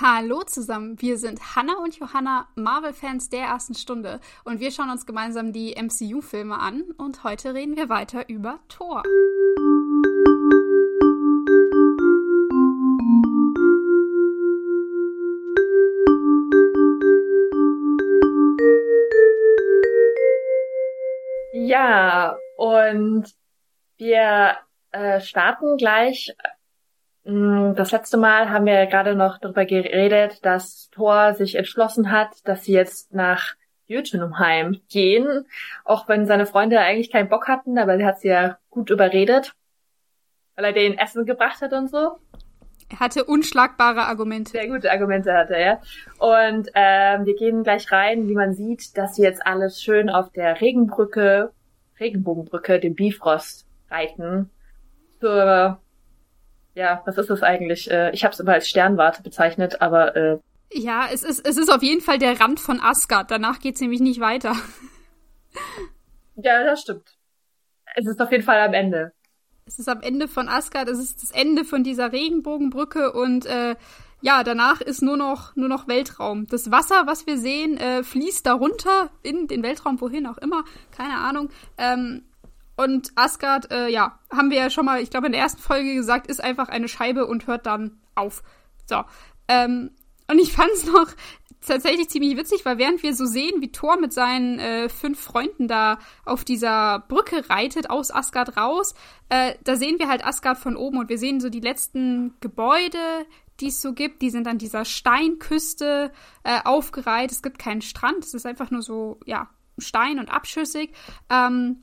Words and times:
Hallo 0.00 0.42
zusammen, 0.42 1.00
wir 1.00 1.18
sind 1.18 1.54
Hannah 1.54 1.78
und 1.78 1.96
Johanna, 1.96 2.48
Marvel-Fans 2.56 3.28
der 3.28 3.42
ersten 3.42 3.76
Stunde 3.76 4.18
und 4.42 4.58
wir 4.58 4.72
schauen 4.72 4.90
uns 4.90 5.06
gemeinsam 5.06 5.52
die 5.52 5.76
MCU-Filme 5.80 6.58
an 6.58 6.82
und 6.98 7.22
heute 7.22 7.54
reden 7.54 7.76
wir 7.76 7.88
weiter 7.88 8.28
über 8.28 8.58
Thor. 8.68 9.04
Ja, 21.52 22.36
und 22.56 23.32
wir 23.98 24.56
äh, 24.90 25.20
starten 25.20 25.76
gleich 25.76 26.34
das 27.24 27.90
letzte 27.90 28.18
Mal 28.18 28.50
haben 28.50 28.66
wir 28.66 28.84
gerade 28.86 29.14
noch 29.14 29.38
darüber 29.38 29.64
geredet, 29.64 30.44
dass 30.44 30.90
Thor 30.90 31.34
sich 31.34 31.54
entschlossen 31.54 32.10
hat, 32.10 32.28
dass 32.44 32.64
sie 32.64 32.72
jetzt 32.72 33.14
nach 33.14 33.54
Jötunheim 33.86 34.80
gehen, 34.90 35.46
auch 35.84 36.08
wenn 36.08 36.26
seine 36.26 36.46
Freunde 36.46 36.80
eigentlich 36.80 37.10
keinen 37.10 37.28
Bock 37.28 37.48
hatten, 37.48 37.78
aber 37.78 37.96
sie 37.96 38.04
hat 38.04 38.20
sie 38.20 38.28
ja 38.28 38.58
gut 38.70 38.90
überredet, 38.90 39.54
weil 40.54 40.66
er 40.66 40.72
denen 40.72 40.98
Essen 40.98 41.24
gebracht 41.24 41.62
hat 41.62 41.72
und 41.72 41.90
so. 41.90 42.18
Er 42.90 43.00
hatte 43.00 43.24
unschlagbare 43.24 44.02
Argumente. 44.02 44.52
Sehr 44.52 44.68
gute 44.68 44.92
Argumente 44.92 45.32
hatte 45.32 45.56
er. 45.56 45.80
Und 46.18 46.68
ähm, 46.74 47.24
wir 47.24 47.34
gehen 47.34 47.62
gleich 47.62 47.90
rein, 47.90 48.28
wie 48.28 48.34
man 48.34 48.52
sieht, 48.52 48.96
dass 48.98 49.16
sie 49.16 49.22
jetzt 49.22 49.46
alles 49.46 49.82
schön 49.82 50.10
auf 50.10 50.30
der 50.32 50.60
Regenbrücke, 50.60 51.52
Regenbogenbrücke, 51.98 52.80
dem 52.80 52.94
Bifrost 52.94 53.66
reiten. 53.90 54.50
Zur 55.20 55.80
ja, 56.74 57.02
was 57.06 57.18
ist 57.18 57.30
das 57.30 57.42
eigentlich? 57.42 57.90
Äh, 57.90 58.10
ich 58.12 58.24
habe 58.24 58.32
es 58.32 58.40
immer 58.40 58.52
als 58.52 58.68
Sternwarte 58.68 59.22
bezeichnet, 59.22 59.80
aber 59.80 60.16
äh, 60.16 60.38
ja, 60.72 61.06
es 61.12 61.22
ist 61.22 61.46
es 61.46 61.56
ist 61.56 61.72
auf 61.72 61.82
jeden 61.82 62.00
Fall 62.00 62.18
der 62.18 62.40
Rand 62.40 62.58
von 62.58 62.80
Asgard. 62.80 63.30
Danach 63.30 63.60
geht's 63.60 63.80
nämlich 63.80 64.00
nicht 64.00 64.20
weiter. 64.20 64.56
ja, 66.36 66.64
das 66.64 66.82
stimmt. 66.82 67.16
Es 67.94 68.06
ist 68.06 68.20
auf 68.20 68.32
jeden 68.32 68.42
Fall 68.42 68.60
am 68.60 68.74
Ende. 68.74 69.12
Es 69.66 69.78
ist 69.78 69.88
am 69.88 70.02
Ende 70.02 70.26
von 70.26 70.48
Asgard. 70.48 70.88
Es 70.88 70.98
ist 70.98 71.22
das 71.22 71.30
Ende 71.30 71.64
von 71.64 71.84
dieser 71.84 72.12
Regenbogenbrücke 72.12 73.12
und 73.12 73.46
äh, 73.46 73.76
ja, 74.20 74.42
danach 74.42 74.80
ist 74.80 75.00
nur 75.02 75.16
noch 75.16 75.54
nur 75.54 75.68
noch 75.68 75.86
Weltraum. 75.86 76.46
Das 76.48 76.70
Wasser, 76.70 77.06
was 77.06 77.26
wir 77.26 77.38
sehen, 77.38 77.76
äh, 77.76 78.02
fließt 78.02 78.44
darunter 78.44 79.10
in 79.22 79.46
den 79.46 79.62
Weltraum, 79.62 80.00
wohin 80.00 80.26
auch 80.26 80.38
immer, 80.38 80.64
keine 80.90 81.18
Ahnung. 81.18 81.50
Ähm, 81.78 82.24
und 82.76 83.12
Asgard, 83.14 83.70
äh, 83.70 83.88
ja, 83.88 84.18
haben 84.30 84.50
wir 84.50 84.58
ja 84.58 84.70
schon 84.70 84.84
mal, 84.84 85.00
ich 85.00 85.10
glaube, 85.10 85.26
in 85.26 85.32
der 85.32 85.40
ersten 85.40 85.60
Folge 85.60 85.94
gesagt, 85.94 86.26
ist 86.26 86.42
einfach 86.42 86.68
eine 86.68 86.88
Scheibe 86.88 87.26
und 87.26 87.46
hört 87.46 87.66
dann 87.66 88.00
auf. 88.14 88.42
So. 88.86 89.04
Ähm, 89.48 89.90
und 90.30 90.38
ich 90.38 90.52
fand 90.52 90.70
es 90.72 90.86
noch 90.86 91.08
tatsächlich 91.66 92.08
ziemlich 92.10 92.36
witzig, 92.36 92.64
weil 92.64 92.78
während 92.78 93.02
wir 93.02 93.14
so 93.14 93.26
sehen, 93.26 93.60
wie 93.60 93.72
Thor 93.72 93.98
mit 93.98 94.12
seinen 94.12 94.58
äh, 94.58 94.88
fünf 94.88 95.20
Freunden 95.20 95.68
da 95.68 95.98
auf 96.24 96.44
dieser 96.44 97.00
Brücke 97.08 97.48
reitet, 97.48 97.90
aus 97.90 98.10
Asgard 98.10 98.56
raus, 98.56 98.94
äh, 99.28 99.54
da 99.64 99.76
sehen 99.76 99.98
wir 99.98 100.08
halt 100.08 100.24
Asgard 100.24 100.58
von 100.58 100.76
oben 100.76 100.98
und 100.98 101.08
wir 101.08 101.18
sehen 101.18 101.40
so 101.40 101.48
die 101.48 101.60
letzten 101.60 102.34
Gebäude, 102.40 102.98
die 103.60 103.68
es 103.68 103.80
so 103.80 103.92
gibt. 103.92 104.22
Die 104.22 104.30
sind 104.30 104.46
an 104.46 104.58
dieser 104.58 104.84
Steinküste 104.84 106.12
äh, 106.42 106.60
aufgereiht. 106.64 107.32
Es 107.32 107.42
gibt 107.42 107.58
keinen 107.58 107.82
Strand, 107.82 108.24
es 108.24 108.34
ist 108.34 108.46
einfach 108.46 108.70
nur 108.70 108.82
so, 108.82 109.20
ja, 109.24 109.48
Stein 109.78 110.18
und 110.18 110.28
abschüssig. 110.28 110.92
Ähm, 111.30 111.82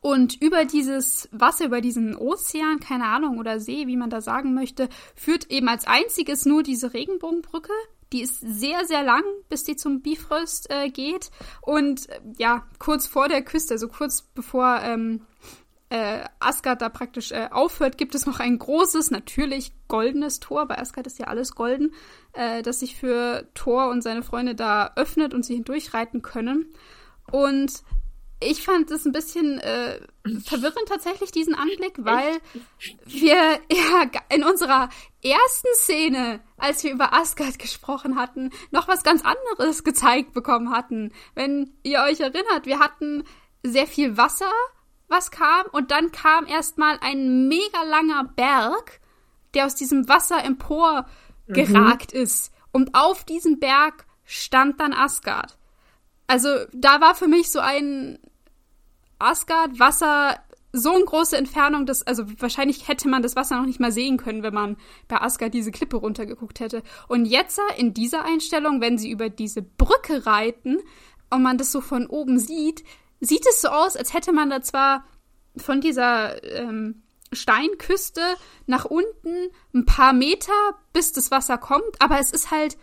und 0.00 0.40
über 0.40 0.64
dieses 0.64 1.28
Wasser, 1.32 1.66
über 1.66 1.80
diesen 1.80 2.16
Ozean, 2.16 2.80
keine 2.80 3.06
Ahnung, 3.06 3.38
oder 3.38 3.60
See, 3.60 3.86
wie 3.86 3.96
man 3.96 4.10
da 4.10 4.20
sagen 4.20 4.54
möchte, 4.54 4.88
führt 5.14 5.50
eben 5.50 5.68
als 5.68 5.86
einziges 5.86 6.46
nur 6.46 6.62
diese 6.62 6.94
Regenbogenbrücke. 6.94 7.72
Die 8.12 8.22
ist 8.22 8.40
sehr, 8.40 8.84
sehr 8.86 9.02
lang, 9.02 9.24
bis 9.48 9.64
die 9.64 9.76
zum 9.76 10.00
Bifrost 10.00 10.70
äh, 10.70 10.90
geht. 10.90 11.30
Und 11.60 12.08
äh, 12.08 12.20
ja, 12.38 12.66
kurz 12.78 13.06
vor 13.06 13.28
der 13.28 13.42
Küste, 13.42 13.74
also 13.74 13.88
kurz 13.88 14.22
bevor 14.22 14.80
ähm, 14.82 15.22
äh, 15.88 16.24
Asgard 16.38 16.82
da 16.82 16.88
praktisch 16.88 17.32
äh, 17.32 17.48
aufhört, 17.50 17.98
gibt 17.98 18.14
es 18.14 18.26
noch 18.26 18.40
ein 18.40 18.58
großes, 18.58 19.10
natürlich 19.10 19.72
goldenes 19.88 20.40
Tor. 20.40 20.66
Bei 20.66 20.78
Asgard 20.78 21.06
ist 21.06 21.18
ja 21.18 21.26
alles 21.26 21.54
golden, 21.54 21.94
äh, 22.32 22.62
das 22.62 22.80
sich 22.80 22.96
für 22.96 23.48
Thor 23.54 23.88
und 23.88 24.02
seine 24.02 24.22
Freunde 24.22 24.54
da 24.54 24.92
öffnet 24.96 25.34
und 25.34 25.44
sie 25.44 25.54
hindurchreiten 25.54 26.22
können. 26.22 26.72
Und 27.30 27.82
ich 28.40 28.62
fand 28.62 28.90
es 28.90 29.06
ein 29.06 29.12
bisschen 29.12 29.58
äh, 29.60 30.00
verwirrend 30.44 30.88
tatsächlich, 30.88 31.30
diesen 31.30 31.54
Anblick, 31.54 31.94
weil 31.98 32.38
wir 33.04 33.60
ja 33.70 34.10
in 34.28 34.44
unserer 34.44 34.88
ersten 35.22 35.68
Szene, 35.74 36.40
als 36.56 36.84
wir 36.84 36.92
über 36.92 37.14
Asgard 37.14 37.58
gesprochen 37.58 38.16
hatten, 38.16 38.50
noch 38.70 38.88
was 38.88 39.02
ganz 39.02 39.22
anderes 39.24 39.84
gezeigt 39.84 40.32
bekommen 40.32 40.70
hatten. 40.70 41.12
Wenn 41.34 41.72
ihr 41.82 42.00
euch 42.02 42.20
erinnert, 42.20 42.66
wir 42.66 42.78
hatten 42.78 43.24
sehr 43.62 43.86
viel 43.86 44.16
Wasser, 44.16 44.52
was 45.08 45.30
kam, 45.30 45.66
und 45.72 45.90
dann 45.90 46.12
kam 46.12 46.46
erstmal 46.46 46.98
ein 47.00 47.48
mega 47.48 47.82
langer 47.84 48.24
Berg, 48.24 49.00
der 49.54 49.66
aus 49.66 49.74
diesem 49.74 50.08
Wasser 50.08 50.44
empor 50.44 51.06
geragt 51.48 52.12
mhm. 52.12 52.20
ist. 52.20 52.52
Und 52.72 52.94
auf 52.94 53.24
diesem 53.24 53.58
Berg 53.58 54.04
stand 54.24 54.80
dann 54.80 54.92
Asgard. 54.92 55.56
Also 56.26 56.48
da 56.72 57.00
war 57.00 57.14
für 57.14 57.28
mich 57.28 57.50
so 57.50 57.60
ein 57.60 58.18
Asgard, 59.18 59.78
Wasser, 59.78 60.38
so 60.72 60.92
eine 60.92 61.04
große 61.04 61.36
Entfernung, 61.36 61.86
dass, 61.86 62.02
also 62.02 62.24
wahrscheinlich 62.38 62.88
hätte 62.88 63.08
man 63.08 63.22
das 63.22 63.36
Wasser 63.36 63.56
noch 63.56 63.66
nicht 63.66 63.80
mal 63.80 63.92
sehen 63.92 64.18
können, 64.18 64.42
wenn 64.42 64.54
man 64.54 64.76
bei 65.08 65.20
Asgard 65.20 65.54
diese 65.54 65.70
Klippe 65.70 65.96
runtergeguckt 65.96 66.60
hätte. 66.60 66.82
Und 67.08 67.24
jetzt 67.24 67.58
in 67.78 67.94
dieser 67.94 68.24
Einstellung, 68.24 68.80
wenn 68.80 68.98
sie 68.98 69.10
über 69.10 69.30
diese 69.30 69.62
Brücke 69.62 70.26
reiten 70.26 70.78
und 71.30 71.42
man 71.42 71.58
das 71.58 71.72
so 71.72 71.80
von 71.80 72.06
oben 72.06 72.38
sieht, 72.38 72.84
sieht 73.20 73.46
es 73.46 73.62
so 73.62 73.68
aus, 73.68 73.96
als 73.96 74.12
hätte 74.12 74.32
man 74.32 74.50
da 74.50 74.60
zwar 74.60 75.04
von 75.56 75.80
dieser 75.80 76.42
ähm, 76.44 77.02
Steinküste 77.32 78.22
nach 78.66 78.84
unten 78.84 79.50
ein 79.74 79.86
paar 79.86 80.12
Meter, 80.12 80.52
bis 80.92 81.12
das 81.12 81.30
Wasser 81.30 81.58
kommt, 81.58 82.00
aber 82.00 82.20
es 82.20 82.30
ist 82.30 82.50
halt 82.50 82.76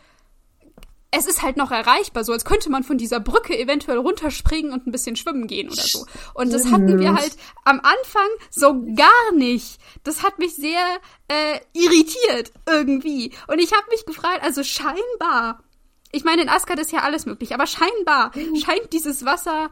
es 1.15 1.27
ist 1.27 1.43
halt 1.43 1.57
noch 1.57 1.69
erreichbar, 1.69 2.23
so 2.23 2.33
als 2.33 2.43
könnte 2.43 2.71
man 2.71 2.83
von 2.83 2.97
dieser 2.97 3.19
Brücke 3.19 3.57
eventuell 3.57 3.99
runterspringen 3.99 4.71
und 4.71 4.87
ein 4.87 4.91
bisschen 4.91 5.15
schwimmen 5.15 5.45
gehen 5.45 5.69
oder 5.69 5.83
so. 5.83 6.05
Und 6.33 6.51
das 6.51 6.71
hatten 6.71 6.99
wir 6.99 7.13
halt 7.13 7.37
am 7.63 7.79
Anfang 7.79 8.27
so 8.49 8.83
gar 8.95 9.31
nicht. 9.35 9.79
Das 10.03 10.23
hat 10.23 10.39
mich 10.39 10.55
sehr 10.55 10.83
äh, 11.27 11.59
irritiert 11.73 12.51
irgendwie. 12.67 13.31
Und 13.47 13.59
ich 13.59 13.71
habe 13.73 13.85
mich 13.91 14.05
gefragt, 14.05 14.41
also 14.41 14.63
scheinbar, 14.63 15.63
ich 16.11 16.23
meine, 16.23 16.41
in 16.41 16.49
Asgard 16.49 16.79
ist 16.79 16.91
ja 16.91 17.01
alles 17.01 17.27
möglich, 17.27 17.53
aber 17.53 17.67
scheinbar 17.67 18.31
scheint 18.63 18.91
dieses 18.91 19.23
Wasser 19.23 19.69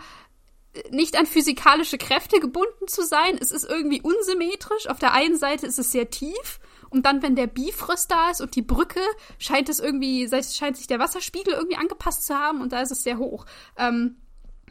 äh, 0.74 0.90
nicht 0.92 1.18
an 1.18 1.26
physikalische 1.26 1.98
Kräfte 1.98 2.40
gebunden 2.40 2.88
zu 2.88 3.04
sein. 3.04 3.40
Es 3.42 3.52
ist 3.52 3.68
irgendwie 3.68 4.02
unsymmetrisch. 4.02 4.88
Auf 4.88 5.00
der 5.00 5.14
einen 5.14 5.38
Seite 5.38 5.66
ist 5.66 5.80
es 5.80 5.92
sehr 5.92 6.12
tief 6.12 6.60
und 6.92 7.06
dann, 7.06 7.24
wenn 7.24 7.36
der 7.36 7.48
Bifrost 7.48 8.12
da 8.12 8.30
ist 8.30 8.42
und 8.42 8.56
die 8.56 8.62
Brücke, 8.62 9.00
scheint 9.40 9.70
es 9.70 9.80
irgendwie, 9.80 10.30
scheint 10.30 10.78
sich 10.78 10.88
der 10.88 11.00
Wasserspiegel 11.00 11.54
irgendwie 11.54 11.78
angepasst 11.78 12.28
zu 12.28 12.36
haben 12.36 12.62
und 12.62 12.74
da 12.74 12.82
ist 12.82 12.92
es 12.92 13.04
sehr 13.04 13.18
hoch. 13.18 13.46
Ähm, 13.78 14.18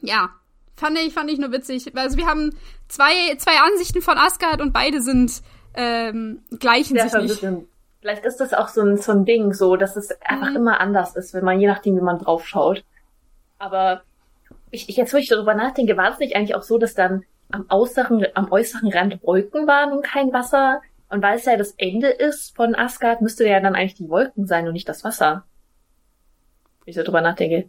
ja, 0.02 0.30
fand 0.76 0.98
ich, 0.98 1.12
fand 1.12 1.30
ich 1.30 1.38
nur 1.38 1.50
witzig. 1.50 1.96
Also 1.96 2.16
wir 2.16 2.26
haben 2.26 2.54
zwei, 2.88 3.34
zwei 3.38 3.58
Ansichten 3.60 4.02
von 4.02 4.18
Asgard 4.18 4.60
und 4.60 4.72
beide 4.72 5.00
sind 5.00 5.42
ähm, 5.74 6.42
gleichen 6.58 6.96
sich 6.98 7.42
nicht. 7.42 7.66
Vielleicht 8.00 8.24
ist 8.24 8.38
das 8.38 8.54
auch 8.54 8.68
so 8.68 8.80
ein, 8.80 8.96
so 8.96 9.12
ein 9.12 9.24
Ding, 9.24 9.52
so, 9.52 9.76
dass 9.76 9.96
es 9.96 10.10
einfach 10.22 10.50
mhm. 10.50 10.56
immer 10.56 10.80
anders 10.80 11.16
ist, 11.16 11.34
wenn 11.34 11.44
man, 11.44 11.60
je 11.60 11.66
nachdem, 11.66 11.96
wie 11.96 12.02
man 12.02 12.18
drauf 12.18 12.46
schaut. 12.46 12.82
Aber 13.58 14.02
ich, 14.70 14.88
ich 14.88 14.96
jetzt, 14.96 15.12
wo 15.12 15.18
ich 15.18 15.28
darüber 15.28 15.54
nachdenke, 15.54 15.96
war 15.96 16.12
es 16.12 16.18
nicht 16.18 16.34
eigentlich 16.34 16.54
auch 16.54 16.62
so, 16.62 16.78
dass 16.78 16.94
dann 16.94 17.24
am 17.50 17.66
äußeren, 17.68 18.26
am 18.34 18.50
äußeren 18.50 18.90
Rand 18.90 19.22
Wolken 19.22 19.66
waren 19.66 19.92
und 19.92 20.02
kein 20.02 20.32
Wasser? 20.32 20.80
Und 21.10 21.22
weil 21.22 21.36
es 21.36 21.44
ja 21.44 21.56
das 21.56 21.74
Ende 21.76 22.08
ist 22.08 22.54
von 22.54 22.74
Asgard, 22.76 23.20
müsste 23.20 23.46
ja 23.46 23.60
dann 23.60 23.74
eigentlich 23.74 23.94
die 23.96 24.08
Wolken 24.08 24.46
sein 24.46 24.66
und 24.66 24.72
nicht 24.72 24.88
das 24.88 25.02
Wasser. 25.02 25.44
Wenn 26.84 26.90
ich 26.92 26.96
so 26.96 27.02
drüber 27.02 27.20
nachdenke. 27.20 27.68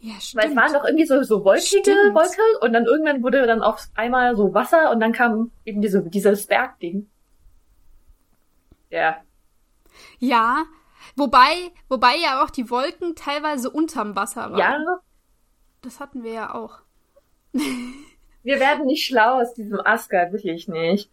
Ja, 0.00 0.14
stimmt. 0.20 0.42
Weil 0.42 0.50
es 0.50 0.56
waren 0.56 0.72
doch 0.72 0.84
irgendwie 0.84 1.06
so, 1.06 1.22
so 1.22 1.44
wolkige 1.44 1.80
stimmt. 1.82 2.14
Wolke 2.14 2.40
und 2.62 2.72
dann 2.72 2.84
irgendwann 2.84 3.22
wurde 3.22 3.46
dann 3.46 3.62
auf 3.62 3.88
einmal 3.94 4.34
so 4.34 4.52
Wasser 4.52 4.90
und 4.90 4.98
dann 4.98 5.12
kam 5.12 5.52
eben 5.64 5.80
diese, 5.80 6.02
dieses 6.02 6.46
Bergding. 6.46 7.08
Ja. 8.90 9.18
Ja, 10.18 10.64
wobei, 11.14 11.70
wobei 11.88 12.16
ja 12.16 12.42
auch 12.42 12.50
die 12.50 12.70
Wolken 12.70 13.14
teilweise 13.14 13.70
unterm 13.70 14.16
Wasser 14.16 14.50
waren. 14.50 14.58
Ja. 14.58 15.00
Das 15.82 16.00
hatten 16.00 16.24
wir 16.24 16.32
ja 16.32 16.54
auch. 16.54 16.80
wir 17.52 18.58
werden 18.60 18.86
nicht 18.86 19.06
schlau 19.06 19.40
aus 19.40 19.54
diesem 19.54 19.80
Asgard, 19.80 20.32
wirklich 20.32 20.66
nicht. 20.66 21.10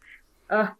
Ah. 0.50 0.72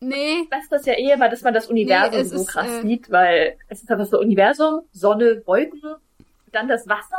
Nee. 0.00 0.46
Das 0.50 0.64
ist 0.64 0.72
das 0.72 0.86
ja 0.86 0.94
eher, 0.94 1.18
weil 1.18 1.30
dass 1.30 1.42
man 1.42 1.54
das 1.54 1.68
Universum 1.68 2.18
nee, 2.18 2.24
so 2.24 2.36
ist, 2.36 2.48
krass 2.48 2.68
äh, 2.68 2.82
sieht, 2.82 3.10
weil 3.10 3.56
es 3.68 3.82
ist 3.82 3.90
einfach 3.90 4.06
so 4.06 4.18
Universum, 4.20 4.82
Sonne, 4.92 5.42
Wolken, 5.46 5.96
dann 6.52 6.68
das 6.68 6.86
Wasser. 6.88 7.16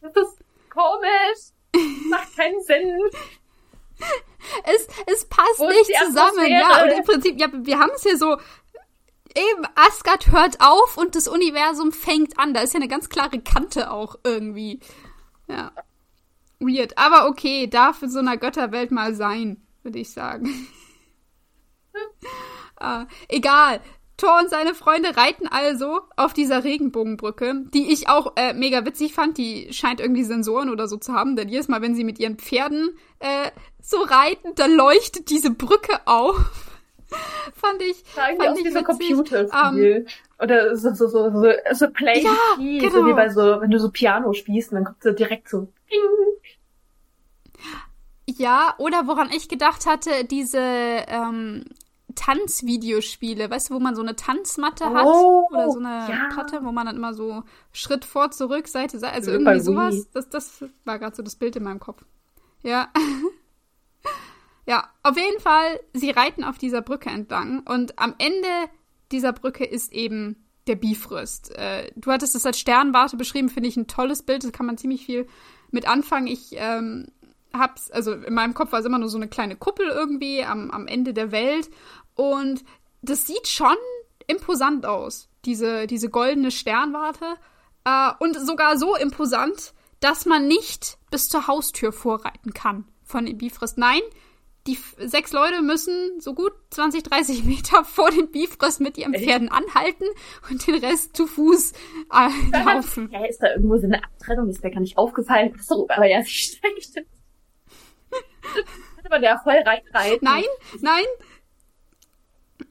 Das 0.00 0.12
ist 0.16 0.38
komisch. 0.68 1.52
Macht 2.08 2.36
keinen 2.36 2.60
Sinn. 2.62 2.98
Es, 4.64 4.88
es 5.06 5.24
passt 5.26 5.58
Wo 5.58 5.68
nicht 5.68 5.92
zusammen, 6.06 6.46
ja. 6.46 6.82
Und 6.82 6.90
im 6.90 7.04
Prinzip, 7.04 7.38
ja, 7.38 7.48
wir 7.52 7.78
haben 7.78 7.92
es 7.94 8.02
hier 8.02 8.16
so 8.16 8.36
Eben, 9.36 9.64
Asgard 9.76 10.32
hört 10.32 10.60
auf 10.60 10.96
und 10.96 11.14
das 11.14 11.28
Universum 11.28 11.92
fängt 11.92 12.38
an. 12.38 12.52
Da 12.52 12.62
ist 12.62 12.74
ja 12.74 12.80
eine 12.80 12.88
ganz 12.88 13.08
klare 13.08 13.40
Kante 13.40 13.90
auch 13.90 14.16
irgendwie. 14.24 14.80
Ja. 15.46 15.70
Weird. 16.58 16.98
Aber 16.98 17.28
okay, 17.28 17.68
darf 17.68 18.02
in 18.02 18.10
so 18.10 18.18
einer 18.18 18.36
Götterwelt 18.36 18.90
mal 18.90 19.14
sein, 19.14 19.62
würde 19.82 19.98
ich 19.98 20.10
sagen. 20.10 20.66
äh, 22.80 23.04
egal. 23.28 23.80
Thor 24.16 24.38
und 24.38 24.50
seine 24.50 24.74
Freunde 24.74 25.16
reiten 25.16 25.48
also 25.48 26.02
auf 26.16 26.34
dieser 26.34 26.62
Regenbogenbrücke, 26.62 27.64
die 27.72 27.90
ich 27.90 28.10
auch 28.10 28.34
äh, 28.36 28.52
mega 28.52 28.84
witzig 28.84 29.14
fand. 29.14 29.38
Die 29.38 29.72
scheint 29.72 29.98
irgendwie 29.98 30.24
Sensoren 30.24 30.68
oder 30.68 30.88
so 30.88 30.98
zu 30.98 31.14
haben, 31.14 31.36
denn 31.36 31.48
jedes 31.48 31.68
Mal, 31.68 31.80
wenn 31.80 31.94
sie 31.94 32.04
mit 32.04 32.18
ihren 32.18 32.36
Pferden 32.36 32.90
äh, 33.18 33.50
so 33.80 33.96
reiten, 33.96 34.54
dann 34.56 34.74
leuchtet 34.74 35.30
diese 35.30 35.50
Brücke 35.50 36.00
auf. 36.04 36.36
fand 37.54 37.82
ich. 37.82 38.04
fand 38.04 38.58
ich 38.58 38.64
wie 38.64 38.70
so 38.70 38.82
Computerspiel. 38.82 40.06
Um, 40.06 40.44
oder 40.44 40.76
so, 40.76 40.94
so, 40.94 41.06
so, 41.06 41.30
so, 41.30 41.52
so 41.72 41.88
Play 41.88 42.22
ja, 42.22 42.36
genau. 42.58 42.90
so 42.90 43.06
wie 43.06 43.12
bei 43.12 43.28
so, 43.28 43.60
wenn 43.60 43.70
du 43.70 43.78
so 43.78 43.90
Piano 43.90 44.32
spielst, 44.32 44.70
und 44.70 44.76
dann 44.76 44.84
kommt 44.84 45.02
so 45.02 45.12
direkt 45.12 45.48
so. 45.48 45.68
Ding. 45.90 46.00
Ja, 48.38 48.74
oder 48.78 49.06
woran 49.06 49.30
ich 49.30 49.48
gedacht 49.48 49.86
hatte, 49.86 50.24
diese 50.24 50.58
ähm, 50.60 51.64
Tanzvideospiele, 52.14 53.50
weißt 53.50 53.70
du, 53.70 53.74
wo 53.74 53.80
man 53.80 53.94
so 53.94 54.02
eine 54.02 54.16
Tanzmatte 54.16 54.90
hat 54.90 55.06
oh, 55.06 55.48
oder 55.50 55.70
so 55.70 55.78
eine 55.78 56.06
ja. 56.08 56.28
Platte, 56.32 56.64
wo 56.64 56.72
man 56.72 56.86
dann 56.86 56.96
immer 56.96 57.14
so 57.14 57.42
Schritt 57.72 58.04
vor, 58.04 58.30
zurück, 58.30 58.68
Seite, 58.68 58.98
Seite, 58.98 59.14
also 59.14 59.30
irgendwie 59.30 59.60
sowas. 59.60 60.08
Das, 60.12 60.28
das 60.28 60.64
war 60.84 60.98
gerade 60.98 61.16
so 61.16 61.22
das 61.22 61.36
Bild 61.36 61.56
in 61.56 61.62
meinem 61.62 61.80
Kopf. 61.80 62.04
Ja. 62.62 62.88
ja, 64.66 64.88
auf 65.02 65.16
jeden 65.16 65.40
Fall, 65.40 65.80
sie 65.94 66.10
reiten 66.10 66.44
auf 66.44 66.58
dieser 66.58 66.82
Brücke 66.82 67.10
entlang 67.10 67.60
und 67.60 67.98
am 67.98 68.14
Ende 68.18 68.48
dieser 69.12 69.32
Brücke 69.32 69.64
ist 69.64 69.92
eben 69.92 70.44
der 70.66 70.76
Bifröst. 70.76 71.56
Äh, 71.56 71.90
du 71.96 72.12
hattest 72.12 72.34
es 72.34 72.46
als 72.46 72.58
Sternwarte 72.58 73.16
beschrieben, 73.16 73.48
finde 73.48 73.68
ich 73.68 73.76
ein 73.76 73.86
tolles 73.86 74.22
Bild, 74.22 74.44
da 74.44 74.50
kann 74.50 74.66
man 74.66 74.78
ziemlich 74.78 75.06
viel 75.06 75.26
mit 75.70 75.88
anfangen. 75.88 76.26
Ich 76.26 76.50
ähm, 76.52 77.06
hab's, 77.52 77.90
also 77.90 78.12
in 78.12 78.34
meinem 78.34 78.54
Kopf 78.54 78.72
war 78.72 78.80
es 78.80 78.86
immer 78.86 78.98
nur 78.98 79.08
so 79.08 79.18
eine 79.18 79.28
kleine 79.28 79.56
Kuppel 79.56 79.86
irgendwie 79.88 80.44
am, 80.44 80.70
am 80.70 80.86
Ende 80.86 81.12
der 81.12 81.32
Welt. 81.32 81.70
Und 82.14 82.64
das 83.02 83.26
sieht 83.26 83.48
schon 83.48 83.76
imposant 84.26 84.86
aus, 84.86 85.28
diese, 85.44 85.86
diese 85.86 86.08
goldene 86.08 86.50
Sternwarte. 86.50 87.36
Äh, 87.84 88.10
und 88.18 88.38
sogar 88.38 88.76
so 88.76 88.96
imposant, 88.96 89.74
dass 90.00 90.26
man 90.26 90.46
nicht 90.46 90.98
bis 91.10 91.28
zur 91.28 91.46
Haustür 91.46 91.92
vorreiten 91.92 92.52
kann 92.52 92.84
von 93.02 93.26
dem 93.26 93.38
Bifrost. 93.38 93.78
Nein, 93.78 94.00
die 94.66 94.78
sechs 94.98 95.32
Leute 95.32 95.62
müssen 95.62 96.20
so 96.20 96.34
gut 96.34 96.52
20, 96.70 97.02
30 97.02 97.44
Meter 97.44 97.84
vor 97.84 98.10
dem 98.10 98.30
Bifrost 98.30 98.80
mit 98.80 98.98
ihren 98.98 99.14
Pferden 99.14 99.48
anhalten 99.48 100.04
und 100.50 100.66
den 100.66 100.76
Rest 100.76 101.16
zu 101.16 101.26
Fuß 101.26 101.72
äh, 101.72 102.64
laufen. 102.64 103.10
Ja, 103.10 103.24
ist 103.24 103.38
da 103.42 103.52
irgendwo 103.52 103.76
so 103.78 103.86
eine 103.86 104.02
Abtrennung, 104.04 104.48
ist 104.48 104.62
mir 104.62 104.70
gar 104.70 104.80
nicht 104.80 104.98
aufgefallen. 104.98 105.58
So, 105.60 105.86
aber 105.88 106.06
ja, 106.06 106.22
sie 106.24 106.30
steigt 106.30 107.06
Könnte 108.94 109.10
man 109.10 109.22
ja 109.22 109.38
voll 109.42 109.54
reinreiten. 109.54 110.18
Nein, 110.22 110.44
nein. 110.80 111.04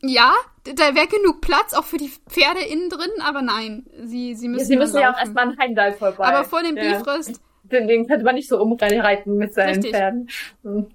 Ja, 0.02 0.34
da 0.64 0.96
wäre 0.96 1.08
genug 1.08 1.42
Platz, 1.42 1.74
auch 1.74 1.84
für 1.84 1.98
die 1.98 2.12
Pferde 2.30 2.62
innen 2.62 2.90
drin, 2.90 3.10
aber 3.22 3.42
nein, 3.42 3.86
sie, 4.04 4.36
sie 4.36 4.48
müssen. 4.48 4.62
Ja, 4.62 4.66
sie 4.66 4.78
müssen 4.78 5.00
ja 5.00 5.14
auch 5.14 5.18
erstmal 5.18 5.50
ein 5.50 5.58
Heimdall 5.58 5.94
vorbei. 5.94 6.26
Aber 6.26 6.44
vor 6.44 6.62
dem 6.62 6.78
ja. 6.78 6.98
Bifrost. 6.98 7.42
Den, 7.64 8.08
könnte 8.08 8.24
man 8.24 8.36
nicht 8.36 8.48
so 8.48 8.60
umreiten 8.60 9.38
mit 9.38 9.54
seinen 9.54 9.76
Richtig. 9.76 9.92
Pferden. 9.92 10.30
Hm. 10.64 10.88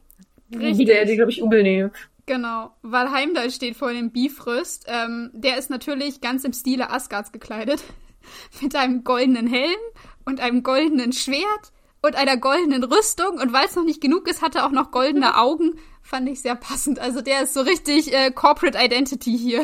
Richtig. 0.53 0.79
Wie 0.79 0.85
der, 0.85 1.05
die, 1.05 1.17
glaube 1.17 1.31
ich, 1.31 1.41
übel 1.41 1.62
nehmen. 1.62 1.93
Genau, 2.26 2.71
weil 2.82 3.11
Heimdall 3.11 3.50
steht 3.50 3.76
vor 3.76 3.93
dem 3.93 4.11
Bifröst. 4.11 4.87
Ähm, 4.88 5.31
der 5.35 5.59
ist 5.59 5.71
natürlich 5.71 6.21
ganz 6.21 6.44
im 6.44 6.53
Stile 6.53 6.91
Asgards 6.91 7.32
gekleidet. 7.32 7.82
Mit 8.62 8.75
einem 8.75 9.05
goldenen 9.05 9.47
Helm 9.47 9.81
und 10.25 10.41
einem 10.41 10.62
goldenen 10.62 11.12
Schwert 11.12 11.73
und 12.05 12.17
einer 12.17 12.37
goldenen 12.37 12.85
Rüstung. 12.85 13.39
Und 13.41 13.53
weil 13.53 13.67
es 13.67 13.77
noch 13.77 13.85
nicht 13.85 14.01
genug 14.01 14.29
ist, 14.29 14.43
hat 14.43 14.55
er 14.55 14.67
auch 14.67 14.71
noch 14.71 14.91
goldene 14.91 15.37
Augen. 15.37 15.79
Fand 16.03 16.29
ich 16.29 16.43
sehr 16.43 16.55
passend. 16.55 16.99
Also 16.99 17.23
der 17.23 17.43
ist 17.43 17.55
so 17.55 17.62
richtig 17.62 18.12
äh, 18.12 18.31
Corporate 18.31 18.79
Identity 18.79 19.37
hier. 19.37 19.62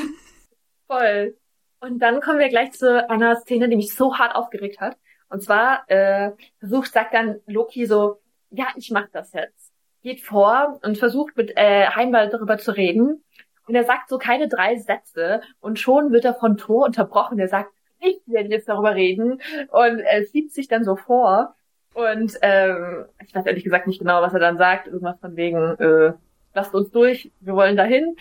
Voll. 0.87 1.37
Und 1.81 1.99
dann 2.01 2.21
kommen 2.21 2.39
wir 2.39 2.49
gleich 2.49 2.73
zu 2.73 3.09
einer 3.09 3.37
Szene, 3.37 3.69
die 3.69 3.77
mich 3.77 3.95
so 3.95 4.19
hart 4.19 4.35
aufgeregt 4.35 4.81
hat. 4.81 4.97
Und 5.29 5.43
zwar 5.43 5.85
äh, 5.89 6.33
versucht, 6.59 6.93
sagt 6.93 7.15
dann 7.15 7.41
Loki 7.47 7.87
so, 7.87 8.19
ja, 8.51 8.67
ich 8.77 8.91
mach 8.91 9.09
das 9.13 9.33
jetzt. 9.33 9.73
Geht 10.03 10.23
vor 10.23 10.81
und 10.83 10.99
versucht 10.99 11.37
mit 11.37 11.57
äh, 11.57 11.87
Heimwald 11.87 12.33
darüber 12.33 12.59
zu 12.59 12.73
reden. 12.73 13.23
Und 13.67 13.75
er 13.75 13.85
sagt 13.85 14.09
so 14.09 14.19
keine 14.19 14.49
drei 14.49 14.77
Sätze 14.77 15.43
und 15.61 15.79
schon 15.79 16.11
wird 16.11 16.25
er 16.25 16.35
von 16.35 16.57
Thor 16.57 16.87
unterbrochen. 16.87 17.39
Er 17.39 17.49
sagt, 17.49 17.71
ich 18.01 18.21
werde 18.27 18.49
jetzt 18.49 18.69
darüber 18.69 18.95
reden 18.95 19.41
und 19.69 20.01
er 20.01 20.25
schiebt 20.27 20.53
sich 20.53 20.69
dann 20.69 20.85
so 20.85 20.97
vor 20.97 21.55
und 21.95 22.39
ähm, 22.43 23.05
ich 23.27 23.35
weiß 23.35 23.47
ehrlich 23.47 23.65
gesagt 23.65 23.87
nicht 23.87 23.99
genau, 23.99 24.23
was 24.23 24.33
er 24.33 24.41
dann 24.41 24.59
sagt. 24.59 24.87
Irgendwas 24.87 25.19
von 25.21 25.37
wegen, 25.37 25.57
äh, 25.57 26.13
lasst 26.55 26.75
uns 26.75 26.91
durch, 26.91 27.31
wir 27.41 27.55
wollen 27.55 27.77
dahin. 27.77 28.17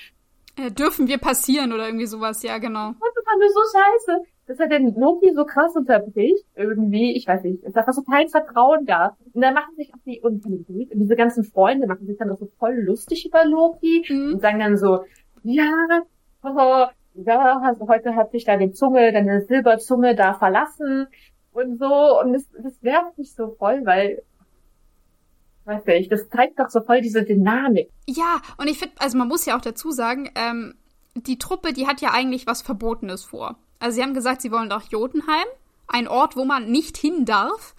Äh, 0.58 0.72
dürfen 0.72 1.08
wir 1.08 1.20
passieren 1.20 1.72
oder 1.72 1.86
irgendwie 1.86 2.08
sowas, 2.08 2.44
ja, 2.44 2.58
genau. 2.58 2.90
Und 2.90 2.98
das 3.16 3.24
fand 3.24 3.44
ich 3.44 3.54
so 3.54 3.62
scheiße, 3.78 4.24
dass 4.48 4.60
er 4.60 4.68
den 4.68 4.96
Loki 4.96 5.34
so 5.34 5.46
krass 5.46 5.76
unterbricht. 5.76 6.44
Irgendwie, 6.56 7.16
ich 7.16 7.28
weiß 7.28 7.44
nicht, 7.44 7.64
es 7.64 7.70
ist 7.70 7.78
einfach 7.78 7.94
so 7.94 8.02
kein 8.02 8.28
Vertrauen 8.28 8.86
da. 8.86 9.16
Und 9.34 9.42
dann 9.42 9.54
machen 9.54 9.76
sich 9.78 9.94
auch 9.94 10.00
die, 10.06 10.20
und, 10.22 10.46
und 10.46 10.66
diese 10.68 11.16
ganzen 11.16 11.44
Freunde 11.44 11.88
machen 11.88 12.08
sich 12.08 12.18
dann 12.18 12.32
auch 12.32 12.40
so 12.40 12.50
voll 12.58 12.74
lustig 12.74 13.26
über 13.28 13.46
Loki 13.46 14.06
mhm. 14.10 14.34
und 14.34 14.42
sagen 14.42 14.60
dann 14.60 14.78
so, 14.78 15.04
ja, 15.44 15.72
oh, 16.44 16.86
ja, 17.14 17.62
also 17.64 17.88
heute 17.88 18.16
hat 18.16 18.32
sich 18.32 18.46
deine 18.46 18.72
Zunge, 18.72 19.12
deine 19.12 19.42
Silberzunge 19.42 20.16
da 20.16 20.34
verlassen 20.34 21.08
und 21.60 21.78
so. 21.78 22.20
Und 22.22 22.34
das, 22.34 22.44
das 22.62 22.82
nervt 22.82 23.18
mich 23.18 23.34
so 23.34 23.56
voll, 23.58 23.86
weil 23.86 24.24
weiß 25.70 25.84
ich, 26.00 26.10
das 26.10 26.30
zeigt 26.30 26.60
doch 26.60 26.70
so 26.70 26.82
voll 26.82 27.02
diese 27.02 27.24
Dynamik. 27.24 27.90
Ja, 28.08 28.42
und 28.58 28.68
ich 28.68 28.80
finde, 28.80 28.96
also 29.00 29.18
man 29.18 29.28
muss 29.28 29.46
ja 29.46 29.56
auch 29.56 29.62
dazu 29.62 29.92
sagen, 29.92 30.32
ähm, 30.36 30.76
die 31.16 31.38
Truppe, 31.38 31.74
die 31.74 31.88
hat 31.88 32.02
ja 32.02 32.12
eigentlich 32.12 32.48
was 32.48 32.62
Verbotenes 32.62 33.24
vor. 33.24 33.58
Also 33.80 33.96
sie 33.96 34.04
haben 34.04 34.14
gesagt, 34.14 34.42
sie 34.42 34.52
wollen 34.52 34.68
nach 34.68 34.90
Jotunheim, 34.90 35.46
ein 35.88 36.08
Ort, 36.08 36.36
wo 36.36 36.46
man 36.46 36.72
nicht 36.72 36.98
hin 36.98 37.26
darf. 37.26 37.76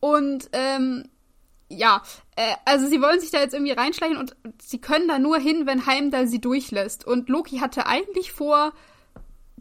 Und 0.00 0.48
ähm, 0.52 1.08
ja, 1.68 2.02
äh, 2.36 2.54
also 2.64 2.86
sie 2.86 3.00
wollen 3.00 3.20
sich 3.20 3.30
da 3.30 3.40
jetzt 3.40 3.54
irgendwie 3.54 3.72
reinschleichen 3.72 4.16
und 4.16 4.36
sie 4.60 4.80
können 4.80 5.08
da 5.08 5.18
nur 5.18 5.38
hin, 5.38 5.66
wenn 5.66 5.86
Heimdall 5.86 6.26
sie 6.26 6.40
durchlässt. 6.40 7.06
Und 7.06 7.28
Loki 7.28 7.58
hatte 7.58 7.86
eigentlich 7.86 8.32
vor, 8.32 8.72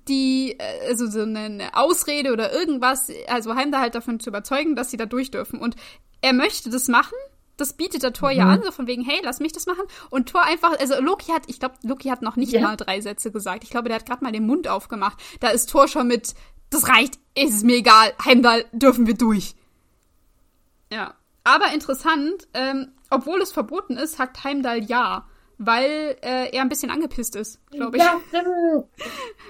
die, 0.07 0.55
äh, 0.59 0.87
also 0.87 1.09
so 1.09 1.21
eine 1.21 1.71
Ausrede 1.73 2.33
oder 2.33 2.53
irgendwas, 2.53 3.09
also 3.27 3.55
Heimdall 3.55 3.81
halt 3.81 3.95
davon 3.95 4.19
zu 4.19 4.29
überzeugen, 4.29 4.75
dass 4.75 4.91
sie 4.91 4.97
da 4.97 5.05
durch 5.05 5.31
dürfen. 5.31 5.59
Und 5.59 5.75
er 6.21 6.33
möchte 6.33 6.69
das 6.69 6.87
machen. 6.87 7.15
Das 7.57 7.73
bietet 7.73 8.01
der 8.01 8.13
Tor 8.13 8.31
mhm. 8.31 8.37
ja 8.37 8.45
an, 8.47 8.63
so 8.63 8.71
von 8.71 8.87
wegen, 8.87 9.03
hey, 9.03 9.19
lass 9.23 9.39
mich 9.39 9.51
das 9.51 9.67
machen. 9.67 9.83
Und 10.09 10.29
Tor 10.29 10.43
einfach, 10.43 10.77
also 10.79 10.99
Loki 10.99 11.31
hat, 11.31 11.43
ich 11.47 11.59
glaube, 11.59 11.75
Loki 11.83 12.09
hat 12.09 12.21
noch 12.21 12.35
nicht 12.35 12.51
ja. 12.51 12.61
mal 12.61 12.77
drei 12.77 12.99
Sätze 12.99 13.31
gesagt. 13.31 13.63
Ich 13.63 13.69
glaube, 13.69 13.89
der 13.89 13.97
hat 13.97 14.05
gerade 14.05 14.23
mal 14.23 14.31
den 14.31 14.47
Mund 14.47 14.67
aufgemacht. 14.67 15.19
Da 15.39 15.49
ist 15.49 15.69
Tor 15.69 15.87
schon 15.87 16.07
mit, 16.07 16.33
das 16.69 16.87
reicht, 16.87 17.19
ist 17.35 17.55
es 17.55 17.63
mir 17.63 17.77
egal, 17.77 18.13
Heimdall, 18.23 18.65
dürfen 18.71 19.05
wir 19.05 19.13
durch. 19.13 19.55
Ja. 20.91 21.13
Aber 21.43 21.73
interessant, 21.73 22.47
ähm, 22.53 22.93
obwohl 23.09 23.41
es 23.41 23.51
verboten 23.51 23.97
ist, 23.97 24.17
sagt 24.17 24.43
Heimdall 24.43 24.83
ja 24.85 25.27
weil 25.65 26.17
äh, 26.21 26.55
er 26.55 26.61
ein 26.61 26.69
bisschen 26.69 26.91
angepisst 26.91 27.35
ist, 27.35 27.59
glaube 27.71 27.97
ich. 27.97 28.03
Ja, 28.03 28.19
stimmt. 28.27 28.85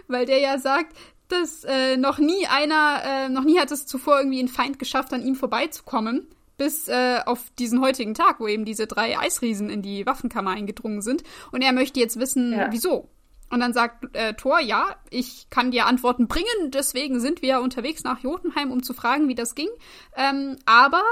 weil 0.08 0.26
der 0.26 0.40
ja 0.40 0.58
sagt, 0.58 0.96
dass 1.28 1.64
äh, 1.64 1.98
noch 1.98 2.20
nie 2.20 2.48
einer, 2.48 3.02
äh, 3.06 3.30
noch 3.30 3.44
nie 3.44 3.60
hat 3.60 3.72
es 3.72 3.86
zuvor 3.86 4.20
irgendwie 4.20 4.42
ein 4.42 4.48
Feind 4.48 4.80
geschafft, 4.80 5.14
an 5.14 5.26
ihm 5.26 5.36
vorbeizukommen, 5.36 6.28
bis 6.58 6.88
äh, 6.88 7.20
auf 7.26 7.50
diesen 7.58 7.82
heutigen 7.82 8.14
Tag, 8.14 8.40
wo 8.40 8.48
eben 8.48 8.66
diese 8.66 8.88
drei 8.88 9.18
Eisriesen 9.18 9.70
in 9.70 9.82
die 9.82 10.06
Waffenkammer 10.06 10.52
eingedrungen 10.52 11.02
sind. 11.02 11.24
Und 11.52 11.62
er 11.62 11.74
möchte 11.74 12.00
jetzt 12.00 12.20
wissen, 12.20 12.54
ja. 12.54 12.68
wieso. 12.72 13.10
Und 13.50 13.60
dann 13.60 13.74
sagt 13.74 14.16
äh, 14.16 14.34
Thor, 14.34 14.60
ja, 14.60 14.96
ich 15.10 15.48
kann 15.50 15.72
dir 15.72 15.86
Antworten 15.86 16.28
bringen, 16.28 16.72
deswegen 16.72 17.20
sind 17.20 17.42
wir 17.42 17.62
unterwegs 17.62 18.04
nach 18.04 18.20
Jotunheim, 18.20 18.72
um 18.72 18.82
zu 18.82 18.94
fragen, 18.94 19.28
wie 19.28 19.36
das 19.36 19.54
ging. 19.54 19.70
Ähm, 20.16 20.58
aber 20.66 21.04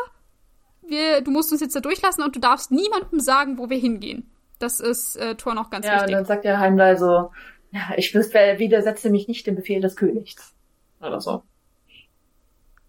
wir, 0.82 1.22
du 1.22 1.32
musst 1.32 1.52
uns 1.52 1.62
jetzt 1.62 1.76
da 1.76 1.80
durchlassen 1.80 2.24
und 2.24 2.36
du 2.36 2.40
darfst 2.40 2.72
niemandem 2.72 3.20
sagen, 3.20 3.58
wo 3.58 3.70
wir 3.70 3.78
hingehen. 3.78 4.32
Das 4.62 4.80
ist 4.80 5.16
äh, 5.16 5.36
Thor 5.36 5.56
noch 5.56 5.70
ganz 5.70 5.86
ja, 5.86 5.94
wichtig. 5.94 6.12
Ja, 6.12 6.18
dann 6.18 6.26
sagt 6.26 6.46
der 6.46 6.60
Heimdall 6.60 6.98
so, 6.98 7.32
ja, 7.72 7.82
ich 7.98 8.14
widersetze 8.14 9.10
mich 9.10 9.28
nicht 9.28 9.48
dem 9.48 9.56
Befehl 9.56 9.82
des 9.82 9.96
Königs. 9.96 10.54
Oder 11.02 11.20
so. 11.20 11.44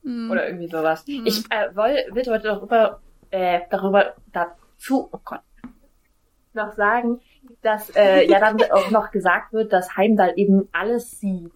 Hm. 0.04 0.30
Oder 0.30 0.46
irgendwie 0.46 0.68
sowas. 0.68 1.04
Hm. 1.06 1.24
Ich 1.24 1.44
äh, 1.50 1.74
will, 1.74 2.14
will 2.14 2.26
heute 2.26 2.48
darüber, 2.48 3.00
äh, 3.30 3.60
darüber 3.70 4.14
dazu, 4.32 5.08
oh 5.12 5.20
Gott, 5.24 5.40
noch 6.52 6.72
sagen, 6.72 7.20
dass 7.62 7.94
äh, 7.96 8.28
ja 8.28 8.40
dann 8.40 8.60
auch 8.72 8.90
noch 8.90 9.10
gesagt 9.10 9.52
wird, 9.52 9.72
dass 9.72 9.96
Heimdall 9.96 10.34
eben 10.36 10.68
alles 10.72 11.20
sieht. 11.20 11.52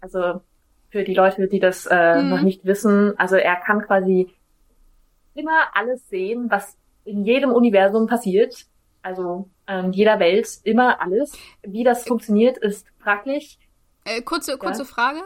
Also 0.00 0.42
für 0.90 1.02
die 1.02 1.14
Leute, 1.14 1.48
die 1.48 1.58
das 1.58 1.86
äh, 1.86 2.16
hm. 2.16 2.30
noch 2.30 2.42
nicht 2.42 2.64
wissen, 2.64 3.18
also 3.18 3.36
er 3.36 3.56
kann 3.56 3.82
quasi 3.82 4.30
immer 5.34 5.68
alles 5.74 6.08
sehen, 6.08 6.50
was 6.50 6.76
in 7.04 7.24
jedem 7.24 7.50
Universum 7.50 8.06
passiert. 8.06 8.66
Also 9.06 9.48
in 9.68 9.92
jeder 9.92 10.18
Welt 10.18 10.48
immer 10.64 11.00
alles. 11.00 11.38
Wie 11.62 11.84
das 11.84 12.04
funktioniert, 12.04 12.58
ist 12.58 12.88
fraglich. 12.98 13.60
Äh, 14.04 14.20
kurze, 14.22 14.58
kurze 14.58 14.82
ja? 14.82 14.84
Frage. 14.84 15.20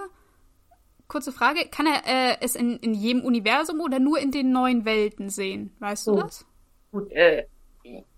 Kurze 1.09 1.33
Frage. 1.33 1.61
Kann 1.71 1.87
er 1.87 2.03
äh, 2.07 2.37
es 2.43 2.57
in, 2.57 2.77
in 2.77 2.93
jedem 2.93 3.25
Universum 3.25 3.81
oder 3.81 3.99
nur 3.99 4.19
in 4.19 4.33
den 4.33 4.53
neuen 4.53 4.85
Welten 4.85 5.31
sehen? 5.31 5.75
Weißt 5.79 6.07
du 6.07 6.13
oh. 6.13 6.17
das? 6.17 6.45
Gut, 6.93 7.11
äh, 7.13 7.47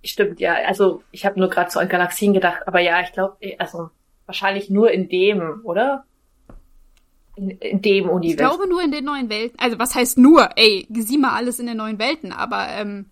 stimmt, 0.03 0.41
ja. 0.41 0.55
Also 0.67 1.05
ich 1.13 1.25
habe 1.25 1.39
nur 1.39 1.49
gerade 1.49 1.71
so 1.71 1.79
an 1.79 1.89
Galaxien 1.89 2.33
gedacht, 2.33 2.67
aber 2.67 2.81
ja, 2.81 3.01
ich 3.01 3.13
glaube, 3.13 3.37
äh, 3.39 3.57
also 3.59 3.91
wahrscheinlich 4.27 4.69
nur 4.69 4.91
in 4.91 5.09
dem, 5.09 5.61
oder? 5.63 6.05
In, 7.37 7.51
in, 7.51 7.83
dem 7.83 8.09
Universum. 8.09 8.31
Ich 8.31 8.37
glaube 8.37 8.69
nur 8.69 8.83
in 8.83 8.91
den 8.91 9.05
neuen 9.05 9.31
Welten. 9.31 9.61
Also 9.61 9.79
was 9.79 9.95
heißt 9.95 10.19
nur? 10.19 10.51
Ey, 10.57 10.89
sieh 10.91 11.19
mal 11.19 11.37
alles 11.37 11.61
in 11.61 11.67
den 11.67 11.77
neuen 11.77 12.01
Welten, 12.01 12.33
aber 12.33 12.67
ähm, 12.71 13.07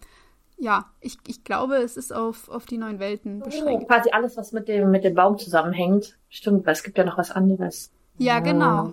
ja, 0.60 0.86
ich, 1.00 1.16
ich 1.26 1.42
glaube, 1.42 1.76
es 1.76 1.96
ist 1.96 2.12
auf, 2.12 2.48
auf 2.48 2.66
die 2.66 2.76
neuen 2.76 2.98
Welten 2.98 3.40
beschränkt. 3.40 3.84
Oh, 3.84 3.86
quasi 3.86 4.10
alles, 4.10 4.36
was 4.36 4.52
mit 4.52 4.68
dem, 4.68 4.90
mit 4.90 5.04
dem 5.04 5.14
Baum 5.14 5.38
zusammenhängt. 5.38 6.18
Stimmt, 6.28 6.66
weil 6.66 6.74
es 6.74 6.82
gibt 6.82 6.98
ja 6.98 7.04
noch 7.04 7.16
was 7.18 7.30
anderes. 7.30 7.90
Ja, 8.18 8.40
genau. 8.40 8.92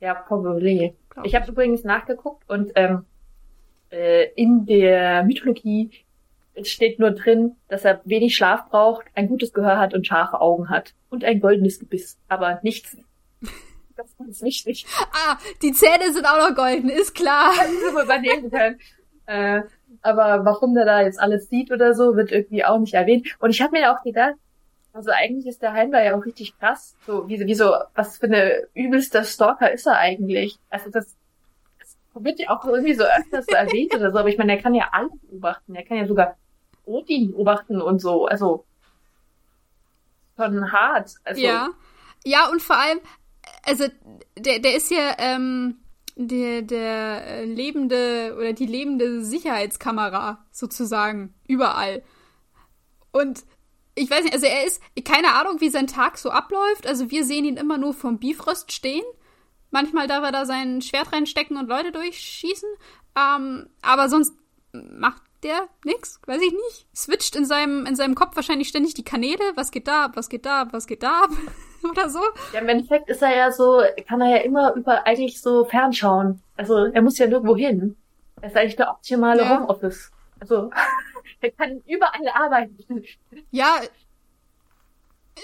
Ja, 0.00 0.14
probably. 0.14 0.94
Glaub 1.10 1.26
ich 1.26 1.34
habe 1.34 1.50
übrigens 1.50 1.84
nachgeguckt 1.84 2.48
und 2.48 2.72
ähm, 2.76 3.04
äh, 3.90 4.32
in 4.34 4.64
der 4.64 5.22
Mythologie 5.24 5.90
steht 6.62 6.98
nur 6.98 7.10
drin, 7.10 7.56
dass 7.68 7.84
er 7.84 8.00
wenig 8.04 8.34
Schlaf 8.34 8.68
braucht, 8.70 9.06
ein 9.14 9.28
gutes 9.28 9.52
Gehör 9.52 9.78
hat 9.78 9.94
und 9.94 10.06
scharfe 10.06 10.40
Augen 10.40 10.70
hat 10.70 10.94
und 11.10 11.24
ein 11.24 11.40
goldenes 11.40 11.78
Gebiss, 11.78 12.18
aber 12.28 12.60
nichts. 12.62 12.96
Das 13.98 14.14
ist 14.28 14.42
wichtig. 14.42 14.86
Ah, 15.12 15.36
die 15.60 15.72
Zähne 15.72 16.12
sind 16.12 16.24
auch 16.24 16.48
noch 16.48 16.54
golden, 16.54 16.88
ist 16.88 17.14
klar. 17.14 17.52
Übernehmen 17.90 18.50
können. 18.50 18.78
Äh, 19.26 19.62
aber 20.02 20.44
warum 20.44 20.74
der 20.74 20.84
da 20.84 21.02
jetzt 21.02 21.18
alles 21.18 21.48
sieht 21.48 21.72
oder 21.72 21.94
so, 21.94 22.14
wird 22.14 22.30
irgendwie 22.30 22.64
auch 22.64 22.78
nicht 22.78 22.94
erwähnt. 22.94 23.26
Und 23.40 23.50
ich 23.50 23.60
habe 23.60 23.72
mir 23.72 23.92
auch 23.92 24.02
gedacht, 24.04 24.34
also 24.92 25.10
eigentlich 25.10 25.46
ist 25.46 25.62
der 25.62 25.72
Heimler 25.72 26.04
ja 26.04 26.16
auch 26.16 26.24
richtig 26.24 26.56
krass. 26.58 26.96
So, 27.06 27.28
wie, 27.28 27.40
wie 27.40 27.54
so, 27.54 27.74
was 27.94 28.18
für 28.18 28.26
eine 28.26 28.68
übelster 28.74 29.24
Stalker 29.24 29.70
ist 29.72 29.86
er 29.86 29.98
eigentlich? 29.98 30.58
Also 30.70 30.90
das, 30.90 31.16
das 31.80 31.96
wird 32.14 32.38
ja 32.38 32.50
auch 32.50 32.64
irgendwie 32.64 32.94
so 32.94 33.04
öfters 33.04 33.48
erwähnt 33.48 33.94
oder 33.94 34.12
so, 34.12 34.18
aber 34.18 34.28
ich 34.28 34.38
meine, 34.38 34.52
er 34.52 34.62
kann 34.62 34.74
ja 34.74 34.88
alle 34.92 35.10
beobachten. 35.22 35.74
Er 35.74 35.84
kann 35.84 35.98
ja 35.98 36.06
sogar 36.06 36.36
Odin 36.84 37.32
beobachten 37.32 37.80
und 37.80 37.98
so. 37.98 38.26
Also 38.26 38.64
schon 40.36 40.72
hart. 40.72 41.10
Also, 41.24 41.40
ja. 41.40 41.68
Ja, 42.24 42.48
und 42.50 42.62
vor 42.62 42.76
allem, 42.76 43.00
also 43.64 43.84
der, 44.36 44.58
der 44.58 44.76
ist 44.76 44.90
ja 44.90 45.16
ähm, 45.18 45.76
der, 46.16 46.62
der 46.62 47.46
lebende 47.46 48.34
oder 48.36 48.52
die 48.52 48.66
lebende 48.66 49.24
Sicherheitskamera 49.24 50.44
sozusagen 50.50 51.34
überall. 51.46 52.02
Und 53.12 53.44
ich 53.94 54.10
weiß 54.10 54.24
nicht, 54.24 54.34
also 54.34 54.46
er 54.46 54.64
ist, 54.64 54.80
keine 55.04 55.34
Ahnung, 55.34 55.60
wie 55.60 55.70
sein 55.70 55.86
Tag 55.86 56.18
so 56.18 56.30
abläuft. 56.30 56.86
Also 56.86 57.10
wir 57.10 57.24
sehen 57.24 57.44
ihn 57.44 57.56
immer 57.56 57.78
nur 57.78 57.94
vom 57.94 58.18
Bifrost 58.18 58.72
stehen. 58.72 59.04
Manchmal 59.70 60.06
darf 60.06 60.24
er 60.24 60.32
da 60.32 60.46
sein 60.46 60.82
Schwert 60.82 61.12
reinstecken 61.12 61.56
und 61.56 61.68
Leute 61.68 61.92
durchschießen. 61.92 62.68
Ähm, 63.16 63.68
aber 63.82 64.08
sonst 64.08 64.34
macht 64.72 65.22
der 65.42 65.68
nix, 65.84 66.20
weiß 66.26 66.40
ich 66.42 66.52
nicht. 66.52 66.86
Switcht 66.94 67.36
in 67.36 67.44
seinem, 67.44 67.86
in 67.86 67.96
seinem 67.96 68.14
Kopf 68.14 68.34
wahrscheinlich 68.34 68.68
ständig 68.68 68.94
die 68.94 69.04
Kanäle. 69.04 69.52
Was 69.54 69.70
geht 69.70 69.88
da 69.88 70.06
ab, 70.06 70.12
was 70.14 70.28
geht 70.28 70.46
da 70.46 70.62
ab, 70.62 70.68
was 70.72 70.86
geht 70.86 71.02
da 71.02 71.22
ab? 71.22 71.30
Oder 71.90 72.08
so. 72.08 72.20
Ja, 72.52 72.60
im 72.60 72.68
Endeffekt 72.68 73.08
ist 73.08 73.22
er 73.22 73.36
ja 73.36 73.52
so, 73.52 73.82
kann 74.06 74.20
er 74.20 74.30
ja 74.30 74.42
immer 74.42 74.74
über 74.74 75.06
eigentlich 75.06 75.40
so 75.40 75.64
fernschauen. 75.64 76.42
Also 76.56 76.86
er 76.86 77.02
muss 77.02 77.18
ja 77.18 77.26
nirgendwo 77.26 77.56
hin. 77.56 77.96
Er 78.40 78.48
ist 78.48 78.56
eigentlich 78.56 78.76
der 78.76 78.90
optimale 78.90 79.42
ja. 79.42 79.60
Homeoffice. 79.60 80.10
Also 80.40 80.70
er 81.40 81.50
kann 81.52 81.82
überall 81.86 82.28
arbeiten. 82.34 82.78
Ja, 83.50 83.80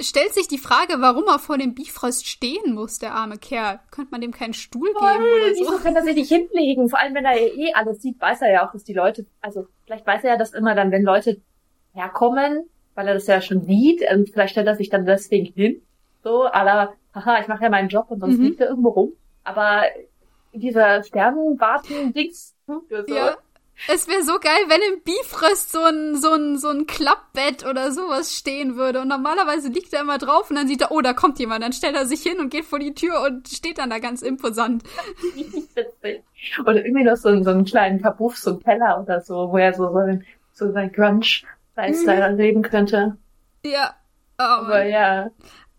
stellt 0.01 0.35
sich 0.35 0.49
die 0.49 0.59
Frage, 0.59 0.95
warum 0.99 1.25
er 1.27 1.39
vor 1.39 1.59
dem 1.59 1.75
Bifrost 1.75 2.27
stehen 2.27 2.75
muss, 2.75 2.99
der 2.99 3.15
arme 3.15 3.39
Kerl. 3.39 3.81
Könnte 3.91 4.11
man 4.11 4.21
dem 4.21 4.33
keinen 4.33 4.55
Stuhl 4.55 4.93
Voll, 4.93 5.13
geben 5.13 5.25
oder 5.25 5.55
so? 5.55 5.61
Wieso 5.61 5.79
kann 5.79 5.97
er 5.97 6.03
sich 6.03 6.17
nicht 6.17 6.29
hinlegen? 6.29 6.89
Vor 6.89 6.99
allem, 6.99 7.15
wenn 7.15 7.25
er 7.25 7.37
eh 7.37 7.73
alles 7.75 8.03
sieht, 8.03 8.21
weiß 8.21 8.43
er 8.43 8.53
ja 8.53 8.67
auch, 8.67 8.73
dass 8.73 8.85
die 8.85 8.95
Leute, 8.95 9.27
also 9.41 9.67
vielleicht 9.85 10.07
weiß 10.07 10.25
er 10.25 10.31
ja 10.33 10.37
das 10.37 10.53
immer 10.53 10.75
dann, 10.75 10.91
wenn 10.91 11.03
Leute 11.03 11.41
herkommen, 11.93 12.69
weil 12.95 13.09
er 13.09 13.15
das 13.15 13.27
ja 13.27 13.41
schon 13.41 13.63
sieht, 13.63 14.03
und 14.11 14.31
vielleicht 14.31 14.53
stellt 14.53 14.67
er 14.67 14.77
sich 14.77 14.89
dann 14.89 15.07
deswegen 15.07 15.53
hin, 15.53 15.83
so, 16.25 16.45
aller, 16.45 16.95
haha, 17.15 17.41
ich 17.41 17.49
mache 17.49 17.63
ja 17.63 17.71
meinen 17.71 17.89
Job 17.89 18.07
und 18.09 18.21
sonst 18.21 18.39
mhm. 18.39 18.45
liegt 18.45 18.61
er 18.61 18.69
irgendwo 18.69 18.89
rum. 18.89 19.13
Aber 19.45 19.83
dieser 20.53 21.05
Sternenwarten-Dings, 21.05 22.55
so, 22.67 22.83
ja. 23.09 23.37
Es 23.89 24.07
wäre 24.09 24.23
so 24.23 24.39
geil, 24.39 24.63
wenn 24.69 24.81
im 24.93 25.03
Bifröst 25.03 25.73
so 25.73 25.81
ein, 25.81 26.17
so 26.17 26.33
ein, 26.33 26.59
so 26.59 26.69
ein 26.69 26.87
Klappbett 26.87 27.67
oder 27.67 27.91
sowas 27.91 28.37
stehen 28.37 28.77
würde. 28.77 29.01
Und 29.01 29.09
normalerweise 29.09 29.69
liegt 29.69 29.93
er 29.93 30.03
immer 30.03 30.17
drauf 30.17 30.49
und 30.49 30.57
dann 30.57 30.69
sieht 30.69 30.81
er, 30.81 30.93
oh, 30.93 31.01
da 31.01 31.13
kommt 31.13 31.39
jemand. 31.39 31.63
Dann 31.63 31.73
stellt 31.73 31.97
er 31.97 32.07
sich 32.07 32.23
hin 32.23 32.39
und 32.39 32.51
geht 32.51 32.65
vor 32.65 32.79
die 32.79 32.95
Tür 32.95 33.23
und 33.23 33.49
steht 33.49 33.79
dann 33.79 33.91
da 33.91 33.99
ganz 33.99 34.23
imposant. 34.23 34.85
oder 36.61 36.85
irgendwie 36.85 37.05
noch 37.05 37.17
so, 37.17 37.43
so 37.43 37.51
einen 37.51 37.65
kleinen 37.65 38.01
Kabuff, 38.01 38.37
so 38.37 38.53
ein 38.53 38.61
Keller 38.61 39.03
oder 39.03 39.21
so, 39.21 39.51
wo 39.51 39.59
er 39.59 39.75
so, 39.75 39.91
so, 39.91 39.99
ein, 39.99 40.25
so 40.53 40.71
sein 40.71 40.93
Grunge-Lifestyle 40.93 42.31
mhm. 42.31 42.39
leben 42.39 42.63
könnte. 42.63 43.17
Ja. 43.65 43.95
Oh, 44.39 44.43
Aber 44.43 44.85
ja. 44.85 45.31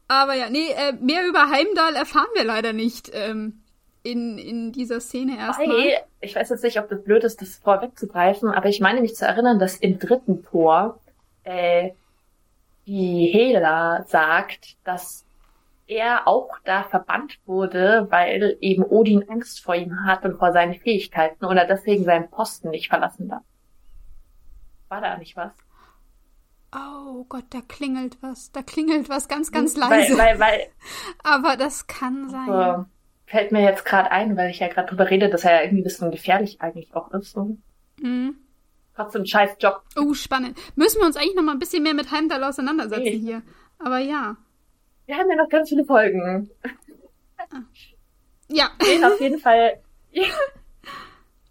Aber 0.07 0.33
ja, 0.35 0.49
nee, 0.49 0.71
äh, 0.71 0.93
mehr 0.93 1.27
über 1.27 1.49
Heimdall 1.49 1.95
erfahren 1.95 2.27
wir 2.35 2.43
leider 2.43 2.73
nicht. 2.73 3.11
Ähm 3.13 3.61
in, 4.05 4.37
in 4.37 4.71
dieser 4.71 5.01
Szene 5.01 5.37
erstmal. 5.37 6.03
Ich 6.21 6.35
weiß 6.35 6.49
jetzt 6.49 6.63
nicht, 6.63 6.79
ob 6.79 6.87
das 6.89 7.03
blöd 7.03 7.23
ist, 7.23 7.41
das 7.41 7.55
vorwegzugreifen, 7.57 8.49
aber 8.49 8.69
ich 8.69 8.79
meine 8.79 9.01
mich 9.01 9.15
zu 9.15 9.25
erinnern, 9.25 9.59
dass 9.59 9.77
im 9.77 9.99
dritten 9.99 10.43
Tor 10.43 10.99
äh, 11.43 11.91
die 12.85 13.29
Hela 13.33 14.03
sagt, 14.07 14.77
dass 14.83 15.25
er 15.87 16.27
auch 16.27 16.49
da 16.63 16.83
verbannt 16.83 17.39
wurde, 17.45 18.07
weil 18.09 18.57
eben 18.61 18.83
Odin 18.83 19.27
Angst 19.29 19.63
vor 19.63 19.75
ihm 19.75 20.05
hat 20.05 20.23
und 20.23 20.37
vor 20.37 20.51
seinen 20.51 20.75
Fähigkeiten 20.75 21.45
und 21.45 21.57
er 21.57 21.67
deswegen 21.67 22.03
seinen 22.03 22.29
Posten 22.29 22.69
nicht 22.69 22.89
verlassen 22.89 23.29
darf. 23.29 23.43
War 24.89 25.01
da 25.01 25.17
nicht 25.17 25.35
was? 25.35 25.53
Oh 26.75 27.25
Gott, 27.29 27.45
da 27.51 27.61
klingelt 27.61 28.17
was. 28.21 28.51
Da 28.51 28.61
klingelt 28.61 29.07
was 29.09 29.27
ganz, 29.27 29.51
ganz 29.51 29.77
leise. 29.77 30.17
Weil, 30.17 30.39
weil, 30.39 30.39
weil, 30.39 30.67
Aber 31.23 31.55
das 31.55 31.87
kann 31.87 32.29
sein. 32.29 32.47
So, 32.47 32.85
fällt 33.25 33.51
mir 33.51 33.61
jetzt 33.61 33.85
gerade 33.85 34.11
ein, 34.11 34.35
weil 34.35 34.49
ich 34.49 34.59
ja 34.59 34.67
gerade 34.67 34.89
drüber 34.89 35.09
rede, 35.09 35.29
dass 35.29 35.43
er 35.43 35.55
ja 35.55 35.61
irgendwie 35.61 35.81
ein 35.81 35.85
bisschen 35.85 36.11
gefährlich 36.11 36.61
eigentlich 36.61 36.93
auch 36.95 37.11
ist. 37.11 37.31
So. 37.31 37.57
Mhm. 38.01 38.35
Trotzdem 38.95 39.25
scheiß 39.25 39.57
Job. 39.59 39.83
Oh, 39.97 40.13
spannend. 40.13 40.57
Müssen 40.75 40.99
wir 40.99 41.05
uns 41.05 41.17
eigentlich 41.17 41.35
noch 41.35 41.43
mal 41.43 41.51
ein 41.51 41.59
bisschen 41.59 41.83
mehr 41.83 41.93
mit 41.93 42.11
Heimdall 42.11 42.43
auseinandersetzen 42.43 43.03
nee. 43.03 43.17
hier. 43.19 43.41
Aber 43.77 43.99
ja. 43.99 44.37
Wir 45.05 45.17
haben 45.17 45.29
ja 45.29 45.35
noch 45.35 45.49
ganz 45.49 45.69
viele 45.69 45.85
Folgen. 45.85 46.49
Ja. 48.47 48.69
Nee, 48.79 49.03
auf 49.03 49.19
jeden 49.19 49.39
Fall. 49.39 49.79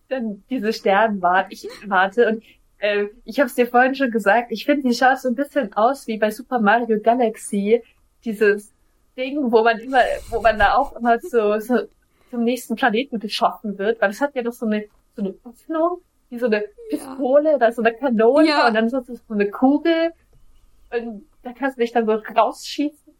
Dann 0.09 0.45
diese 0.49 0.73
Sternwarte. 0.73 1.53
Ich 1.53 1.69
warte 1.87 2.29
und 2.29 2.45
äh, 2.85 3.09
ich 3.25 3.41
habe 3.41 3.49
es 3.49 3.55
dir 3.55 3.67
vorhin 3.67 3.95
schon 3.95 4.11
gesagt. 4.11 4.49
Ich 4.51 4.67
finde, 4.67 4.89
die 4.89 4.95
schaut 4.95 5.19
so 5.19 5.29
ein 5.29 5.35
bisschen 5.35 5.73
aus 5.73 6.07
wie 6.07 6.19
bei 6.19 6.31
Super 6.31 6.61
Mario 6.61 7.01
Galaxy. 7.01 7.83
Dieses 8.25 8.73
Ding, 9.17 9.51
wo 9.51 9.63
man 9.63 9.79
immer, 9.79 10.03
wo 10.29 10.43
man 10.43 10.59
da 10.59 10.75
auch 10.75 10.95
immer 10.95 11.19
so, 11.19 11.59
so 11.61 11.79
zum 12.31 12.45
nächsten 12.45 12.77
Planeten 12.77 13.19
geschossen 13.19 13.79
wird, 13.79 14.01
weil 14.03 14.11
es 14.11 14.21
hat 14.21 14.35
ja 14.35 14.43
doch 14.43 14.53
so 14.53 14.67
eine, 14.67 14.85
so 15.17 15.23
eine 15.23 15.35
Öffnung, 15.45 16.03
wie 16.29 16.39
so 16.39 16.47
eine 16.47 16.65
Pistole 16.91 17.51
ja. 17.51 17.57
oder 17.57 17.73
so 17.73 17.81
eine 17.81 17.95
Kanone 17.95 18.49
ja. 18.49 18.69
und 18.69 18.75
dann 18.75 18.91
so, 18.91 19.01
so 19.01 19.19
eine 19.31 19.51
Kugel 19.51 20.13
und 20.91 21.27
da 21.43 21.53
kannst 21.53 21.79
du 21.79 21.83
dich 21.83 21.93
dann 21.93 22.07
so 22.07 22.13
rausschießen. 22.13 23.15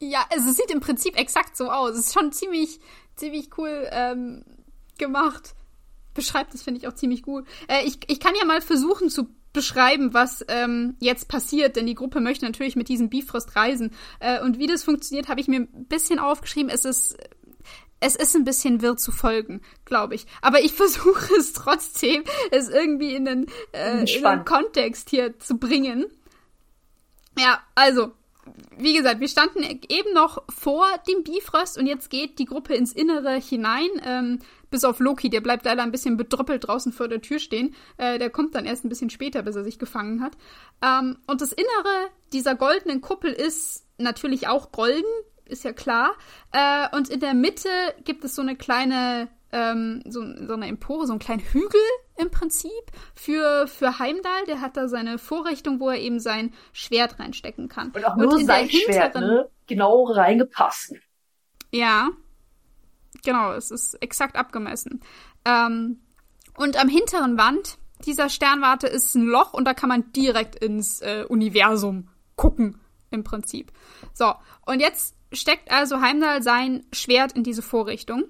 Ja, 0.00 0.24
also 0.32 0.50
es 0.50 0.56
sieht 0.56 0.70
im 0.70 0.80
Prinzip 0.80 1.18
exakt 1.18 1.56
so 1.56 1.70
aus. 1.70 1.92
Es 1.92 2.06
ist 2.06 2.14
schon 2.14 2.32
ziemlich, 2.32 2.80
ziemlich 3.16 3.50
cool 3.58 3.88
ähm, 3.90 4.44
gemacht. 4.98 5.54
Beschreibt 6.14 6.54
das, 6.54 6.62
finde 6.62 6.80
ich, 6.80 6.88
auch 6.88 6.94
ziemlich 6.94 7.22
gut. 7.22 7.46
Äh, 7.68 7.84
ich, 7.84 7.98
ich 8.08 8.20
kann 8.20 8.34
ja 8.38 8.44
mal 8.44 8.60
versuchen 8.60 9.08
zu 9.08 9.28
beschreiben, 9.52 10.14
was 10.14 10.44
ähm, 10.48 10.96
jetzt 11.00 11.28
passiert, 11.28 11.76
denn 11.76 11.86
die 11.86 11.94
Gruppe 11.94 12.20
möchte 12.20 12.44
natürlich 12.44 12.76
mit 12.76 12.88
diesem 12.88 13.10
Bifrost 13.10 13.54
reisen. 13.54 13.90
Äh, 14.20 14.40
und 14.40 14.58
wie 14.58 14.66
das 14.66 14.82
funktioniert, 14.82 15.28
habe 15.28 15.40
ich 15.40 15.48
mir 15.48 15.60
ein 15.60 15.86
bisschen 15.88 16.18
aufgeschrieben. 16.18 16.70
Es 16.70 16.84
ist 16.84 17.16
es 18.04 18.16
ist 18.16 18.34
ein 18.34 18.44
bisschen 18.44 18.82
wirr 18.82 18.96
zu 18.96 19.12
folgen, 19.12 19.62
glaube 19.84 20.16
ich. 20.16 20.26
Aber 20.42 20.60
ich 20.60 20.72
versuche 20.74 21.34
es 21.36 21.52
trotzdem, 21.52 22.24
es 22.50 22.68
irgendwie 22.68 23.14
in 23.14 23.24
den, 23.24 23.46
äh, 23.72 24.00
in 24.00 24.22
den 24.22 24.44
Kontext 24.44 25.08
hier 25.08 25.38
zu 25.38 25.56
bringen. 25.56 26.06
Ja, 27.38 27.60
also, 27.74 28.12
wie 28.76 28.94
gesagt, 28.94 29.20
wir 29.20 29.28
standen 29.28 29.62
eben 29.88 30.12
noch 30.12 30.42
vor 30.50 30.86
dem 31.08 31.22
Bifrost 31.22 31.78
und 31.78 31.86
jetzt 31.86 32.10
geht 32.10 32.38
die 32.38 32.44
Gruppe 32.44 32.74
ins 32.74 32.92
Innere 32.92 33.36
hinein. 33.36 33.88
Ähm, 34.04 34.38
bis 34.72 34.82
auf 34.82 34.98
Loki, 34.98 35.30
der 35.30 35.40
bleibt 35.40 35.64
leider 35.64 35.84
ein 35.84 35.92
bisschen 35.92 36.16
bedröppelt 36.16 36.66
draußen 36.66 36.92
vor 36.92 37.06
der 37.06 37.20
Tür 37.20 37.38
stehen. 37.38 37.76
Äh, 37.98 38.18
der 38.18 38.30
kommt 38.30 38.56
dann 38.56 38.66
erst 38.66 38.84
ein 38.84 38.88
bisschen 38.88 39.10
später, 39.10 39.42
bis 39.42 39.54
er 39.54 39.62
sich 39.62 39.78
gefangen 39.78 40.20
hat. 40.20 40.32
Ähm, 40.84 41.18
und 41.28 41.40
das 41.40 41.52
Innere 41.52 42.08
dieser 42.32 42.56
goldenen 42.56 43.00
Kuppel 43.00 43.32
ist 43.32 43.86
natürlich 43.98 44.48
auch 44.48 44.72
golden, 44.72 45.04
ist 45.44 45.62
ja 45.62 45.72
klar. 45.72 46.12
Äh, 46.52 46.96
und 46.96 47.08
in 47.08 47.20
der 47.20 47.34
Mitte 47.34 47.68
gibt 48.04 48.24
es 48.24 48.34
so 48.34 48.42
eine 48.42 48.56
kleine, 48.56 49.28
ähm, 49.52 50.02
so, 50.08 50.20
so 50.46 50.54
eine 50.54 50.66
Empore, 50.66 51.06
so 51.06 51.12
einen 51.12 51.20
kleinen 51.20 51.42
Hügel, 51.42 51.80
im 52.16 52.30
Prinzip 52.30 52.70
für, 53.14 53.66
für 53.66 53.98
Heimdall. 53.98 54.44
Der 54.46 54.60
hat 54.60 54.76
da 54.76 54.88
seine 54.88 55.18
Vorrichtung, 55.18 55.80
wo 55.80 55.90
er 55.90 55.98
eben 55.98 56.20
sein 56.20 56.52
Schwert 56.72 57.18
reinstecken 57.18 57.68
kann. 57.68 57.90
Und 57.90 58.04
auch 58.04 58.16
nur 58.16 58.38
in 58.38 58.46
sein 58.46 58.68
der 58.68 58.76
Schwert, 58.76 59.14
ne? 59.14 59.48
Genau 59.66 60.04
reingepasst. 60.04 60.94
Ja, 61.70 62.10
genau, 63.24 63.52
es 63.52 63.70
ist 63.70 63.94
exakt 64.02 64.36
abgemessen. 64.36 65.00
Ähm, 65.44 66.00
und 66.56 66.76
am 66.80 66.88
hinteren 66.88 67.38
Wand 67.38 67.78
dieser 68.04 68.28
Sternwarte 68.28 68.86
ist 68.86 69.14
ein 69.14 69.24
Loch 69.24 69.54
und 69.54 69.64
da 69.64 69.74
kann 69.74 69.88
man 69.88 70.12
direkt 70.12 70.56
ins 70.56 71.00
äh, 71.00 71.24
Universum 71.28 72.08
gucken, 72.36 72.80
im 73.10 73.24
Prinzip. 73.24 73.72
So, 74.12 74.34
und 74.66 74.80
jetzt 74.80 75.14
steckt 75.32 75.70
also 75.70 76.00
Heimdall 76.00 76.42
sein 76.42 76.84
Schwert 76.92 77.32
in 77.32 77.44
diese 77.44 77.62
Vorrichtung 77.62 78.24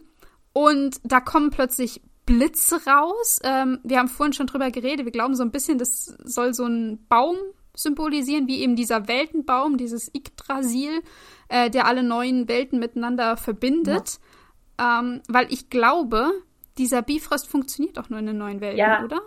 und 0.53 1.01
da 1.05 1.21
kommen 1.21 1.51
plötzlich 1.51 2.03
Blitze 2.27 2.81
raus. 2.87 3.41
Ähm, 3.43 3.81
wir 3.83 3.99
haben 3.99 4.09
vorhin 4.09 4.33
schon 4.33 4.47
drüber 4.47 4.71
geredet. 4.71 5.05
Wir 5.05 5.13
glauben 5.13 5.35
so 5.35 5.43
ein 5.43 5.51
bisschen, 5.51 5.79
das 5.79 6.07
soll 6.25 6.55
so 6.55 6.65
ein 6.65 7.05
Baum 7.09 7.37
symbolisieren, 7.75 8.47
wie 8.47 8.61
eben 8.61 8.77
dieser 8.77 9.09
Weltenbaum, 9.09 9.77
dieses 9.77 10.11
Yggdrasil, 10.15 11.03
äh, 11.49 11.71
der 11.71 11.87
alle 11.87 12.03
neuen 12.03 12.49
Welten 12.49 12.79
miteinander 12.79 13.37
verbindet. 13.37 14.21
Ähm, 14.79 15.23
weil 15.29 15.52
ich 15.52 15.71
glaube, 15.71 16.31
dieser 16.79 17.02
Bifrost 17.02 17.49
funktioniert 17.49 17.99
auch 17.99 18.09
nur 18.09 18.19
in 18.19 18.26
den 18.26 18.38
neuen 18.38 18.61
Welten, 18.61 18.79
Ja. 18.79 19.05
oder? 19.05 19.21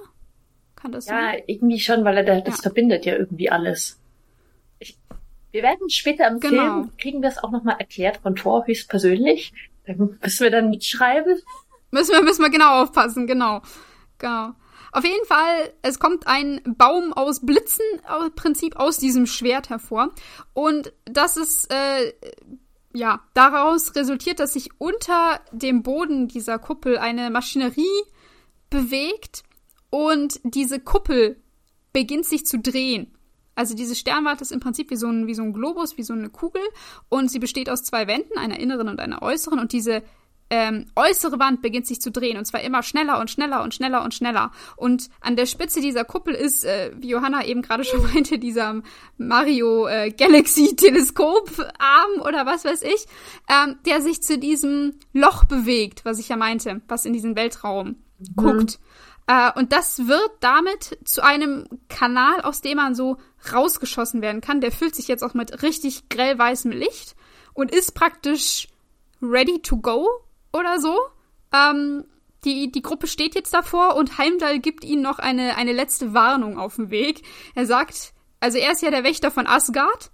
Kann 0.75 0.91
das 0.91 1.05
Ja, 1.05 1.13
sein? 1.31 1.43
irgendwie 1.47 1.79
schon, 1.79 2.03
weil 2.03 2.17
er 2.17 2.23
da, 2.23 2.41
das 2.41 2.57
Ja. 2.57 2.61
verbindet 2.63 3.05
ja 3.05 3.15
irgendwie 3.15 3.49
alles. 3.49 3.99
Ich, 4.79 4.97
wir 5.51 5.63
werden 5.63 5.89
später 5.89 6.27
im 6.27 6.39
Genau. 6.39 6.61
Film, 6.83 6.97
kriegen 6.97 7.21
wir 7.21 7.29
es 7.29 7.37
auch 7.43 7.51
nochmal 7.51 7.77
erklärt 7.79 8.17
von 8.17 8.35
Thor 8.35 8.65
höchstpersönlich. 8.67 9.53
Dann 9.87 10.17
müssen 10.21 10.43
wir 10.43 10.51
dann 10.51 10.69
mitschreiben. 10.69 11.39
Müssen 11.91 12.11
wir, 12.13 12.23
müssen 12.23 12.41
wir 12.43 12.49
genau 12.49 12.81
aufpassen, 12.83 13.27
genau. 13.27 13.61
Genau. 14.17 14.53
Auf 14.91 15.03
jeden 15.03 15.25
Fall, 15.25 15.73
es 15.81 15.99
kommt 15.99 16.25
ein 16.25 16.61
Baum 16.65 17.13
aus 17.13 17.45
Blitzen 17.45 17.85
im 18.25 18.33
Prinzip 18.33 18.77
aus 18.77 18.97
diesem 18.97 19.27
Schwert 19.27 19.69
hervor. 19.69 20.09
Und 20.53 20.93
das 21.05 21.35
ist, 21.37 21.71
äh, 21.71 22.13
ja, 22.95 23.21
daraus 23.33 23.95
resultiert, 23.95 24.39
dass 24.39 24.53
sich 24.53 24.69
unter 24.79 25.41
dem 25.51 25.83
Boden 25.83 26.27
dieser 26.27 26.57
Kuppel 26.57 26.97
eine 26.97 27.29
Maschinerie 27.29 27.83
bewegt 28.69 29.43
und 29.89 30.39
diese 30.43 30.79
Kuppel 30.79 31.41
beginnt 31.93 32.25
sich 32.25 32.45
zu 32.45 32.59
drehen. 32.59 33.15
Also 33.53 33.75
diese 33.75 33.95
Sternwarte 33.95 34.43
ist 34.43 34.51
im 34.51 34.59
Prinzip 34.59 34.89
wie 34.89 34.95
so 34.97 35.07
ein, 35.07 35.27
wie 35.27 35.35
so 35.35 35.43
ein 35.43 35.53
Globus, 35.53 35.97
wie 35.97 36.03
so 36.03 36.13
eine 36.13 36.29
Kugel 36.29 36.61
und 37.09 37.29
sie 37.29 37.39
besteht 37.39 37.69
aus 37.69 37.83
zwei 37.83 38.07
Wänden, 38.07 38.37
einer 38.37 38.59
inneren 38.59 38.89
und 38.89 38.99
einer 38.99 39.21
äußeren 39.21 39.59
und 39.59 39.71
diese 39.71 40.01
ähm, 40.49 40.85
äußere 40.95 41.39
Wand 41.39 41.61
beginnt 41.61 41.87
sich 41.87 41.99
zu 41.99 42.11
drehen 42.11 42.37
und 42.37 42.45
zwar 42.45 42.61
immer 42.61 42.83
schneller 42.83 43.19
und 43.19 43.31
schneller 43.31 43.63
und 43.63 43.73
schneller 43.73 44.03
und 44.03 44.13
schneller. 44.13 44.51
Und 44.75 45.09
an 45.21 45.35
der 45.35 45.47
Spitze 45.47 45.81
dieser 45.81 46.05
Kuppel 46.05 46.35
ist, 46.35 46.63
äh, 46.63 46.91
wie 46.95 47.09
Johanna 47.09 47.45
eben 47.45 47.61
gerade 47.61 47.83
schon 47.83 48.03
meinte, 48.13 48.37
dieser 48.37 48.81
Mario 49.17 49.87
äh, 49.87 50.11
Galaxy 50.11 50.75
Teleskoparm 50.75 52.21
oder 52.21 52.45
was 52.45 52.63
weiß 52.63 52.83
ich, 52.83 53.05
ähm, 53.49 53.77
der 53.85 54.01
sich 54.01 54.21
zu 54.21 54.37
diesem 54.37 54.93
Loch 55.13 55.45
bewegt, 55.45 56.05
was 56.05 56.19
ich 56.19 56.29
ja 56.29 56.37
meinte, 56.37 56.81
was 56.87 57.05
in 57.05 57.13
diesen 57.13 57.35
Weltraum 57.35 57.95
guckt. 58.35 58.79
Äh, 59.27 59.51
und 59.55 59.71
das 59.73 60.07
wird 60.07 60.31
damit 60.41 60.97
zu 61.05 61.23
einem 61.23 61.65
Kanal, 61.89 62.41
aus 62.41 62.61
dem 62.61 62.77
man 62.77 62.93
so 62.93 63.17
rausgeschossen 63.51 64.21
werden 64.21 64.41
kann. 64.41 64.61
Der 64.61 64.71
füllt 64.71 64.95
sich 64.95 65.07
jetzt 65.07 65.23
auch 65.23 65.33
mit 65.33 65.63
richtig 65.63 66.09
grellweißem 66.09 66.71
Licht 66.71 67.15
und 67.53 67.73
ist 67.73 67.95
praktisch 67.95 68.67
ready 69.21 69.59
to 69.61 69.77
go 69.77 70.07
oder 70.55 70.79
so. 70.79 70.97
Ähm, 71.53 72.05
die, 72.43 72.71
die 72.71 72.81
Gruppe 72.81 73.07
steht 73.07 73.35
jetzt 73.35 73.53
davor 73.53 73.95
und 73.95 74.17
Heimdall 74.17 74.59
gibt 74.59 74.83
ihnen 74.83 75.01
noch 75.01 75.19
eine, 75.19 75.57
eine 75.57 75.73
letzte 75.73 76.13
Warnung 76.13 76.59
auf 76.59 76.75
dem 76.75 76.91
Weg. 76.91 77.23
Er 77.55 77.65
sagt, 77.65 78.13
also 78.39 78.57
er 78.57 78.71
ist 78.71 78.81
ja 78.81 78.91
der 78.91 79.03
Wächter 79.03 79.31
von 79.31 79.47
Asgard 79.47 80.11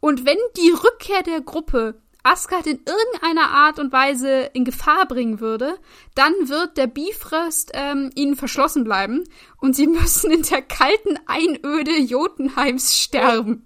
und 0.00 0.24
wenn 0.24 0.38
die 0.56 0.70
Rückkehr 0.70 1.22
der 1.22 1.40
Gruppe 1.40 2.00
Asgard 2.24 2.68
in 2.68 2.80
irgendeiner 2.86 3.50
Art 3.50 3.80
und 3.80 3.92
Weise 3.92 4.50
in 4.52 4.64
Gefahr 4.64 5.06
bringen 5.06 5.40
würde, 5.40 5.76
dann 6.14 6.32
wird 6.48 6.76
der 6.76 6.86
Bifrost 6.86 7.72
ähm, 7.74 8.10
ihnen 8.14 8.36
verschlossen 8.36 8.84
bleiben 8.84 9.24
und 9.60 9.74
sie 9.74 9.86
müssen 9.88 10.30
in 10.30 10.42
der 10.42 10.62
kalten 10.62 11.18
Einöde 11.26 11.98
Jotunheims 11.98 12.96
sterben. 12.96 13.64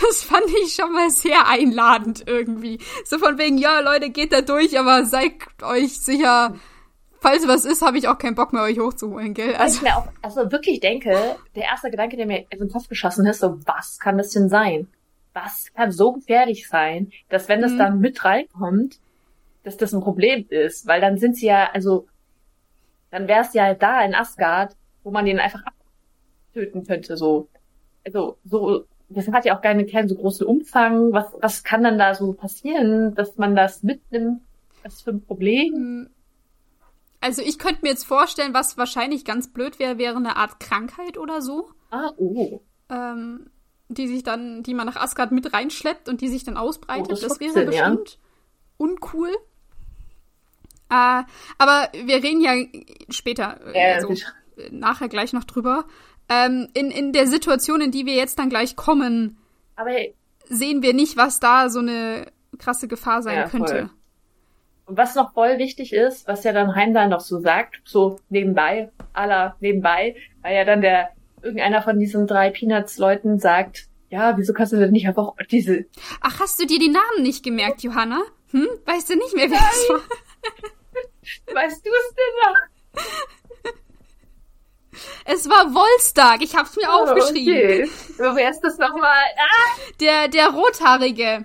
Das 0.00 0.22
fand 0.22 0.44
ich 0.64 0.74
schon 0.74 0.92
mal 0.92 1.10
sehr 1.10 1.46
einladend 1.48 2.24
irgendwie. 2.26 2.78
So 3.04 3.18
von 3.18 3.38
wegen, 3.38 3.58
ja, 3.58 3.80
Leute, 3.80 4.10
geht 4.10 4.32
da 4.32 4.40
durch, 4.40 4.78
aber 4.78 5.04
seid 5.04 5.34
euch 5.62 6.00
sicher, 6.00 6.54
falls 7.20 7.48
was 7.48 7.64
ist, 7.64 7.82
habe 7.82 7.98
ich 7.98 8.08
auch 8.08 8.18
keinen 8.18 8.34
Bock 8.34 8.52
mehr, 8.52 8.62
euch 8.62 8.78
hochzuholen, 8.78 9.34
gell? 9.34 9.54
Also, 9.56 9.78
ich 9.78 9.82
mir 9.82 9.96
auch, 9.96 10.06
also 10.22 10.52
wirklich 10.52 10.80
denke, 10.80 11.36
der 11.54 11.64
erste 11.64 11.90
Gedanke, 11.90 12.16
der 12.16 12.26
mir 12.26 12.44
in 12.50 12.58
den 12.58 12.70
Kopf 12.70 12.88
geschossen 12.88 13.26
ist, 13.26 13.40
so, 13.40 13.58
was 13.66 13.98
kann 13.98 14.18
das 14.18 14.30
denn 14.30 14.48
sein? 14.48 14.88
Was 15.32 15.72
kann 15.74 15.90
so 15.90 16.12
gefährlich 16.12 16.68
sein, 16.68 17.10
dass 17.28 17.48
wenn 17.48 17.60
das 17.60 17.72
Mhm. 17.72 17.78
dann 17.78 17.98
mit 18.00 18.24
reinkommt, 18.24 18.98
dass 19.64 19.76
das 19.76 19.92
ein 19.92 20.02
Problem 20.02 20.46
ist? 20.50 20.86
Weil 20.86 21.00
dann 21.00 21.18
sind 21.18 21.36
sie 21.36 21.46
ja, 21.46 21.70
also, 21.72 22.06
dann 23.10 23.26
wäre 23.26 23.40
es 23.40 23.54
ja 23.54 23.74
da 23.74 24.04
in 24.04 24.14
Asgard, 24.14 24.76
wo 25.02 25.10
man 25.10 25.24
den 25.24 25.38
einfach 25.40 25.62
abtöten 26.46 26.86
könnte, 26.86 27.16
so. 27.16 27.48
Also, 28.04 28.36
so, 28.44 28.84
das 29.14 29.28
hat 29.28 29.44
ja 29.44 29.56
auch 29.56 29.62
gar 29.62 29.74
keinen 29.84 30.08
so 30.08 30.14
großen 30.14 30.46
Umfang. 30.46 31.12
Was, 31.12 31.26
was 31.40 31.64
kann 31.64 31.82
dann 31.82 31.98
da 31.98 32.14
so 32.14 32.32
passieren, 32.32 33.14
dass 33.14 33.36
man 33.36 33.56
das 33.56 33.82
mitnimmt? 33.82 34.40
Was 34.82 35.02
für 35.02 35.10
ein 35.10 35.22
Problem? 35.22 36.08
also 37.24 37.40
ich 37.40 37.58
könnte 37.58 37.80
mir 37.82 37.88
jetzt 37.88 38.04
vorstellen, 38.04 38.52
was 38.52 38.76
wahrscheinlich 38.76 39.24
ganz 39.24 39.48
blöd 39.48 39.78
wäre, 39.78 39.96
wäre 39.96 40.16
eine 40.16 40.36
Art 40.36 40.60
Krankheit 40.60 41.16
oder 41.16 41.40
so. 41.40 41.70
Ah, 41.90 42.10
oh. 42.18 42.60
ähm, 42.90 43.50
die 43.88 44.06
sich 44.08 44.22
dann, 44.22 44.62
die 44.62 44.74
man 44.74 44.86
nach 44.86 44.96
Asgard 44.96 45.32
mit 45.32 45.54
reinschleppt 45.54 46.10
und 46.10 46.20
die 46.20 46.28
sich 46.28 46.44
dann 46.44 46.58
ausbreitet. 46.58 47.06
Oh, 47.06 47.10
das 47.12 47.20
das 47.20 47.40
wäre 47.40 47.52
Sinn, 47.52 47.72
ja. 47.72 47.88
bestimmt 47.88 48.18
uncool. 48.76 49.30
Äh, 50.90 51.22
aber 51.56 51.88
wir 51.92 52.22
reden 52.22 52.42
ja 52.42 52.52
später, 53.08 53.58
äh, 53.74 53.90
Ja, 53.90 53.94
also, 53.94 54.14
nachher 54.70 55.08
gleich 55.08 55.32
noch 55.32 55.44
drüber. 55.44 55.86
Ähm, 56.28 56.68
in, 56.74 56.90
in 56.90 57.12
der 57.12 57.26
Situation, 57.26 57.80
in 57.80 57.90
die 57.90 58.06
wir 58.06 58.14
jetzt 58.14 58.38
dann 58.38 58.48
gleich 58.48 58.76
kommen, 58.76 59.38
Aber 59.76 59.90
sehen 60.48 60.82
wir 60.82 60.94
nicht, 60.94 61.16
was 61.16 61.40
da 61.40 61.68
so 61.68 61.80
eine 61.80 62.26
krasse 62.58 62.88
Gefahr 62.88 63.22
sein 63.22 63.36
Ja, 63.36 63.48
voll. 63.48 63.60
könnte. 63.60 63.90
Und 64.86 64.98
was 64.98 65.14
noch 65.14 65.32
voll 65.32 65.58
wichtig 65.58 65.92
ist, 65.92 66.28
was 66.28 66.44
ja 66.44 66.52
dann 66.52 66.74
Heimdall 66.74 67.08
noch 67.08 67.20
so 67.20 67.40
sagt, 67.40 67.80
so 67.84 68.20
nebenbei, 68.28 68.90
aller 69.14 69.56
nebenbei, 69.60 70.14
weil 70.42 70.54
ja 70.54 70.64
dann 70.64 70.82
der, 70.82 71.10
irgendeiner 71.42 71.82
von 71.82 71.98
diesen 71.98 72.26
drei 72.26 72.50
Peanuts-Leuten 72.50 73.38
sagt, 73.38 73.88
ja, 74.10 74.36
wieso 74.36 74.52
kannst 74.52 74.72
du 74.72 74.76
denn 74.76 74.92
nicht 74.92 75.08
einfach 75.08 75.32
diese, 75.50 75.86
Ach, 76.20 76.38
hast 76.40 76.60
du 76.60 76.66
dir 76.66 76.78
die 76.78 76.90
Namen 76.90 77.22
nicht 77.22 77.42
gemerkt, 77.42 77.82
Johanna? 77.82 78.22
Hm? 78.50 78.68
Weißt 78.84 79.08
du 79.10 79.16
nicht 79.16 79.34
mehr, 79.34 79.50
wer 79.50 79.58
das 79.58 79.88
war? 79.88 80.00
weißt 81.54 81.84
du 81.84 81.90
es 81.90 82.14
denn 82.14 82.34
noch? 82.42 83.02
Es 85.24 85.48
war 85.48 85.74
Wolstag. 85.74 86.42
Ich 86.42 86.54
hab's 86.56 86.76
mir 86.76 86.92
aufgeschrieben. 86.92 87.88
Okay. 87.88 87.90
Wer 88.18 88.50
ist 88.50 88.60
das 88.60 88.78
nochmal? 88.78 89.22
Ah! 89.36 89.80
Der, 90.00 90.28
der 90.28 90.48
Rothaarige. 90.50 91.44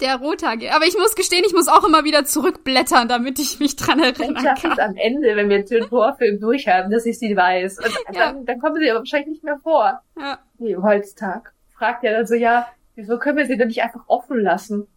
Der 0.00 0.16
Rothaarige. 0.16 0.74
Aber 0.74 0.86
ich 0.86 0.94
muss 0.98 1.14
gestehen, 1.14 1.44
ich 1.46 1.52
muss 1.54 1.68
auch 1.68 1.84
immer 1.84 2.04
wieder 2.04 2.24
zurückblättern, 2.24 3.06
damit 3.08 3.38
ich 3.38 3.60
mich 3.60 3.76
dran 3.76 4.00
Ich 4.00 4.18
erinnern 4.18 4.42
schaffe 4.42 4.68
es 4.68 4.76
kann. 4.76 4.90
am 4.90 4.96
Ende, 4.96 5.36
wenn 5.36 5.48
wir 5.48 5.64
den 5.64 5.88
Torfilm 5.88 6.40
durchhaben, 6.40 6.90
dass 6.90 7.06
ich 7.06 7.18
sie 7.18 7.36
weiß. 7.36 7.78
Und 7.78 7.92
Ja. 8.14 8.32
dann, 8.32 8.44
dann 8.44 8.58
kommen 8.60 8.76
sie 8.76 8.90
aber 8.90 9.00
wahrscheinlich 9.00 9.28
nicht 9.28 9.44
mehr 9.44 9.58
vor. 9.62 10.00
Ja. 10.18 10.38
Nee, 10.58 10.76
Holztag. 10.76 11.52
Fragt 11.78 12.02
ja 12.02 12.12
dann 12.12 12.26
so, 12.26 12.34
ja, 12.34 12.66
wieso 12.96 13.18
können 13.18 13.38
wir 13.38 13.46
sie 13.46 13.56
denn 13.56 13.68
nicht 13.68 13.82
einfach 13.82 14.02
offen 14.08 14.40
lassen? 14.40 14.88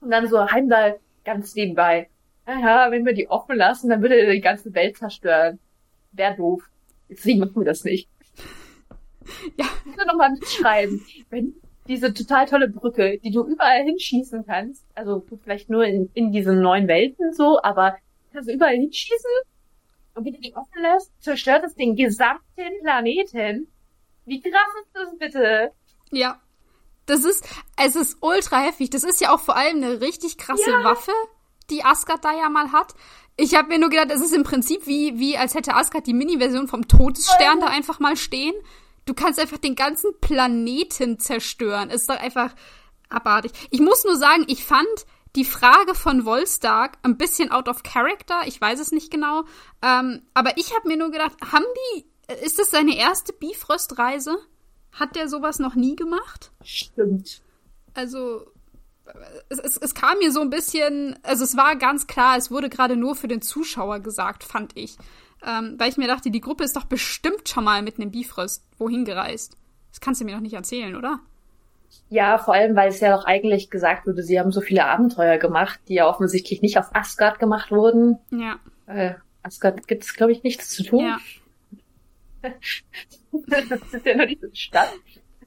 Und 0.00 0.10
dann 0.10 0.26
so 0.26 0.50
Heimdall 0.50 0.98
ganz 1.24 1.54
nebenbei. 1.54 2.08
Naja, 2.44 2.90
wenn 2.90 3.06
wir 3.06 3.12
die 3.14 3.28
offen 3.30 3.56
lassen, 3.56 3.88
dann 3.90 4.02
würde 4.02 4.16
er 4.16 4.32
die 4.32 4.40
ganze 4.40 4.74
Welt 4.74 4.96
zerstören. 4.98 5.60
Wäre 6.12 6.36
doof. 6.36 6.62
Deswegen 7.08 7.40
machen 7.40 7.56
wir 7.56 7.64
das 7.64 7.84
nicht. 7.84 8.08
Ja. 9.56 9.66
Ich 9.78 9.86
muss 9.86 9.96
nur 9.96 10.06
noch 10.06 10.16
mal 10.16 10.32
mitschreiben. 10.32 11.00
Wenn 11.30 11.54
diese 11.86 12.12
total 12.12 12.46
tolle 12.46 12.68
Brücke, 12.68 13.18
die 13.18 13.30
du 13.30 13.44
überall 13.44 13.84
hinschießen 13.84 14.44
kannst, 14.44 14.84
also 14.96 15.24
vielleicht 15.44 15.70
nur 15.70 15.84
in, 15.84 16.10
in 16.14 16.32
diesen 16.32 16.60
neuen 16.60 16.88
Welten 16.88 17.32
so, 17.32 17.62
aber 17.62 17.96
kannst 18.32 18.48
du 18.48 18.54
überall 18.54 18.74
hinschießen 18.74 19.30
und 20.14 20.24
wenn 20.24 20.34
du 20.34 20.40
die 20.40 20.54
offen 20.54 20.82
lässt, 20.82 21.10
zerstört 21.22 21.64
es 21.64 21.74
den 21.74 21.96
gesamten 21.96 22.80
Planeten. 22.82 23.68
Wie 24.26 24.40
krass 24.40 24.68
ist 24.82 24.90
das 24.94 25.18
bitte? 25.18 25.72
Ja. 26.10 26.40
Das 27.06 27.24
ist, 27.24 27.44
es 27.76 27.96
ist 27.96 28.18
ultra 28.20 28.60
heftig. 28.60 28.90
Das 28.90 29.02
ist 29.02 29.20
ja 29.20 29.34
auch 29.34 29.40
vor 29.40 29.56
allem 29.56 29.82
eine 29.82 30.00
richtig 30.00 30.38
krasse 30.38 30.70
Ja. 30.70 30.84
Waffe, 30.84 31.12
die 31.70 31.84
Asgard 31.84 32.24
da 32.24 32.32
ja 32.32 32.48
mal 32.48 32.70
hat. 32.70 32.94
Ich 33.36 33.54
habe 33.54 33.68
mir 33.68 33.78
nur 33.78 33.88
gedacht, 33.88 34.10
es 34.10 34.20
ist 34.20 34.34
im 34.34 34.44
Prinzip 34.44 34.86
wie, 34.86 35.18
wie 35.18 35.36
als 35.36 35.54
hätte 35.54 35.74
Asgard 35.74 36.06
die 36.06 36.14
Mini-Version 36.14 36.68
vom 36.68 36.86
Todesstern 36.86 37.60
da 37.60 37.66
einfach 37.66 37.98
mal 37.98 38.16
stehen. 38.16 38.54
Du 39.04 39.14
kannst 39.14 39.40
einfach 39.40 39.58
den 39.58 39.74
ganzen 39.74 40.12
Planeten 40.20 41.18
zerstören. 41.18 41.90
Ist 41.90 42.08
doch 42.08 42.18
einfach 42.18 42.54
abartig. 43.08 43.52
Ich 43.70 43.80
muss 43.80 44.04
nur 44.04 44.16
sagen, 44.16 44.44
ich 44.48 44.64
fand 44.64 44.86
die 45.36 45.44
Frage 45.44 45.94
von 45.94 46.22
Volstark 46.22 46.98
ein 47.02 47.16
bisschen 47.16 47.50
out 47.50 47.68
of 47.68 47.82
character, 47.82 48.42
ich 48.46 48.60
weiß 48.60 48.80
es 48.80 48.92
nicht 48.92 49.10
genau, 49.10 49.44
ähm, 49.80 50.22
aber 50.34 50.58
ich 50.58 50.74
habe 50.74 50.88
mir 50.88 50.96
nur 50.96 51.10
gedacht, 51.10 51.36
haben 51.50 51.64
die, 51.96 52.04
ist 52.44 52.58
das 52.58 52.70
seine 52.70 52.96
erste 52.96 53.32
Bifrost-Reise? 53.32 54.36
Hat 54.92 55.16
der 55.16 55.28
sowas 55.28 55.58
noch 55.58 55.74
nie 55.74 55.96
gemacht? 55.96 56.52
Stimmt. 56.62 57.40
Also, 57.94 58.46
es, 59.48 59.58
es, 59.58 59.76
es 59.76 59.94
kam 59.94 60.18
mir 60.18 60.32
so 60.32 60.40
ein 60.40 60.50
bisschen, 60.50 61.18
also 61.22 61.44
es 61.44 61.56
war 61.56 61.76
ganz 61.76 62.06
klar, 62.06 62.36
es 62.36 62.50
wurde 62.50 62.68
gerade 62.68 62.96
nur 62.96 63.14
für 63.14 63.28
den 63.28 63.42
Zuschauer 63.42 64.00
gesagt, 64.00 64.44
fand 64.44 64.76
ich. 64.76 64.96
Ähm, 65.46 65.74
weil 65.78 65.90
ich 65.90 65.96
mir 65.96 66.06
dachte, 66.06 66.30
die 66.30 66.40
Gruppe 66.40 66.64
ist 66.64 66.76
doch 66.76 66.84
bestimmt 66.84 67.48
schon 67.48 67.64
mal 67.64 67.82
mit 67.82 67.98
einem 67.98 68.10
Bifrost 68.10 68.64
wohin 68.78 69.04
gereist. 69.04 69.56
Das 69.90 70.00
kannst 70.00 70.20
du 70.20 70.24
mir 70.24 70.34
doch 70.34 70.40
nicht 70.40 70.54
erzählen, 70.54 70.94
oder? 70.94 71.18
Ja, 72.08 72.38
vor 72.38 72.54
allem, 72.54 72.76
weil 72.76 72.88
es 72.88 73.00
ja 73.00 73.14
doch 73.14 73.24
eigentlich 73.24 73.70
gesagt 73.70 74.06
wurde, 74.06 74.22
sie 74.22 74.38
haben 74.38 74.52
so 74.52 74.60
viele 74.60 74.86
Abenteuer 74.86 75.38
gemacht, 75.38 75.80
die 75.88 75.94
ja 75.94 76.06
offensichtlich 76.06 76.62
nicht 76.62 76.78
auf 76.78 76.94
Asgard 76.94 77.38
gemacht 77.38 77.70
wurden. 77.70 78.18
Ja. 78.30 78.56
Äh, 78.86 79.14
Asgard 79.42 79.86
gibt 79.88 80.04
es, 80.04 80.14
glaube 80.14 80.32
ich, 80.32 80.42
nichts 80.42 80.70
zu 80.70 80.84
tun. 80.84 81.04
Ja. 81.04 81.18
das 83.48 83.92
ist 83.92 84.06
ja 84.06 84.16
noch 84.16 84.26
diese 84.26 84.54
Stadt. 84.54 84.92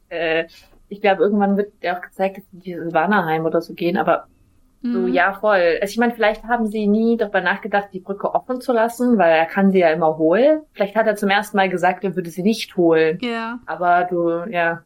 Äh, 0.09 0.45
ich 0.89 1.01
glaube, 1.01 1.23
irgendwann 1.23 1.57
wird 1.57 1.73
ja 1.81 1.97
auch 1.97 2.01
gezeigt, 2.01 2.37
dass 2.37 2.43
sie 2.51 2.59
diese 2.59 2.93
Wannerheim 2.93 3.45
oder 3.45 3.61
so 3.61 3.73
gehen, 3.73 3.97
aber 3.97 4.27
so, 4.81 4.99
Mhm. 4.99 5.07
ja, 5.13 5.33
voll. 5.33 5.79
Also 5.81 5.91
ich 5.91 5.97
meine, 5.97 6.13
vielleicht 6.13 6.43
haben 6.43 6.67
sie 6.67 6.85
nie 6.85 7.17
darüber 7.17 7.41
nachgedacht, 7.41 7.89
die 7.91 7.99
Brücke 8.01 8.33
offen 8.35 8.61
zu 8.61 8.71
lassen, 8.71 9.17
weil 9.17 9.31
er 9.33 9.47
kann 9.47 9.71
sie 9.71 9.79
ja 9.79 9.89
immer 9.89 10.17
holen. 10.17 10.61
Vielleicht 10.73 10.95
hat 10.95 11.07
er 11.07 11.15
zum 11.15 11.29
ersten 11.29 11.57
Mal 11.57 11.69
gesagt, 11.69 12.03
er 12.03 12.15
würde 12.15 12.29
sie 12.29 12.43
nicht 12.43 12.77
holen. 12.77 13.17
Ja, 13.21 13.59
Aber 13.65 14.03
du, 14.03 14.45
ja. 14.51 14.83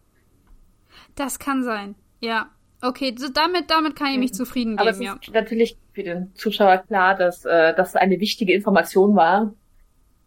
das 1.15 1.37
kann 1.37 1.63
sein. 1.63 1.95
Ja. 2.21 2.47
Okay, 2.81 3.13
so 3.17 3.27
damit, 3.27 3.69
damit 3.69 3.97
kann 3.97 4.07
ich 4.13 4.19
mich 4.19 4.33
zufrieden 4.33 4.79
Aber 4.79 4.91
es 4.91 4.99
geben, 4.99 5.17
ist 5.21 5.27
ja. 5.27 5.41
natürlich 5.41 5.77
für 5.91 6.03
den 6.03 6.33
Zuschauer 6.35 6.77
klar, 6.77 7.15
dass 7.15 7.43
äh, 7.43 7.73
das 7.75 7.97
eine 7.97 8.21
wichtige 8.21 8.53
Information 8.53 9.17
war, 9.17 9.53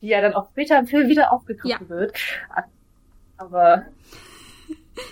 die 0.03 0.09
ja 0.09 0.21
dann 0.21 0.35
auch 0.35 0.51
später 0.51 0.79
im 0.79 0.87
Film 0.87 1.09
wieder 1.09 1.33
aufgegriffen 1.33 1.89
wird. 1.89 2.13
Aber 3.39 3.85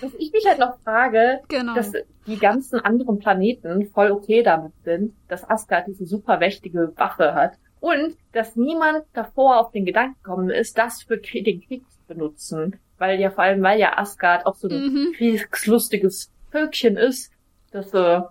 was 0.01 0.13
ich 0.17 0.31
mich 0.31 0.45
halt 0.47 0.59
noch 0.59 0.79
frage, 0.81 1.41
Genau. 1.47 1.75
dass 1.75 1.91
die 2.27 2.37
ganzen 2.37 2.79
anderen 2.79 3.19
Planeten 3.19 3.87
voll 3.91 4.11
okay 4.11 4.43
damit 4.43 4.73
sind, 4.83 5.13
dass 5.27 5.49
Asgard 5.49 5.87
diese 5.87 6.05
super 6.05 6.37
mächtige 6.37 6.93
Waffe 6.95 7.33
hat 7.33 7.53
und 7.79 8.15
dass 8.31 8.55
niemand 8.55 9.03
davor 9.13 9.59
auf 9.59 9.71
den 9.71 9.85
Gedanken 9.85 10.15
gekommen 10.21 10.49
ist, 10.49 10.77
das 10.77 11.03
für 11.03 11.17
den 11.17 11.61
Krieg 11.61 11.83
zu 11.89 11.99
benutzen. 12.07 12.79
Weil 12.97 13.19
ja 13.19 13.31
vor 13.31 13.43
allem, 13.43 13.63
weil 13.63 13.79
ja 13.79 13.97
Asgard 13.97 14.45
auch 14.45 14.55
so 14.55 14.67
ein 14.67 14.93
Mhm. 14.93 15.13
kriegslustiges 15.17 16.29
Völkchen 16.51 16.97
ist, 16.97 17.31
das 17.71 17.87
äh, 17.93 18.21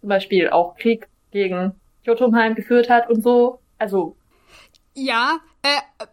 zum 0.00 0.08
Beispiel 0.08 0.48
auch 0.50 0.76
Krieg 0.76 1.08
gegen 1.30 1.72
Jotunheim 2.04 2.54
geführt 2.54 2.88
hat 2.88 3.10
und 3.10 3.22
so. 3.22 3.58
Also, 3.78 4.16
Ja, 4.94 5.38
äh, 5.62 6.04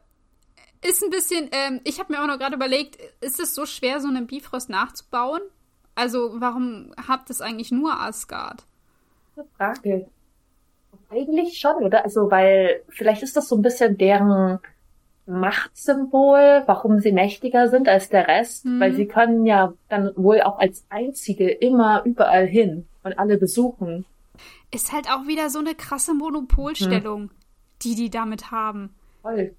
ist 0.88 1.04
ein 1.04 1.10
bisschen, 1.10 1.50
ähm, 1.52 1.82
ich 1.84 2.00
habe 2.00 2.12
mir 2.14 2.22
auch 2.24 2.28
noch 2.28 2.40
gerade 2.40 2.56
überlegt, 2.56 2.98
ist 3.22 3.40
es 3.40 3.54
so 3.56 3.66
schwer, 3.66 4.00
so 4.00 4.08
einen 4.08 4.28
Bifrost 4.28 4.70
nachzubauen? 4.70 5.42
Also, 5.96 6.32
warum 6.40 6.94
habt 7.08 7.30
es 7.30 7.42
eigentlich 7.42 7.72
nur 7.72 8.00
Asgard? 8.00 8.64
eine 9.36 9.46
Frage. 9.58 10.08
Eigentlich 11.10 11.58
schon, 11.60 11.76
oder? 11.84 12.04
Also, 12.04 12.30
weil 12.32 12.82
vielleicht 12.90 13.24
ist 13.24 13.36
das 13.38 13.48
so 13.48 13.56
ein 13.56 13.62
bisschen 13.62 13.98
deren 13.98 14.60
Machtsymbol, 15.26 16.64
warum 16.66 17.00
sie 17.00 17.12
mächtiger 17.12 17.70
sind 17.70 17.88
als 17.88 18.10
der 18.10 18.28
Rest, 18.28 18.66
Mhm. 18.66 18.80
weil 18.80 18.94
sie 18.94 19.08
können 19.08 19.46
ja 19.46 19.74
dann 19.90 20.12
wohl 20.16 20.42
auch 20.42 20.60
als 20.60 20.86
einzige 20.90 21.50
immer 21.50 22.04
überall 22.06 22.46
hin 22.46 22.88
und 23.04 23.18
alle 23.20 23.38
besuchen. 23.38 24.06
Ist 24.72 24.92
halt 24.94 25.10
auch 25.10 25.28
wieder 25.28 25.50
so 25.50 25.60
eine 25.60 25.76
krasse 25.76 26.14
Monopolstellung, 26.14 27.30
die 27.82 27.96
die 27.96 28.10
damit 28.10 28.52
haben. 28.52 28.94
Voll. 29.22 29.54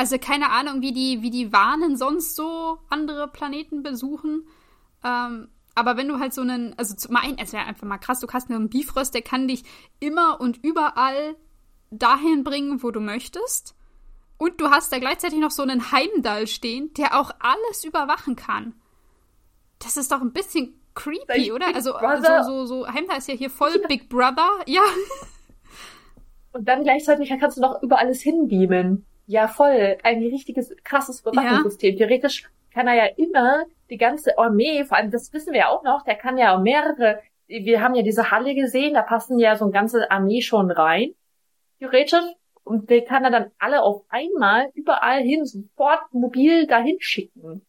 Also 0.00 0.16
keine 0.16 0.48
Ahnung, 0.48 0.80
wie 0.80 0.92
die, 0.92 1.20
wie 1.20 1.28
die 1.28 1.52
Warnen 1.52 1.94
sonst 1.94 2.34
so 2.34 2.78
andere 2.88 3.28
Planeten 3.28 3.82
besuchen. 3.82 4.48
Ähm, 5.04 5.48
aber 5.74 5.98
wenn 5.98 6.08
du 6.08 6.18
halt 6.18 6.32
so 6.32 6.40
einen, 6.40 6.72
also 6.78 6.96
zum 6.96 7.16
einen, 7.16 7.36
es 7.36 7.52
wäre 7.52 7.66
einfach 7.66 7.86
mal 7.86 7.98
krass, 7.98 8.18
du 8.20 8.26
hast 8.32 8.50
einen 8.50 8.70
Bifrost, 8.70 9.12
der 9.12 9.20
kann 9.20 9.46
dich 9.46 9.62
immer 9.98 10.40
und 10.40 10.64
überall 10.64 11.36
dahin 11.90 12.44
bringen, 12.44 12.82
wo 12.82 12.90
du 12.90 13.00
möchtest. 13.00 13.74
Und 14.38 14.58
du 14.62 14.70
hast 14.70 14.90
da 14.90 14.98
gleichzeitig 14.98 15.38
noch 15.38 15.50
so 15.50 15.62
einen 15.62 15.92
Heimdall 15.92 16.46
stehen, 16.46 16.94
der 16.94 17.20
auch 17.20 17.32
alles 17.38 17.84
überwachen 17.84 18.36
kann. 18.36 18.72
Das 19.80 19.98
ist 19.98 20.10
doch 20.12 20.22
ein 20.22 20.32
bisschen 20.32 20.80
creepy, 20.94 21.52
oder? 21.52 21.66
Big 21.66 21.76
Also 21.76 21.92
Brother. 21.92 22.44
so, 22.44 22.64
so, 22.64 22.84
so, 22.84 22.88
Heimdall 22.88 23.18
ist 23.18 23.28
ja 23.28 23.34
hier 23.34 23.50
voll 23.50 23.82
Big 23.86 24.08
Brother. 24.08 24.48
Ja. 24.64 24.80
Und 26.52 26.66
dann 26.66 26.84
gleichzeitig 26.84 27.28
kannst 27.38 27.58
du 27.58 27.60
noch 27.60 27.82
über 27.82 27.98
alles 27.98 28.22
hinbeamen. 28.22 29.04
Ja, 29.30 29.46
voll. 29.46 29.96
Ein 30.02 30.18
richtiges, 30.24 30.74
krasses 30.82 31.20
Überwachungssystem. 31.20 31.96
Theoretisch 31.96 32.50
kann 32.74 32.88
er 32.88 32.94
ja 32.94 33.06
immer 33.16 33.64
die 33.88 33.96
ganze 33.96 34.36
Armee, 34.36 34.84
vor 34.84 34.96
allem, 34.96 35.12
das 35.12 35.32
wissen 35.32 35.52
wir 35.52 35.60
ja 35.60 35.68
auch 35.68 35.84
noch, 35.84 36.02
der 36.02 36.16
kann 36.16 36.36
ja 36.36 36.56
auch 36.56 36.60
mehrere, 36.60 37.22
wir 37.46 37.80
haben 37.80 37.94
ja 37.94 38.02
diese 38.02 38.32
Halle 38.32 38.56
gesehen, 38.56 38.94
da 38.94 39.02
passen 39.02 39.38
ja 39.38 39.54
so 39.54 39.66
eine 39.66 39.72
ganze 39.72 40.10
Armee 40.10 40.40
schon 40.42 40.72
rein. 40.72 41.14
Theoretisch. 41.78 42.24
Und 42.64 42.90
der 42.90 43.04
kann 43.04 43.24
er 43.24 43.30
dann 43.30 43.52
alle 43.60 43.82
auf 43.82 44.02
einmal 44.08 44.70
überall 44.74 45.22
hin, 45.22 45.44
sofort 45.44 46.12
mobil 46.12 46.66
dahin 46.66 46.96
schicken. 46.98 47.64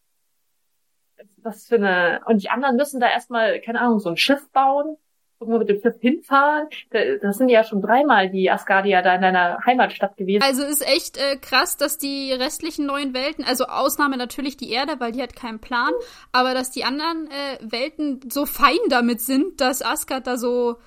Was 1.43 1.67
für 1.67 1.75
eine, 1.75 2.21
und 2.25 2.41
die 2.41 2.49
anderen 2.49 2.75
müssen 2.75 2.99
da 2.99 3.07
erstmal, 3.07 3.61
keine 3.61 3.81
Ahnung, 3.81 3.99
so 3.99 4.09
ein 4.09 4.17
Schiff 4.17 4.49
bauen 4.51 4.97
irgendwo 5.41 5.59
mit 5.59 5.69
dem 5.69 5.81
Schiff 5.81 5.95
hinfahren. 5.99 6.67
Da- 6.91 7.17
Das 7.21 7.37
sind 7.37 7.49
ja 7.49 7.63
schon 7.63 7.81
dreimal 7.81 8.29
die 8.29 8.49
Asgardier 8.49 9.01
da 9.01 9.15
in 9.15 9.21
deiner 9.21 9.57
Heimatstadt 9.65 10.15
gewesen. 10.17 10.43
Also 10.43 10.63
ist 10.63 10.87
echt 10.87 11.17
äh, 11.17 11.35
krass, 11.37 11.75
dass 11.77 11.97
die 11.97 12.31
restlichen 12.31 12.85
neuen 12.85 13.13
Welten, 13.13 13.43
also 13.43 13.65
Ausnahme 13.65 14.17
natürlich 14.17 14.55
die 14.57 14.71
Erde, 14.71 14.93
weil 14.99 15.11
die 15.11 15.21
hat 15.21 15.35
keinen 15.35 15.59
Plan, 15.59 15.91
aber 16.31 16.53
dass 16.53 16.71
die 16.71 16.83
anderen 16.83 17.27
äh, 17.29 17.57
Welten 17.61 18.21
so 18.31 18.45
fein 18.45 18.77
damit 18.89 19.19
sind, 19.21 19.59
dass 19.59 19.81
Asgard 19.81 20.27
da 20.27 20.37
so 20.37 20.77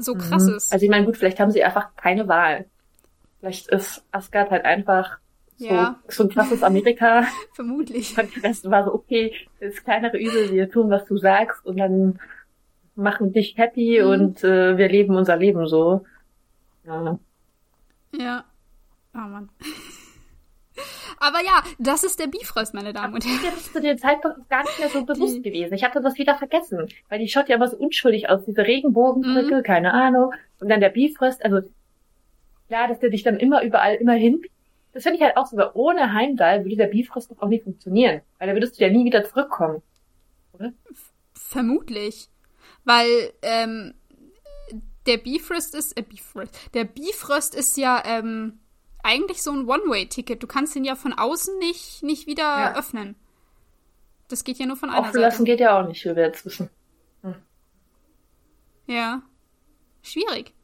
so 0.00 0.14
krass 0.14 0.46
ist. 0.46 0.72
Also 0.72 0.84
ich 0.84 0.90
meine, 0.90 1.04
gut, 1.06 1.16
vielleicht 1.16 1.40
haben 1.40 1.50
sie 1.50 1.64
einfach 1.64 1.88
keine 1.96 2.28
Wahl. 2.28 2.66
Vielleicht 3.40 3.68
ist 3.68 4.04
Asgard 4.12 4.50
halt 4.50 4.64
einfach 4.64 5.18
so, 5.56 5.66
Ja. 5.66 5.98
so 6.06 6.22
ein 6.22 6.28
krasses 6.28 6.62
Amerika. 6.62 7.24
Vermutlich. 7.54 8.16
Und 8.16 8.34
der 8.36 8.44
Rest 8.44 8.70
war 8.70 8.84
so, 8.84 8.94
okay, 8.94 9.34
das 9.60 9.74
kleinere 9.82 10.16
Übel, 10.16 10.52
wir 10.52 10.70
tun, 10.70 10.88
was 10.88 11.04
du 11.06 11.16
sagst 11.16 11.66
und 11.66 11.78
dann 11.78 12.20
machen 12.98 13.32
dich 13.32 13.56
happy 13.56 14.00
Mhm. 14.02 14.08
und 14.10 14.44
äh, 14.44 14.76
wir 14.76 14.88
leben 14.88 15.16
unser 15.16 15.36
Leben 15.36 15.66
so. 15.66 16.04
Ja. 16.86 17.18
Ja. 18.12 18.44
Oh 19.14 19.18
Mann. 19.18 19.48
Aber 21.20 21.38
ja, 21.44 21.62
das 21.78 22.04
ist 22.04 22.20
der 22.20 22.28
Bifrost, 22.28 22.72
meine 22.74 22.92
Damen 22.92 23.14
und 23.14 23.24
Herren. 23.26 23.40
Das 23.42 23.56
ist 23.66 23.72
zu 23.72 23.80
dem 23.80 23.98
Zeitpunkt 23.98 24.48
gar 24.48 24.62
nicht 24.62 24.78
mehr 24.78 24.88
so 24.88 25.04
bewusst 25.04 25.42
gewesen. 25.42 25.74
Ich 25.74 25.82
hatte 25.82 26.00
das 26.00 26.16
wieder 26.16 26.36
vergessen, 26.36 26.86
weil 27.08 27.18
die 27.18 27.28
schaut 27.28 27.48
ja 27.48 27.56
immer 27.56 27.66
so 27.66 27.76
unschuldig 27.76 28.28
aus, 28.28 28.44
diese 28.44 28.62
Regenbogenbrücke, 28.64 29.56
Mhm. 29.56 29.62
keine 29.64 29.92
Ahnung. 29.92 30.32
Und 30.60 30.68
dann 30.68 30.80
der 30.80 30.90
Bifrost, 30.90 31.44
also 31.44 31.68
klar, 32.68 32.86
dass 32.86 33.00
der 33.00 33.10
dich 33.10 33.24
dann 33.24 33.36
immer 33.38 33.62
überall 33.64 33.96
immer 33.96 34.12
hin. 34.12 34.42
Das 34.92 35.02
finde 35.02 35.18
ich 35.18 35.24
halt 35.24 35.36
auch 35.36 35.46
so, 35.46 35.56
weil 35.56 35.70
ohne 35.74 36.12
Heimdall 36.12 36.64
würde 36.64 36.76
der 36.76 36.86
Bifrost 36.86 37.30
doch 37.32 37.42
auch 37.42 37.48
nicht 37.48 37.64
funktionieren, 37.64 38.20
weil 38.38 38.48
da 38.48 38.54
würdest 38.54 38.78
du 38.78 38.84
ja 38.84 38.90
nie 38.90 39.04
wieder 39.04 39.24
zurückkommen. 39.24 39.82
Vermutlich. 41.34 42.28
Weil 42.88 43.34
ähm, 43.42 43.92
der 45.06 45.18
Bifrost 45.18 45.74
ist, 45.74 45.94
äh, 45.98 46.02
Bifrost, 46.02 46.54
der 46.72 46.84
Bifrost 46.84 47.54
ist 47.54 47.76
ja 47.76 48.02
ähm, 48.06 48.60
eigentlich 49.02 49.42
so 49.42 49.50
ein 49.52 49.68
One-Way-Ticket. 49.68 50.42
Du 50.42 50.46
kannst 50.46 50.74
ihn 50.74 50.84
ja 50.86 50.94
von 50.96 51.12
außen 51.12 51.58
nicht, 51.58 52.02
nicht 52.02 52.26
wieder 52.26 52.42
Ja. 52.44 52.74
öffnen. 52.78 53.14
Das 54.28 54.42
geht 54.42 54.56
ja 54.58 54.64
nur 54.64 54.76
von 54.76 54.88
einer 54.88 55.00
Offen 55.00 55.20
lassen 55.20 55.38
Seite. 55.40 55.50
geht 55.50 55.60
ja 55.60 55.78
auch 55.78 55.86
nicht, 55.86 56.02
wie 56.06 56.16
wir 56.16 56.24
jetzt 56.28 56.46
wissen. 56.46 56.70
Ja. 58.86 59.20
Schwierig. 60.02 60.54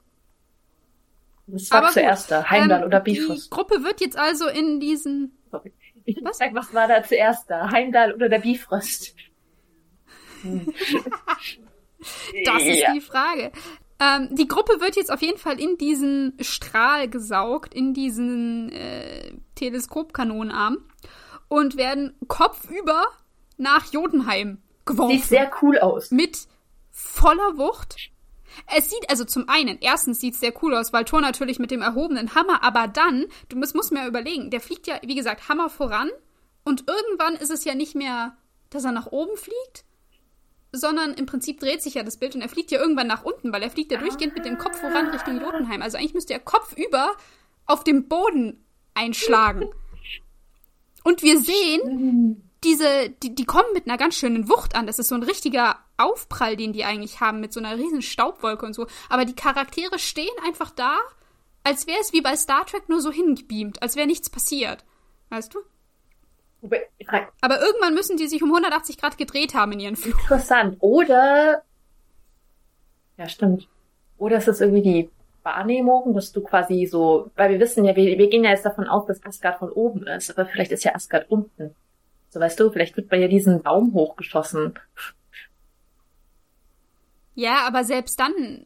Das 1.46 1.70
war 1.70 1.78
Aber 1.80 1.88
zuerst 1.90 2.30
da, 2.30 2.48
Heimdall 2.48 2.80
Ähm, 2.80 2.87
oder 2.87 3.00
Die 3.00 3.12
Bifrost. 3.12 3.50
Gruppe 3.50 3.82
wird 3.84 4.00
jetzt 4.00 4.16
also 4.16 4.48
in 4.48 4.80
diesen. 4.80 5.37
Sorry. 5.50 5.74
Ich 6.06 6.18
Was? 6.22 6.38
sag, 6.38 6.54
was 6.54 6.72
war 6.72 6.88
da 6.88 7.02
zuerst 7.04 7.50
da, 7.50 7.70
Heimdall 7.70 8.14
oder 8.14 8.30
der 8.30 8.38
Bifrost? 8.38 9.14
Das 12.45 12.62
ist 12.62 12.81
ja. 12.81 12.93
die 12.93 13.01
Frage. 13.01 13.53
Ähm, 14.01 14.29
die 14.33 14.49
Gruppe 14.49 14.81
wird 14.81 14.97
jetzt 14.97 15.12
auf 15.12 15.23
jeden 15.23 15.38
Fall 15.38 15.61
in 15.61 15.79
diesen 15.79 16.37
Strahl 16.40 17.09
gesaugt, 17.09 17.75
in 17.75 17.95
diesen 17.95 18.71
äh, 18.73 19.33
Teleskopkanonenarm 19.55 20.79
und 21.49 21.77
werden 21.77 22.14
kopfüber 22.27 23.07
nach 23.57 23.93
Jotunheim 23.93 24.59
geworfen. 24.85 25.17
Sieht 25.17 25.25
sehr 25.25 25.51
cool 25.62 25.79
aus. 25.79 26.11
mit 26.11 26.47
voller 26.90 27.57
Wucht. 27.57 28.11
Es 28.75 28.90
sieht 28.90 29.11
also 29.11 29.25
zum 29.25 29.49
einen, 29.49 29.79
erstens 29.81 30.21
sieht 30.21 30.35
es 30.35 30.40
sehr 30.40 30.53
cool 30.62 30.75
aus, 30.75 30.93
weil 30.93 31.05
Thor 31.05 31.21
natürlich 31.21 31.59
mit 31.59 31.73
dem 31.73 31.83
erhobenen 31.83 32.35
Hammer, 32.35 32.62
aber 32.62 32.87
dann, 32.87 33.27
du 33.49 33.57
musst, 33.57 33.75
musst 33.75 33.93
mir 33.93 34.07
überlegen, 34.07 34.51
der 34.51 34.61
fliegt 34.61 34.87
ja, 34.87 35.01
wie 35.03 35.17
gesagt, 35.17 35.49
Hammer 35.49 35.69
voran 35.69 36.09
und 36.64 36.85
irgendwann 36.88 37.35
ist 37.35 37.51
es 37.51 37.64
ja 37.64 37.75
nicht 37.75 37.97
mehr, 37.97 38.37
dass 38.71 38.85
er 38.85 38.93
nach 38.93 39.07
oben 39.07 39.37
fliegt, 39.37 39.85
sondern 40.76 41.14
im 41.14 41.26
Prinzip 41.26 41.60
dreht 41.60 41.82
sich 41.82 41.94
ja 41.94 42.02
das 42.02 42.16
Bild 42.16 42.34
und 42.34 42.42
er 42.42 42.48
fliegt 42.48 42.70
ja 42.70 42.80
irgendwann 42.80 43.06
nach 43.06 43.24
unten, 43.24 43.52
weil 43.52 43.62
er 43.62 43.70
fliegt 43.70 43.92
ja 43.92 43.98
durchgehend 43.98 44.34
mit 44.34 44.44
dem 44.44 44.58
Kopf 44.58 44.80
voran 44.80 45.08
Richtung 45.08 45.40
Jotunheim. 45.40 45.82
Also 45.82 45.96
eigentlich 45.96 46.14
müsste 46.14 46.32
er 46.32 46.40
kopfüber 46.40 47.12
auf 47.66 47.84
dem 47.84 48.08
Boden 48.08 48.64
einschlagen. 48.94 49.70
Und 51.02 51.22
wir 51.22 51.40
sehen, 51.40 52.50
diese, 52.64 53.10
die, 53.22 53.34
die 53.34 53.44
kommen 53.44 53.72
mit 53.74 53.87
einer 53.87 53.98
ganz 53.98 54.16
schönen 54.16 54.48
Wucht 54.48 54.74
an. 54.74 54.87
Das 54.87 54.98
ist 54.98 55.08
so 55.08 55.14
ein 55.14 55.22
richtiger 55.22 55.78
Aufprall, 55.96 56.56
den 56.56 56.72
die 56.72 56.84
eigentlich 56.84 57.20
haben, 57.20 57.40
mit 57.40 57.52
so 57.52 57.60
einer 57.60 57.76
riesen 57.76 58.02
Staubwolke 58.02 58.64
und 58.66 58.74
so. 58.74 58.87
Aber 59.08 59.24
die 59.24 59.34
Charaktere 59.37 59.98
stehen 59.98 60.34
einfach 60.44 60.70
da, 60.70 60.98
als 61.62 61.87
wäre 61.87 62.00
es 62.00 62.12
wie 62.12 62.20
bei 62.22 62.37
Star 62.37 62.66
Trek 62.66 62.88
nur 62.88 63.00
so 63.00 63.12
hingebeamt, 63.12 63.82
als 63.82 63.96
wäre 63.96 64.06
nichts 64.06 64.30
passiert. 64.30 64.84
Weißt 65.28 65.54
du? 65.54 65.60
Aber 67.40 67.61
irgendwann 67.61 67.94
müssen 67.94 68.16
die 68.16 68.27
sich 68.27 68.42
um 68.42 68.50
180 68.50 68.98
Grad 68.98 69.18
gedreht 69.18 69.55
haben 69.55 69.72
in 69.72 69.81
ihren 69.81 69.96
Flug. 69.96 70.18
Interessant. 70.20 70.77
Oder. 70.81 71.62
Ja, 73.16 73.29
stimmt. 73.29 73.68
Oder 74.18 74.38
ist 74.38 74.48
es 74.48 74.61
irgendwie 74.61 74.83
die 74.83 75.11
Wahrnehmung, 75.42 76.14
dass 76.14 76.33
du 76.33 76.42
quasi 76.42 76.87
so, 76.87 77.31
weil 77.37 77.50
wir 77.50 77.61
wissen 77.61 77.85
ja, 77.85 77.94
wir, 77.94 78.18
wir 78.18 78.29
gehen 78.31 78.44
ja 78.44 78.50
jetzt 78.50 78.64
davon 78.64 78.88
aus, 78.88 79.07
dass 79.07 79.24
Asgard 79.24 79.59
von 79.59 79.70
oben 79.70 80.07
ist, 80.07 80.31
aber 80.31 80.46
vielleicht 80.46 80.72
ist 80.72 80.85
ja 80.85 80.94
Asgard 80.94 81.31
unten. 81.31 81.74
So 82.31 82.40
weißt 82.40 82.59
du, 82.59 82.70
vielleicht 82.70 82.96
wird 82.96 83.09
bei 83.09 83.18
ja 83.18 83.29
diesen 83.29 83.62
Baum 83.62 83.92
hochgeschossen. 83.92 84.74
Ja, 87.35 87.66
aber 87.66 87.85
selbst 87.85 88.18
dann, 88.18 88.64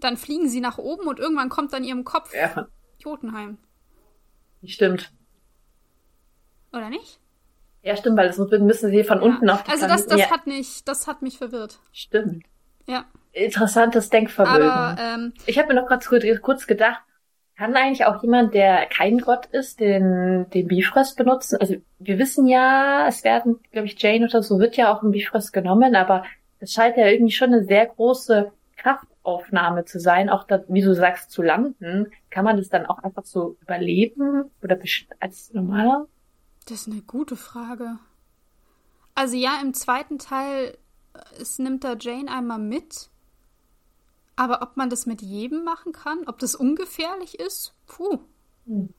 dann 0.00 0.16
fliegen 0.16 0.48
sie 0.48 0.60
nach 0.60 0.78
oben 0.78 1.06
und 1.06 1.18
irgendwann 1.18 1.48
kommt 1.48 1.72
dann 1.72 1.84
ihrem 1.84 2.04
Kopf 2.04 2.34
ja. 2.34 2.66
Jotunheim. 2.98 3.58
Stimmt. 4.64 5.12
Oder 6.72 6.90
nicht? 6.90 7.20
Ja, 7.82 7.96
stimmt, 7.96 8.16
weil 8.16 8.28
das 8.28 8.38
müssen 8.38 8.90
sie 8.90 9.04
von 9.04 9.18
ja. 9.18 9.24
unten 9.24 9.48
auf 9.50 9.62
die 9.62 9.70
Also 9.70 9.86
das, 9.86 10.06
das 10.06 10.20
ja. 10.20 10.30
hat 10.30 10.46
mich, 10.46 10.84
das 10.84 11.06
hat 11.06 11.22
mich 11.22 11.38
verwirrt. 11.38 11.78
Stimmt. 11.92 12.44
Ja. 12.86 13.04
Interessantes 13.32 14.10
Denkvermögen. 14.10 14.68
Aber, 14.68 15.00
ähm, 15.00 15.32
ich 15.46 15.58
habe 15.58 15.68
mir 15.68 15.80
noch 15.80 15.86
gerade 15.86 16.38
kurz 16.40 16.66
gedacht, 16.66 17.02
kann 17.56 17.74
eigentlich 17.74 18.04
auch 18.06 18.22
jemand, 18.22 18.54
der 18.54 18.86
kein 18.86 19.18
Gott 19.18 19.46
ist, 19.46 19.80
den, 19.80 20.46
den 20.54 20.68
Bifrost 20.68 21.16
benutzen? 21.16 21.58
Also 21.60 21.76
wir 21.98 22.18
wissen 22.18 22.46
ja, 22.46 23.06
es 23.08 23.24
werden, 23.24 23.58
glaube 23.72 23.88
ich, 23.88 24.00
Jane 24.00 24.26
oder 24.26 24.42
so 24.42 24.60
wird 24.60 24.76
ja 24.76 24.92
auch 24.92 25.02
ein 25.02 25.10
Bifrost 25.10 25.52
genommen, 25.52 25.96
aber 25.96 26.24
es 26.60 26.72
scheint 26.72 26.96
ja 26.96 27.06
irgendwie 27.06 27.32
schon 27.32 27.52
eine 27.52 27.64
sehr 27.64 27.86
große 27.86 28.52
Kraftaufnahme 28.76 29.84
zu 29.84 29.98
sein, 29.98 30.30
auch 30.30 30.44
da, 30.44 30.62
wie 30.68 30.82
du 30.82 30.94
sagst, 30.94 31.32
zu 31.32 31.42
landen. 31.42 32.12
Kann 32.30 32.44
man 32.44 32.56
das 32.56 32.68
dann 32.68 32.86
auch 32.86 32.98
einfach 32.98 33.24
so 33.24 33.56
überleben 33.60 34.50
oder 34.62 34.78
als 35.18 35.52
normaler? 35.52 36.06
Das 36.68 36.82
ist 36.82 36.88
eine 36.88 37.00
gute 37.00 37.34
Frage. 37.34 37.98
Also 39.14 39.36
ja, 39.36 39.58
im 39.62 39.72
zweiten 39.72 40.18
Teil 40.18 40.76
äh, 41.14 41.40
es 41.40 41.58
nimmt 41.58 41.82
da 41.82 41.96
Jane 41.98 42.30
einmal 42.30 42.58
mit. 42.58 43.08
Aber 44.36 44.60
ob 44.62 44.76
man 44.76 44.90
das 44.90 45.06
mit 45.06 45.22
jedem 45.22 45.64
machen 45.64 45.92
kann, 45.92 46.24
ob 46.26 46.38
das 46.38 46.54
ungefährlich 46.54 47.40
ist, 47.40 47.74
puh. 47.86 48.18
Hm. 48.66 48.90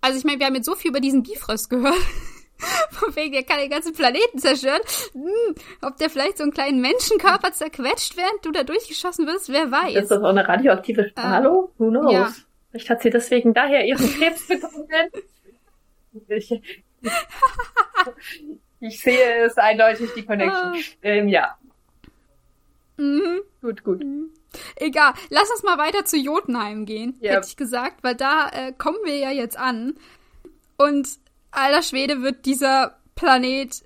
Also 0.00 0.18
ich 0.18 0.24
meine, 0.24 0.38
wir 0.38 0.46
haben 0.46 0.54
jetzt 0.54 0.66
so 0.66 0.74
viel 0.74 0.90
über 0.90 1.00
diesen 1.00 1.22
Bifrost 1.22 1.68
gehört. 1.68 1.94
Von 2.90 3.14
wegen, 3.14 3.32
der 3.32 3.44
kann 3.44 3.58
den 3.58 3.70
ganzen 3.70 3.92
Planeten 3.92 4.38
zerstören. 4.38 4.80
Hm, 5.12 5.54
ob 5.82 5.98
der 5.98 6.10
vielleicht 6.10 6.38
so 6.38 6.42
einen 6.42 6.52
kleinen 6.52 6.80
Menschenkörper 6.80 7.52
zerquetscht, 7.52 8.16
während 8.16 8.44
du 8.44 8.50
da 8.50 8.64
durchgeschossen 8.64 9.26
wirst, 9.26 9.50
wer 9.50 9.70
weiß. 9.70 9.94
Ist 9.94 10.10
das 10.10 10.22
auch 10.22 10.30
eine 10.30 10.48
radioaktive 10.48 11.10
Strahlung? 11.10 11.68
Ähm, 11.68 11.72
Who 11.78 11.90
knows? 11.90 12.12
Ja. 12.12 12.32
Vielleicht 12.70 12.90
hat 12.90 13.02
sie 13.02 13.10
deswegen 13.10 13.54
daher 13.54 13.84
ihren 13.84 14.08
Krebs 14.18 14.48
bekommen. 14.48 14.88
Ich, 16.28 16.60
ich 18.80 19.00
sehe 19.00 19.44
es 19.44 19.56
eindeutig, 19.56 20.10
die 20.14 20.24
Connection. 20.24 20.74
Ah. 20.74 20.76
Ähm, 21.02 21.28
ja. 21.28 21.58
Mhm. 22.96 23.40
Gut, 23.60 23.84
gut. 23.84 24.02
Mhm. 24.04 24.30
Egal, 24.76 25.12
lass 25.30 25.50
uns 25.50 25.62
mal 25.62 25.78
weiter 25.78 26.04
zu 26.04 26.16
Jotunheim 26.16 26.86
gehen, 26.86 27.18
yep. 27.22 27.36
hätte 27.36 27.48
ich 27.48 27.56
gesagt, 27.56 28.02
weil 28.02 28.14
da 28.14 28.48
äh, 28.48 28.72
kommen 28.72 28.98
wir 29.04 29.16
ja 29.16 29.30
jetzt 29.30 29.58
an. 29.58 29.94
Und 30.76 31.08
alter 31.50 31.82
Schwede 31.82 32.22
wird 32.22 32.46
dieser 32.46 32.98
Planet 33.14 33.82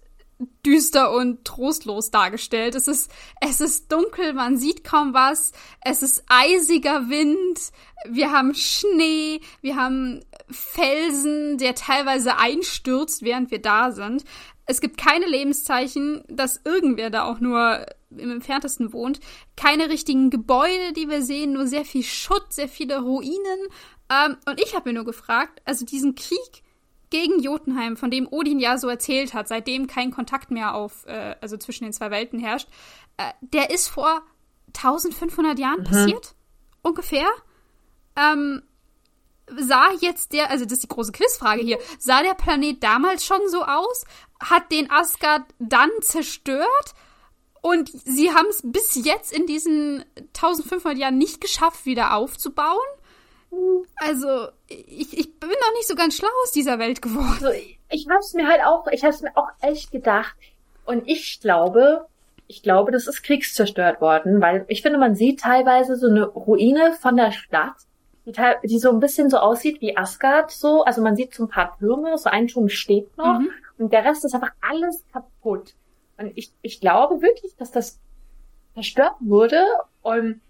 düster 0.64 1.12
und 1.12 1.44
trostlos 1.44 2.10
dargestellt. 2.10 2.74
Es 2.74 2.88
ist, 2.88 3.10
es 3.40 3.60
ist 3.60 3.92
dunkel, 3.92 4.32
man 4.32 4.56
sieht 4.56 4.84
kaum 4.84 5.14
was. 5.14 5.52
Es 5.82 6.02
ist 6.02 6.24
eisiger 6.28 7.08
Wind. 7.08 7.58
Wir 8.08 8.32
haben 8.32 8.54
Schnee. 8.54 9.40
Wir 9.60 9.76
haben 9.76 10.20
Felsen, 10.50 11.58
der 11.58 11.74
teilweise 11.74 12.38
einstürzt, 12.38 13.22
während 13.22 13.50
wir 13.50 13.60
da 13.60 13.92
sind. 13.92 14.24
Es 14.66 14.80
gibt 14.80 14.96
keine 14.96 15.26
Lebenszeichen, 15.26 16.24
dass 16.28 16.60
irgendwer 16.64 17.10
da 17.10 17.24
auch 17.24 17.40
nur 17.40 17.86
im 18.10 18.30
entferntesten 18.30 18.92
wohnt. 18.92 19.20
Keine 19.56 19.88
richtigen 19.88 20.30
Gebäude, 20.30 20.92
die 20.94 21.08
wir 21.08 21.22
sehen, 21.22 21.52
nur 21.52 21.66
sehr 21.66 21.84
viel 21.84 22.02
Schutt, 22.02 22.52
sehr 22.52 22.68
viele 22.68 23.00
Ruinen. 23.00 23.68
Ähm, 24.10 24.36
und 24.46 24.60
ich 24.60 24.74
habe 24.74 24.90
mir 24.90 24.94
nur 24.94 25.04
gefragt, 25.04 25.60
also 25.64 25.84
diesen 25.84 26.14
Krieg 26.14 26.61
gegen 27.12 27.40
Jotunheim, 27.40 27.98
von 27.98 28.10
dem 28.10 28.26
Odin 28.26 28.58
ja 28.58 28.78
so 28.78 28.88
erzählt 28.88 29.34
hat, 29.34 29.46
seitdem 29.46 29.86
kein 29.86 30.10
Kontakt 30.10 30.50
mehr 30.50 30.74
auf, 30.74 31.04
äh, 31.06 31.36
also 31.42 31.58
zwischen 31.58 31.84
den 31.84 31.92
zwei 31.92 32.10
Welten 32.10 32.40
herrscht, 32.40 32.68
äh, 33.18 33.30
der 33.42 33.70
ist 33.70 33.88
vor 33.88 34.22
1500 34.74 35.58
Jahren 35.58 35.80
mhm. 35.80 35.84
passiert, 35.84 36.34
ungefähr. 36.80 37.28
Ähm, 38.16 38.62
sah 39.46 39.90
jetzt 40.00 40.32
der, 40.32 40.50
also 40.50 40.64
das 40.64 40.74
ist 40.74 40.84
die 40.84 40.88
große 40.88 41.12
Quizfrage 41.12 41.62
hier, 41.62 41.78
sah 41.98 42.22
der 42.22 42.32
Planet 42.32 42.82
damals 42.82 43.26
schon 43.26 43.46
so 43.48 43.62
aus? 43.62 44.04
Hat 44.40 44.72
den 44.72 44.90
Asgard 44.90 45.42
dann 45.58 45.90
zerstört? 46.00 46.94
Und 47.60 47.90
sie 47.92 48.32
haben 48.32 48.48
es 48.48 48.62
bis 48.64 48.94
jetzt 49.04 49.32
in 49.32 49.46
diesen 49.46 50.02
1500 50.34 50.98
Jahren 50.98 51.18
nicht 51.18 51.42
geschafft, 51.42 51.84
wieder 51.84 52.14
aufzubauen. 52.14 52.78
Also, 53.96 54.48
ich, 54.68 55.16
ich 55.16 55.38
bin 55.38 55.50
noch 55.50 55.72
nicht 55.74 55.86
so 55.86 55.94
ganz 55.94 56.16
schlau 56.16 56.28
aus 56.42 56.52
dieser 56.52 56.78
Welt 56.78 57.02
geworden. 57.02 57.44
Also, 57.44 57.50
ich 57.90 58.06
hab's 58.08 58.32
mir 58.34 58.48
halt 58.48 58.62
auch, 58.64 58.86
ich 58.88 59.04
hab's 59.04 59.20
mir 59.20 59.36
auch 59.36 59.48
echt 59.60 59.90
gedacht. 59.90 60.34
Und 60.84 61.06
ich 61.06 61.40
glaube, 61.40 62.06
ich 62.46 62.62
glaube, 62.62 62.92
das 62.92 63.06
ist 63.06 63.22
kriegszerstört 63.22 64.00
worden, 64.00 64.40
weil 64.40 64.64
ich 64.68 64.82
finde, 64.82 64.98
man 64.98 65.14
sieht 65.14 65.40
teilweise 65.40 65.96
so 65.96 66.08
eine 66.08 66.26
Ruine 66.26 66.92
von 67.00 67.16
der 67.16 67.32
Stadt, 67.32 67.76
die, 68.26 68.32
die 68.64 68.78
so 68.78 68.90
ein 68.90 69.00
bisschen 69.00 69.30
so 69.30 69.38
aussieht 69.38 69.80
wie 69.80 69.96
Asgard, 69.96 70.50
so. 70.50 70.84
Also 70.84 71.02
man 71.02 71.16
sieht 71.16 71.34
so 71.34 71.44
ein 71.44 71.48
paar 71.48 71.76
Türme, 71.78 72.16
so 72.18 72.30
ein 72.30 72.48
Turm 72.48 72.68
steht 72.68 73.16
noch 73.16 73.40
mhm. 73.40 73.50
und 73.78 73.92
der 73.92 74.04
Rest 74.04 74.24
ist 74.24 74.34
einfach 74.34 74.52
alles 74.60 75.04
kaputt. 75.12 75.74
Und 76.18 76.32
ich, 76.34 76.52
ich 76.62 76.80
glaube 76.80 77.22
wirklich, 77.22 77.56
dass 77.56 77.70
das 77.70 77.98
zerstört 78.74 79.14
wurde 79.20 79.64
und 80.02 80.40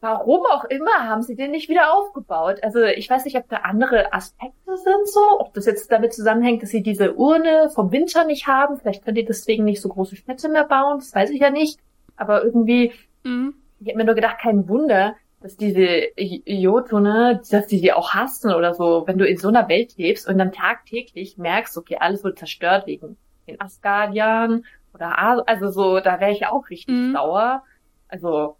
warum 0.00 0.40
auch 0.46 0.64
immer 0.64 1.08
haben 1.08 1.22
sie 1.22 1.34
den 1.34 1.50
nicht 1.50 1.68
wieder 1.68 1.94
aufgebaut. 1.94 2.62
Also 2.62 2.82
ich 2.82 3.08
weiß 3.08 3.24
nicht, 3.24 3.36
ob 3.36 3.48
da 3.48 3.58
andere 3.58 4.12
Aspekte 4.12 4.76
sind 4.76 5.08
so, 5.08 5.40
ob 5.40 5.54
das 5.54 5.66
jetzt 5.66 5.90
damit 5.90 6.12
zusammenhängt, 6.12 6.62
dass 6.62 6.70
sie 6.70 6.82
diese 6.82 7.14
Urne 7.14 7.70
vom 7.74 7.92
Winter 7.92 8.24
nicht 8.24 8.46
haben. 8.46 8.78
Vielleicht 8.78 9.04
können 9.04 9.16
die 9.16 9.24
deswegen 9.24 9.64
nicht 9.64 9.80
so 9.80 9.88
große 9.88 10.16
Städte 10.16 10.48
mehr 10.48 10.64
bauen, 10.64 10.98
das 10.98 11.14
weiß 11.14 11.30
ich 11.30 11.40
ja 11.40 11.50
nicht. 11.50 11.80
Aber 12.16 12.44
irgendwie, 12.44 12.92
mhm. 13.24 13.54
ich 13.80 13.88
habe 13.88 13.98
mir 13.98 14.04
nur 14.04 14.14
gedacht, 14.14 14.38
kein 14.40 14.68
Wunder, 14.68 15.14
dass 15.40 15.56
diese 15.56 16.08
Jotune, 16.16 17.40
dass 17.50 17.66
die 17.66 17.80
die 17.80 17.92
auch 17.92 18.12
hassen 18.12 18.52
oder 18.52 18.74
so, 18.74 19.04
wenn 19.06 19.18
du 19.18 19.26
in 19.26 19.36
so 19.36 19.48
einer 19.48 19.68
Welt 19.68 19.96
lebst 19.96 20.28
und 20.28 20.38
dann 20.38 20.52
tagtäglich 20.52 21.38
merkst, 21.38 21.76
okay, 21.78 21.96
alles 22.00 22.24
wird 22.24 22.38
zerstört 22.38 22.86
wegen 22.86 23.16
den 23.46 23.60
Asgardian 23.60 24.64
oder 24.94 25.18
also 25.48 25.70
so, 25.70 26.00
da 26.00 26.20
wäre 26.20 26.32
ich 26.32 26.46
auch 26.46 26.68
richtig 26.70 26.94
mhm. 26.94 27.12
sauer. 27.12 27.62
Also, 28.08 28.56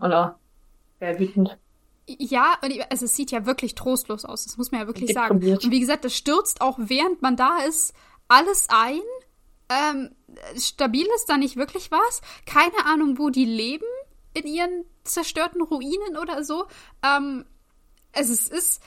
oder 0.00 0.38
wäre 0.98 1.18
wütend. 1.18 1.58
Ja, 2.06 2.56
also 2.88 3.04
es 3.04 3.16
sieht 3.16 3.32
ja 3.32 3.46
wirklich 3.46 3.74
trostlos 3.74 4.24
aus, 4.24 4.44
das 4.44 4.56
muss 4.56 4.70
man 4.70 4.82
ja 4.82 4.86
wirklich 4.86 5.12
sagen. 5.12 5.36
Und 5.36 5.70
wie 5.70 5.80
gesagt, 5.80 6.04
das 6.04 6.16
stürzt 6.16 6.60
auch 6.60 6.78
während 6.78 7.20
man 7.22 7.36
da 7.36 7.58
ist 7.58 7.94
alles 8.28 8.68
ein. 8.68 9.00
Ähm, 9.68 10.10
stabil 10.56 11.06
ist 11.16 11.28
da 11.28 11.36
nicht 11.36 11.56
wirklich 11.56 11.90
was. 11.90 12.20
Keine 12.44 12.86
Ahnung, 12.86 13.18
wo 13.18 13.30
die 13.30 13.44
leben 13.44 13.86
in 14.34 14.46
ihren 14.46 14.84
zerstörten 15.02 15.62
Ruinen 15.62 16.16
oder 16.20 16.44
so. 16.44 16.66
Ähm, 17.02 17.44
es 18.12 18.30
ist, 18.30 18.52
ist 18.52 18.82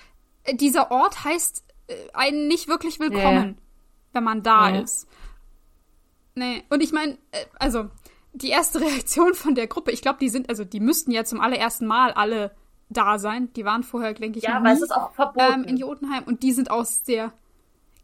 dieser 0.54 0.92
Ort 0.92 1.26
heißt 1.26 1.64
äh, 1.88 1.94
einen 2.14 2.48
nicht 2.48 2.70
wirklich 2.70 3.00
willkommen. 3.02 3.58
Ja 3.58 3.64
wenn 4.14 4.24
man 4.24 4.44
da 4.44 4.70
ja. 4.70 4.82
ist. 4.82 5.08
Nee, 6.36 6.64
und 6.70 6.82
ich 6.82 6.92
meine, 6.92 7.14
äh, 7.32 7.46
also 7.58 7.90
die 8.34 8.50
erste 8.50 8.82
Reaktion 8.82 9.34
von 9.34 9.56
der 9.56 9.68
Gruppe, 9.68 9.92
ich 9.92 10.02
glaube, 10.02 10.20
die 10.20 10.30
sind, 10.30 10.50
also 10.50 10.64
die 10.64 10.80
müssten 10.80 11.12
ja 11.12 11.24
zum 11.24 11.42
allerersten 11.42 11.88
Mal 11.88 12.12
alle 12.12 12.52
da 12.90 13.20
sein. 13.20 13.54
Die 13.54 13.66
waren 13.66 13.84
vorher, 13.84 14.14
denke 14.14 14.40
ich, 14.40 14.46
ja, 14.46 14.64
weil 14.64 14.76
es 14.76 14.82
ist 14.82 14.92
auch 14.92 15.14
verboten. 15.14 15.62
Ähm, 15.62 15.64
in 15.66 15.78
Jotunheim 15.78 16.24
und 16.24 16.44
die 16.44 16.52
sind 16.52 16.72
aus 16.72 17.04
der 17.04 17.34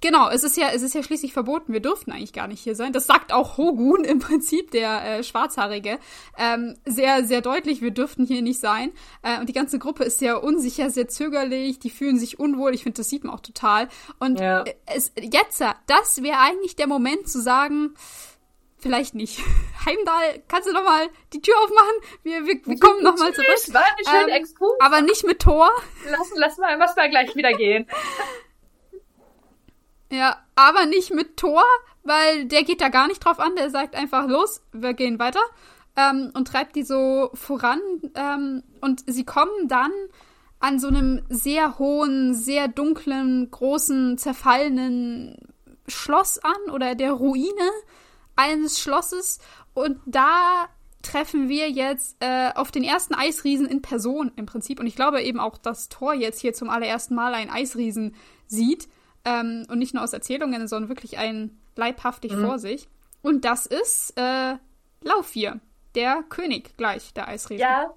Genau, 0.02 0.30
es 0.30 0.44
ist 0.44 0.56
ja, 0.56 0.68
es 0.72 0.84
ist 0.84 0.94
ja 0.94 1.02
schließlich 1.02 1.34
verboten. 1.34 1.74
Wir 1.74 1.80
dürften 1.80 2.12
eigentlich 2.12 2.34
gar 2.34 2.48
nicht 2.48 2.60
hier 2.62 2.76
sein. 2.76 2.94
Das 2.94 3.08
sagt 3.08 3.34
auch 3.34 3.58
Hogun 3.58 4.04
im 4.04 4.20
Prinzip, 4.20 4.70
der 4.70 5.04
äh, 5.04 5.24
Schwarzhaarige, 5.24 5.98
ähm, 6.38 6.76
sehr, 6.86 7.26
sehr 7.26 7.42
deutlich. 7.42 7.82
Wir 7.82 7.92
dürften 7.92 8.26
hier 8.26 8.44
nicht 8.44 8.60
sein. 8.60 8.92
Äh, 9.24 9.40
und 9.40 9.50
die 9.50 9.54
ganze 9.54 9.80
Gruppe 9.80 10.04
ist 10.04 10.20
sehr 10.20 10.44
unsicher, 10.44 10.92
sehr 10.92 11.08
zögerlich. 11.08 11.80
Die 11.80 11.90
fühlen 11.90 12.20
sich 12.20 12.40
unwohl. 12.40 12.76
Ich 12.76 12.84
finde, 12.84 12.98
das 12.98 13.10
sieht 13.10 13.24
man 13.24 13.34
auch 13.34 13.40
total. 13.40 13.88
Und 14.20 14.40
ja. 14.40 14.64
es, 14.86 15.12
jetzt, 15.20 15.64
das 15.88 16.22
wäre 16.22 16.40
eigentlich 16.40 16.76
der 16.76 16.88
Moment 16.88 17.28
zu 17.28 17.42
sagen, 17.42 17.96
vielleicht 18.86 19.16
nicht. 19.16 19.40
Heimdall, 19.86 20.44
kannst 20.48 20.70
du 20.70 20.74
noch 20.74 20.84
mal 20.84 21.10
die 21.34 21.42
Tür 21.42 21.56
aufmachen? 21.64 21.96
Wir, 22.22 22.46
wir, 22.46 22.62
wir 22.64 22.80
kommen 22.80 23.02
noch 23.02 23.18
mal 23.18 23.34
zurück. 23.34 23.74
War 23.74 23.82
ein 23.82 24.06
schöner 24.06 24.28
ähm, 24.28 24.42
Exkurs. 24.42 24.80
Aber 24.80 25.02
nicht 25.02 25.26
mit 25.26 25.40
Thor. 25.42 25.72
Lass, 26.08 26.32
lass 26.36 26.58
mal, 26.60 26.78
lass 26.78 26.96
mal 26.96 27.10
gleich 27.10 27.36
wieder 27.36 27.54
gehen. 27.54 27.88
Ja, 30.12 30.38
aber 30.56 30.86
nicht 30.86 31.12
mit 31.12 31.36
Thor, 31.36 31.64
weil 32.04 32.46
der 32.46 32.64
geht 32.64 32.80
da 32.80 32.90
gar 32.90 33.08
nicht 33.08 33.26
drauf 33.26 33.40
an. 33.40 33.56
Der 33.56 33.72
sagt 33.72 33.96
einfach, 33.96 34.28
los, 34.28 34.62
wir 34.72 34.94
gehen 34.94 35.18
weiter. 35.18 35.42
Ähm, 35.98 36.32
und 36.36 36.48
treibt 36.48 36.76
die 36.76 36.84
so 36.84 37.32
voran. 37.34 37.82
Ähm, 38.14 38.64
und 38.82 39.04
sie 39.08 39.26
kommen 39.26 39.68
dann 39.68 39.92
an 40.60 40.80
so 40.80 40.88
einem 40.88 41.24
sehr 41.28 41.80
hohen, 41.80 42.36
sehr 42.36 42.68
dunklen, 42.68 43.50
großen, 43.50 44.20
zerfallenen 44.20 45.38
Schloss 45.88 46.38
an 46.38 46.72
oder 46.72 46.94
der 46.94 47.12
Ruine 47.12 47.72
eines 48.36 48.80
Schlosses. 48.80 49.40
Und 49.74 50.00
da 50.06 50.68
treffen 51.02 51.50
wir 51.50 51.70
jetzt 51.70 52.18
äh, 52.20 52.52
auf 52.56 52.72
den 52.72 52.84
ersten 52.84 53.14
Eisriesen 53.14 53.68
in 53.68 53.82
Person 53.82 54.32
im 54.36 54.46
Prinzip. 54.46 54.80
Und 54.80 54.88
ich 54.88 54.96
glaube 54.96 55.22
eben 55.22 55.40
auch, 55.40 55.58
dass 55.58 55.90
Thor 55.90 56.14
jetzt 56.14 56.40
hier 56.40 56.54
zum 56.54 56.70
allerersten 56.70 57.16
Mal 57.16 57.34
einen 57.34 57.52
Eisriesen 57.52 58.16
sieht. 58.48 58.88
Ähm, 59.24 59.66
und 59.70 59.80
nicht 59.80 59.94
nur 59.94 60.04
aus 60.04 60.14
Erzählungen, 60.14 60.68
sondern 60.68 60.90
wirklich 60.90 61.18
einen 61.18 61.60
leibhaftig 61.76 62.32
mhm. 62.34 62.46
vor 62.46 62.60
sich. 62.60 62.88
Und 63.22 63.46
das 63.46 63.66
ist 63.66 64.14
äh, 64.18 64.56
Laufir, 65.02 65.60
der 65.96 66.24
König 66.30 66.78
gleich 66.78 67.14
der 67.14 67.28
Eisriesen. 67.28 67.62
Ja. 67.62 67.94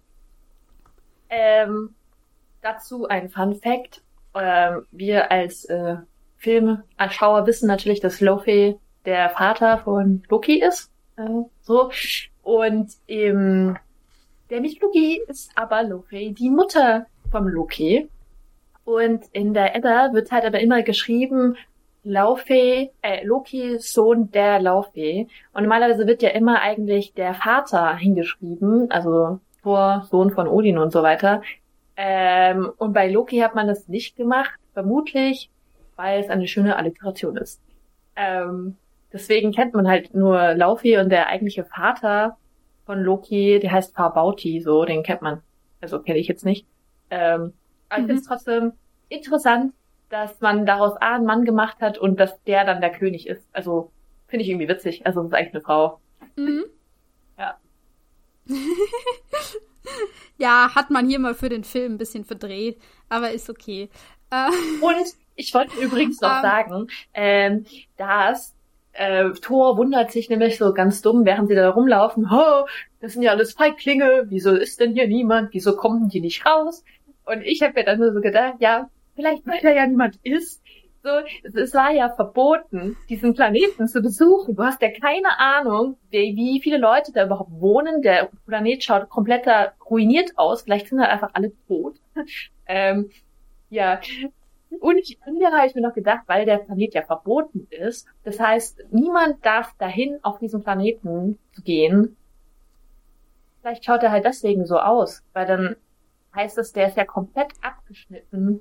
Ähm, 1.29 1.95
dazu 2.63 3.07
ein 3.07 3.29
Fun 3.29 3.55
Fact. 3.55 4.03
Ähm, 4.35 4.87
wir 4.91 5.31
als 5.31 5.65
äh, 5.67 5.97
Filmschauer 6.37 7.47
wissen 7.47 7.67
natürlich, 7.67 8.01
dass 8.01 8.21
Lofi 8.21 8.79
der 9.09 9.31
Vater 9.31 9.79
von 9.79 10.23
Loki 10.29 10.61
ist. 10.63 10.91
Äh, 11.17 11.45
so. 11.63 11.91
Und 12.43 12.93
im 13.07 13.77
der 14.51 14.61
Mythologie 14.61 15.21
ist 15.29 15.51
aber 15.55 15.83
Loki 15.83 16.33
die 16.33 16.51
Mutter 16.51 17.07
vom 17.31 17.49
Loki. 17.49 18.09
Und 18.85 19.25
in 19.33 19.55
der 19.55 19.75
Edda 19.75 20.13
wird 20.13 20.31
halt 20.31 20.45
aber 20.45 20.61
immer 20.61 20.83
geschrieben, 20.83 21.57
Laufey, 22.05 22.91
äh, 23.03 23.25
Loki, 23.25 23.79
Sohn 23.79 24.31
der 24.31 24.61
Laufey. 24.61 25.29
Und 25.53 25.63
normalerweise 25.63 26.07
wird 26.07 26.23
ja 26.23 26.31
immer 26.31 26.61
eigentlich 26.61 27.13
der 27.15 27.35
Vater 27.35 27.97
hingeschrieben, 27.97 28.91
also 28.91 29.41
Thor, 29.63 30.07
Sohn 30.11 30.31
von 30.31 30.49
Odin 30.49 30.79
und 30.79 30.93
so 30.93 31.03
weiter. 31.03 31.43
Ähm, 31.97 32.71
und 32.79 32.93
bei 32.93 33.11
Loki 33.11 33.39
hat 33.39 33.55
man 33.55 33.67
das 33.67 33.89
nicht 33.89 34.17
gemacht, 34.17 34.59
vermutlich, 34.73 35.51
weil 35.97 36.21
es 36.21 36.31
eine 36.31 36.47
schöne 36.47 36.77
Alliteration 36.77 37.37
ist. 37.37 37.61
Ähm, 38.17 38.77
deswegen 39.13 39.53
kennt 39.53 39.75
man 39.75 39.89
halt 39.89 40.15
nur 40.15 40.55
Laufey 40.55 40.99
und 40.99 41.11
der 41.11 41.29
eigentliche 41.29 41.65
Vater 41.65 42.37
von 42.87 43.03
Loki, 43.03 43.59
der 43.61 43.73
heißt 43.73 43.95
Farbauti, 43.95 44.61
so, 44.61 44.85
den 44.85 45.03
kennt 45.03 45.23
man. 45.23 45.43
Also 45.81 46.01
kenne 46.01 46.19
ich 46.19 46.29
jetzt 46.29 46.45
nicht. 46.45 46.67
Ähm, 47.11 47.53
aber 47.89 48.01
mhm. 48.01 48.05
ich 48.05 48.07
finde 48.07 48.15
es 48.15 48.27
trotzdem 48.27 48.73
interessant, 49.09 49.75
dass 50.09 50.41
man 50.41 50.67
daraus 50.67 50.97
A 50.97 51.17
einen 51.17 51.27
Mann 51.27 51.45
gemacht 51.45 51.81
hat 51.81 51.99
und 51.99 52.19
dass 52.19 52.43
der 52.45 52.65
dann 52.65 52.81
der 52.81 52.91
König 52.91 53.27
ist. 53.27 53.47
Also 53.53 53.93
finde 54.27 54.45
ich 54.45 54.51
irgendwie 54.51 54.69
witzig. 54.69 55.07
Also 55.07 55.21
es 55.21 55.29
ist 55.29 55.35
eigentlich 55.35 55.55
eine 55.55 55.63
Frau. 55.63 56.01
Mhm. 56.37 56.65
Ja. 57.39 57.59
ja, 60.39 60.75
hat 60.75 60.91
man 60.91 61.07
hier 61.07 61.19
mal 61.19 61.35
für 61.35 61.49
den 61.49 61.65
Film 61.65 61.95
ein 61.95 61.99
bisschen 61.99 62.25
verdreht, 62.25 62.81
aber 63.09 63.31
ist 63.31 63.51
okay. 63.51 63.91
Äh, 64.31 64.49
und 64.81 65.07
ich 65.35 65.55
wollte 65.55 65.79
übrigens 65.79 66.21
noch 66.21 66.31
um, 66.31 66.37
ähm. 66.43 66.43
sagen, 66.43 66.87
ähm, 67.15 67.67
dass 67.97 68.55
äh, 68.99 69.31
Thor 69.41 69.77
wundert 69.77 70.11
sich 70.11 70.29
nämlich 70.29 70.59
so 70.59 70.75
ganz 70.75 71.03
dumm, 71.03 71.25
während 71.25 71.49
sie 71.49 71.55
da 71.55 71.71
rumlaufen. 71.71 72.29
Oh, 72.33 72.67
das 73.01 73.13
sind 73.13 73.23
ja 73.23 73.31
alles 73.31 73.53
Feiglinge. 73.53 74.25
Wieso 74.29 74.55
ist 74.55 74.81
denn 74.81 74.93
hier 74.93 75.07
niemand? 75.07 75.55
Wieso 75.55 75.77
kommen 75.77 76.09
die 76.09 76.21
nicht 76.21 76.45
raus? 76.45 76.85
Und 77.25 77.43
ich 77.43 77.63
habe 77.63 77.75
mir 77.75 77.85
dann 77.85 78.01
nur 78.01 78.13
so 78.13 78.21
gedacht, 78.21 78.55
ja, 78.59 78.91
vielleicht 79.15 79.47
weil 79.47 79.61
da 79.63 79.71
ja 79.71 79.87
niemand 79.87 80.19
ist. 80.25 80.63
So, 81.05 81.11
es 81.45 81.75
war 81.75 81.93
ja 81.93 82.13
verboten, 82.13 82.97
diesen 83.09 83.35
Planeten 83.35 83.87
zu 83.87 84.03
besuchen. 84.03 84.57
Du 84.57 84.65
hast 84.65 84.83
ja 84.83 84.91
keine 84.91 85.39
Ahnung, 85.39 85.97
wie, 86.11 86.61
viele 86.61 86.79
Leute 86.79 87.13
da 87.13 87.25
überhaupt 87.25 87.53
wohnen. 87.53 88.03
Der 88.03 88.31
Planet 88.47 88.83
schaut 88.83 89.09
komplett 89.09 89.47
ruiniert 89.89 90.33
aus. 90.37 90.63
Vielleicht 90.63 90.89
sind 90.89 91.01
halt 91.01 91.13
einfach 91.13 91.31
alle 91.35 91.53
tot. 91.69 91.95
ähm, 92.67 93.11
ja. 93.71 94.01
Und 94.81 94.99
ich 94.99 95.19
habe 95.25 95.67
ich 95.67 95.75
mir 95.75 95.81
noch 95.81 95.95
gedacht, 95.95 96.23
weil 96.27 96.45
der 96.45 96.59
Planet 96.59 96.95
ja 96.95 97.03
verboten 97.03 97.67
ist. 97.71 98.07
Das 98.25 98.39
heißt, 98.39 98.85
niemand 98.91 99.45
darf 99.45 99.75
dahin 99.79 100.19
auf 100.23 100.39
diesen 100.39 100.63
Planeten 100.63 101.39
gehen. 101.65 102.17
Vielleicht 103.61 103.85
schaut 103.85 104.03
er 104.03 104.11
halt 104.11 104.25
deswegen 104.25 104.67
so 104.67 104.79
aus, 104.79 105.23
weil 105.33 105.47
dann 105.47 105.77
heißt 106.35 106.59
es, 106.59 106.73
der 106.73 106.89
ist 106.89 106.97
ja 106.97 107.05
komplett 107.05 107.53
abgeschnitten 107.63 108.61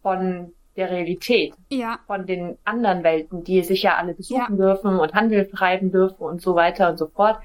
von 0.00 0.52
der 0.76 0.90
Realität. 0.90 1.54
Ja. 1.70 1.98
Von 2.06 2.26
den 2.26 2.58
anderen 2.64 3.04
Welten, 3.04 3.44
die 3.44 3.62
sich 3.62 3.82
ja 3.82 3.96
alle 3.96 4.14
besuchen 4.14 4.56
ja. 4.58 4.66
dürfen 4.66 4.98
und 4.98 5.14
Handel 5.14 5.46
treiben 5.48 5.92
dürfen 5.92 6.22
und 6.22 6.40
so 6.40 6.54
weiter 6.54 6.90
und 6.90 6.98
so 6.98 7.06
fort. 7.06 7.38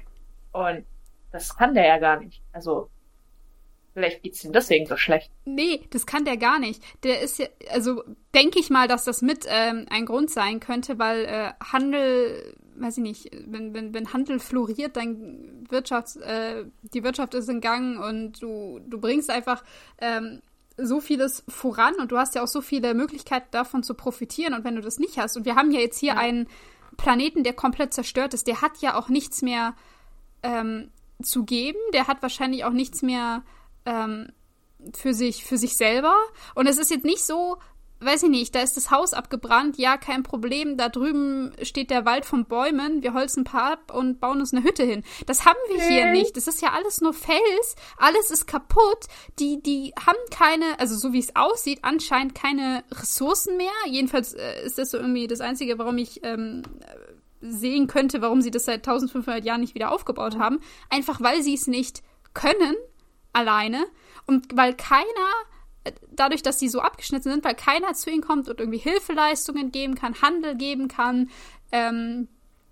Und 0.52 0.84
das 1.30 1.56
kann 1.56 1.74
der 1.74 1.86
ja 1.86 1.98
gar 1.98 2.20
nicht. 2.20 2.42
Also, 2.52 2.88
vielleicht 3.98 4.22
geht's 4.22 4.44
ihm 4.44 4.52
deswegen 4.52 4.86
so 4.86 4.96
schlecht. 4.96 5.30
Nee, 5.44 5.82
das 5.90 6.06
kann 6.06 6.24
der 6.24 6.36
gar 6.36 6.58
nicht. 6.58 6.82
Der 7.02 7.20
ist 7.20 7.38
ja, 7.38 7.46
also 7.70 8.02
denke 8.34 8.58
ich 8.60 8.70
mal, 8.70 8.88
dass 8.88 9.04
das 9.04 9.22
mit 9.22 9.44
ähm, 9.48 9.86
ein 9.90 10.06
Grund 10.06 10.30
sein 10.30 10.60
könnte, 10.60 10.98
weil 10.98 11.24
äh, 11.24 11.52
Handel 11.72 12.54
weiß 12.80 12.98
ich 12.98 13.02
nicht, 13.02 13.30
wenn, 13.46 13.74
wenn, 13.74 13.92
wenn 13.92 14.12
Handel 14.12 14.38
floriert, 14.38 14.96
dann 14.96 15.66
Wirtschaft, 15.68 16.16
äh, 16.18 16.64
die 16.82 17.02
Wirtschaft 17.02 17.34
ist 17.34 17.48
in 17.48 17.60
Gang 17.60 17.98
und 18.00 18.40
du, 18.40 18.80
du 18.86 19.00
bringst 19.00 19.30
einfach 19.30 19.64
ähm, 20.00 20.42
so 20.76 21.00
vieles 21.00 21.42
voran 21.48 21.94
und 21.96 22.12
du 22.12 22.18
hast 22.18 22.36
ja 22.36 22.42
auch 22.44 22.48
so 22.48 22.60
viele 22.60 22.94
Möglichkeiten 22.94 23.48
davon 23.50 23.82
zu 23.82 23.94
profitieren 23.94 24.54
und 24.54 24.62
wenn 24.62 24.76
du 24.76 24.80
das 24.80 25.00
nicht 25.00 25.18
hast 25.18 25.36
und 25.36 25.44
wir 25.44 25.56
haben 25.56 25.72
ja 25.72 25.80
jetzt 25.80 25.98
hier 25.98 26.14
ja. 26.14 26.18
einen 26.18 26.46
Planeten, 26.96 27.42
der 27.42 27.52
komplett 27.52 27.92
zerstört 27.92 28.32
ist, 28.32 28.46
der 28.46 28.62
hat 28.62 28.78
ja 28.80 28.96
auch 28.96 29.08
nichts 29.08 29.42
mehr 29.42 29.74
ähm, 30.44 30.90
zu 31.20 31.44
geben, 31.44 31.78
der 31.92 32.06
hat 32.06 32.22
wahrscheinlich 32.22 32.64
auch 32.64 32.72
nichts 32.72 33.02
mehr 33.02 33.42
ähm, 33.88 34.28
für 34.94 35.14
sich, 35.14 35.44
für 35.44 35.58
sich 35.58 35.76
selber 35.76 36.14
und 36.54 36.66
es 36.66 36.78
ist 36.78 36.90
jetzt 36.90 37.04
nicht 37.04 37.24
so, 37.24 37.58
weiß 38.00 38.24
ich 38.24 38.30
nicht, 38.30 38.54
da 38.54 38.60
ist 38.60 38.76
das 38.76 38.90
Haus 38.90 39.12
abgebrannt, 39.12 39.76
ja, 39.76 39.96
kein 39.96 40.22
Problem, 40.22 40.76
da 40.76 40.88
drüben 40.88 41.52
steht 41.62 41.90
der 41.90 42.04
Wald 42.04 42.24
von 42.24 42.44
Bäumen, 42.44 43.02
wir 43.02 43.12
holzen 43.12 43.40
ein 43.40 43.44
paar 43.44 43.72
ab 43.72 43.92
und 43.92 44.20
bauen 44.20 44.38
uns 44.38 44.52
eine 44.52 44.62
Hütte 44.62 44.84
hin. 44.84 45.02
Das 45.26 45.44
haben 45.44 45.58
wir 45.68 45.82
hier 45.82 46.12
nicht. 46.12 46.36
Das 46.36 46.46
ist 46.46 46.62
ja 46.62 46.72
alles 46.72 47.00
nur 47.00 47.12
Fels, 47.12 47.74
alles 47.96 48.30
ist 48.30 48.46
kaputt. 48.46 49.06
Die, 49.38 49.60
die 49.62 49.92
haben 49.98 50.18
keine, 50.30 50.78
also 50.78 50.96
so 50.96 51.12
wie 51.12 51.18
es 51.18 51.34
aussieht, 51.34 51.80
anscheinend 51.82 52.34
keine 52.34 52.84
Ressourcen 52.92 53.56
mehr. 53.56 53.72
Jedenfalls 53.86 54.34
äh, 54.34 54.64
ist 54.64 54.78
das 54.78 54.92
so 54.92 54.98
irgendwie 54.98 55.26
das 55.26 55.40
Einzige, 55.40 55.78
warum 55.78 55.98
ich 55.98 56.20
ähm, 56.24 56.62
sehen 57.40 57.86
könnte, 57.86 58.22
warum 58.22 58.42
sie 58.42 58.50
das 58.50 58.64
seit 58.64 58.86
1500 58.86 59.44
Jahren 59.44 59.60
nicht 59.60 59.74
wieder 59.74 59.92
aufgebaut 59.92 60.38
haben. 60.38 60.60
Einfach 60.88 61.20
weil 61.20 61.42
sie 61.42 61.54
es 61.54 61.66
nicht 61.66 62.02
können, 62.34 62.76
alleine. 63.32 63.86
Und 64.26 64.56
weil 64.56 64.74
keiner 64.74 65.30
dadurch, 66.10 66.42
dass 66.42 66.58
sie 66.58 66.68
so 66.68 66.80
abgeschnitten 66.80 67.30
sind, 67.30 67.44
weil 67.44 67.54
keiner 67.54 67.94
zu 67.94 68.10
ihnen 68.10 68.22
kommt 68.22 68.48
und 68.48 68.60
irgendwie 68.60 68.78
Hilfeleistungen 68.78 69.72
geben 69.72 69.94
kann, 69.94 70.20
Handel 70.20 70.56
geben 70.56 70.88
kann, 70.88 71.30
ähm, 71.72 72.28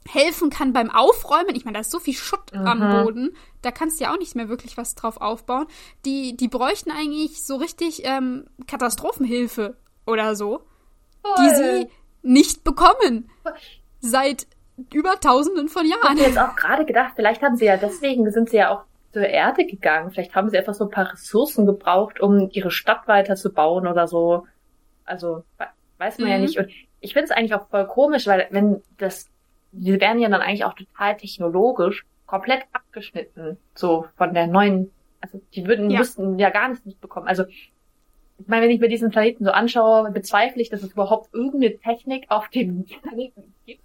helfen 0.09 0.51
kann 0.51 0.73
beim 0.73 0.91
Aufräumen. 0.91 1.55
Ich 1.55 1.65
meine, 1.65 1.75
da 1.77 1.81
ist 1.81 1.91
so 1.91 1.99
viel 1.99 2.15
Schutt 2.15 2.53
mhm. 2.53 2.67
am 2.67 3.05
Boden, 3.05 3.37
da 3.63 3.71
kannst 3.71 3.99
du 3.99 4.05
ja 4.05 4.13
auch 4.13 4.19
nicht 4.19 4.37
mehr 4.37 4.49
wirklich 4.49 4.77
was 4.77 4.95
drauf 4.95 5.21
aufbauen. 5.21 5.67
Die, 6.05 6.37
die 6.37 6.49
bräuchten 6.49 6.91
eigentlich 6.91 7.45
so 7.45 7.57
richtig 7.57 8.03
ähm, 8.05 8.47
Katastrophenhilfe 8.67 9.77
oder 10.07 10.37
so, 10.37 10.63
Voll. 11.23 11.35
die 11.39 11.55
sie 11.57 11.89
nicht 12.23 12.65
bekommen. 12.65 13.31
Seit 14.01 14.47
über 14.93 15.19
tausenden 15.21 15.69
von 15.69 15.87
Jahren. 15.87 16.17
Ich 16.17 16.25
habe 16.25 16.35
jetzt 16.35 16.39
auch 16.39 16.55
gerade 16.55 16.85
gedacht, 16.85 17.13
vielleicht 17.17 17.43
haben 17.43 17.57
sie 17.57 17.65
ja 17.65 17.77
deswegen 17.77 18.31
sind 18.31 18.51
sie 18.51 18.59
ja 18.59 18.71
auch 18.71 18.85
zur 19.17 19.27
Erde 19.27 19.65
gegangen. 19.65 20.11
Vielleicht 20.11 20.35
haben 20.35 20.51
sie 20.51 20.59
einfach 20.59 20.75
so 20.75 20.85
ein 20.85 20.91
paar 20.91 21.11
Ressourcen 21.11 21.65
gebraucht, 21.65 22.21
um 22.21 22.51
ihre 22.53 22.71
Stadt 22.71 23.09
weiterzubauen 23.09 23.87
oder 23.87 24.07
so. 24.07 24.47
Also 25.07 25.43
weiß 25.97 26.19
man 26.19 26.29
mhm. 26.29 26.33
ja 26.35 26.39
nicht. 26.39 26.59
Und 26.59 26.69
ich 27.01 27.15
finde 27.15 27.25
es 27.25 27.31
eigentlich 27.31 27.55
auch 27.55 27.67
voll 27.71 27.87
komisch, 27.87 28.27
weil 28.27 28.47
wenn 28.51 28.83
das, 28.99 29.31
die 29.73 29.99
werden 29.99 30.21
ja 30.21 30.29
dann 30.29 30.43
eigentlich 30.43 30.67
auch 30.67 30.75
total 30.75 31.17
technologisch 31.17 32.05
komplett 32.27 32.65
abgeschnitten, 32.75 33.57
so 33.75 34.05
von 34.19 34.35
der 34.35 34.49
neuen, 34.49 34.91
also 35.23 35.41
die 35.55 35.67
würden, 35.67 35.89
ja. 35.89 36.01
müssten 36.01 36.39
ja 36.39 36.51
gar 36.51 36.69
nichts 36.69 36.85
mitbekommen. 36.85 37.27
Also 37.27 37.45
ich 37.49 38.49
meine, 38.49 38.65
wenn 38.67 38.71
ich 38.71 38.81
mir 38.81 38.89
diesen 38.89 39.11
Planeten 39.11 39.47
so 39.47 39.51
anschaue, 39.51 40.11
bezweifle 40.11 40.61
ich, 40.61 40.69
dass 40.69 40.83
es 40.83 40.93
überhaupt 40.93 41.33
irgendeine 41.33 41.79
Technik 41.79 42.27
auf 42.29 42.51
dem 42.51 42.85
Planeten 42.85 43.55
gibt, 43.65 43.81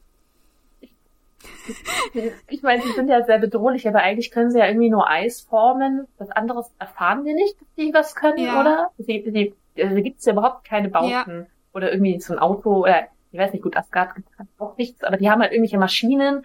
ich 2.49 2.61
meine, 2.61 2.81
sie 2.81 2.91
sind 2.93 3.09
ja 3.09 3.23
sehr 3.23 3.39
bedrohlich, 3.39 3.87
aber 3.87 3.99
eigentlich 3.99 4.31
können 4.31 4.51
sie 4.51 4.59
ja 4.59 4.67
irgendwie 4.67 4.89
nur 4.89 5.09
Eis 5.09 5.41
formen. 5.41 6.07
Was 6.17 6.29
anderes 6.31 6.71
erfahren 6.79 7.25
wir 7.25 7.33
nicht, 7.33 7.59
dass 7.59 7.67
die 7.77 7.93
was 7.93 8.15
können, 8.15 8.45
ja. 8.45 8.59
oder? 8.59 8.91
Sie, 8.97 9.23
sie, 9.31 9.55
also 9.81 9.95
gibt 10.01 10.19
es 10.19 10.25
ja 10.25 10.33
überhaupt 10.33 10.65
keine 10.65 10.89
Bauten 10.89 11.11
ja. 11.11 11.45
oder 11.73 11.91
irgendwie 11.91 12.19
so 12.19 12.33
ein 12.33 12.39
Auto 12.39 12.83
oder 12.83 13.07
ich 13.31 13.39
weiß 13.39 13.53
nicht, 13.53 13.61
gut, 13.61 13.77
Asgard 13.77 14.15
gibt 14.15 14.27
auch 14.59 14.75
nichts, 14.77 15.03
aber 15.03 15.17
die 15.17 15.29
haben 15.29 15.41
halt 15.41 15.53
irgendwelche 15.53 15.77
Maschinen. 15.77 16.43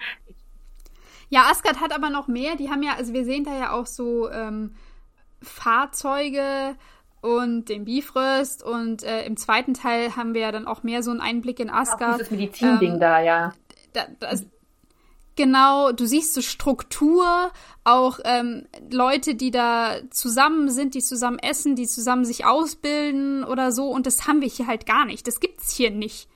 Ja, 1.28 1.42
Asgard 1.50 1.80
hat 1.80 1.92
aber 1.92 2.10
noch 2.10 2.28
mehr. 2.28 2.54
Die 2.56 2.70
haben 2.70 2.82
ja, 2.82 2.94
also 2.96 3.12
wir 3.12 3.24
sehen 3.24 3.44
da 3.44 3.58
ja 3.58 3.72
auch 3.72 3.86
so 3.86 4.30
ähm, 4.30 4.76
Fahrzeuge 5.42 6.76
und 7.20 7.68
den 7.68 7.84
Bifrost 7.84 8.62
und 8.62 9.02
äh, 9.02 9.24
im 9.24 9.36
zweiten 9.36 9.74
Teil 9.74 10.14
haben 10.14 10.34
wir 10.34 10.42
ja 10.42 10.52
dann 10.52 10.68
auch 10.68 10.84
mehr 10.84 11.02
so 11.02 11.10
einen 11.10 11.20
Einblick 11.20 11.58
in 11.58 11.70
Asgard. 11.70 12.14
Auch 12.14 12.18
dieses 12.18 12.30
Medizinding 12.30 12.94
ähm, 12.94 13.00
da, 13.00 13.20
ja. 13.20 13.52
Da, 13.92 14.06
das, 14.20 14.46
genau, 15.36 15.92
du 15.92 16.06
siehst 16.06 16.34
so 16.34 16.40
Struktur, 16.40 17.52
auch 17.84 18.18
ähm, 18.24 18.66
Leute, 18.90 19.34
die 19.34 19.50
da 19.50 19.98
zusammen 20.10 20.70
sind, 20.70 20.94
die 20.94 21.02
zusammen 21.02 21.38
essen, 21.38 21.76
die 21.76 21.86
zusammen 21.86 22.24
sich 22.24 22.44
ausbilden 22.44 23.44
oder 23.44 23.70
so 23.72 23.88
und 23.90 24.06
das 24.06 24.26
haben 24.26 24.40
wir 24.40 24.48
hier 24.48 24.66
halt 24.66 24.86
gar 24.86 25.04
nicht. 25.04 25.26
Das 25.26 25.40
gibt's 25.40 25.72
hier 25.72 25.90
nicht. 25.90 26.28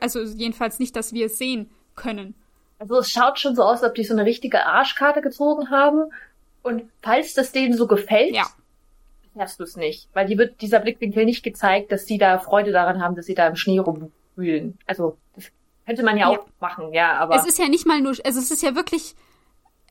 Also 0.00 0.20
jedenfalls 0.22 0.78
nicht, 0.78 0.94
dass 0.96 1.12
wir 1.12 1.26
es 1.26 1.38
sehen 1.38 1.70
können. 1.94 2.34
Also 2.78 2.98
es 2.98 3.10
schaut 3.10 3.38
schon 3.38 3.56
so 3.56 3.62
aus, 3.62 3.82
als 3.82 3.90
ob 3.90 3.94
die 3.94 4.04
so 4.04 4.14
eine 4.14 4.24
richtige 4.24 4.66
Arschkarte 4.66 5.20
gezogen 5.20 5.70
haben. 5.70 6.12
Und 6.62 6.84
falls 7.02 7.34
das 7.34 7.52
denen 7.52 7.76
so 7.76 7.86
gefällt, 7.86 8.34
ja. 8.34 8.46
erfährst 9.34 9.58
du 9.58 9.64
es 9.64 9.76
nicht. 9.76 10.08
Weil 10.12 10.26
die 10.26 10.38
wird 10.38 10.60
dieser 10.60 10.80
Blickwinkel 10.80 11.24
nicht 11.24 11.42
gezeigt, 11.42 11.90
dass 11.90 12.06
sie 12.06 12.18
da 12.18 12.38
Freude 12.38 12.72
daran 12.72 13.02
haben, 13.02 13.16
dass 13.16 13.26
sie 13.26 13.34
da 13.34 13.48
im 13.48 13.56
Schnee 13.56 13.78
rumwühlen. 13.78 14.78
Also 14.86 15.16
das 15.34 15.50
könnte 15.88 16.02
man 16.02 16.18
ja, 16.18 16.30
ja, 16.30 16.38
auch 16.38 16.46
machen, 16.60 16.92
ja, 16.92 17.18
aber. 17.18 17.36
Es 17.36 17.46
ist 17.46 17.58
ja 17.58 17.66
nicht 17.66 17.86
mal 17.86 18.02
nur, 18.02 18.14
also 18.22 18.38
es 18.38 18.50
ist 18.50 18.62
ja 18.62 18.74
wirklich, 18.74 19.14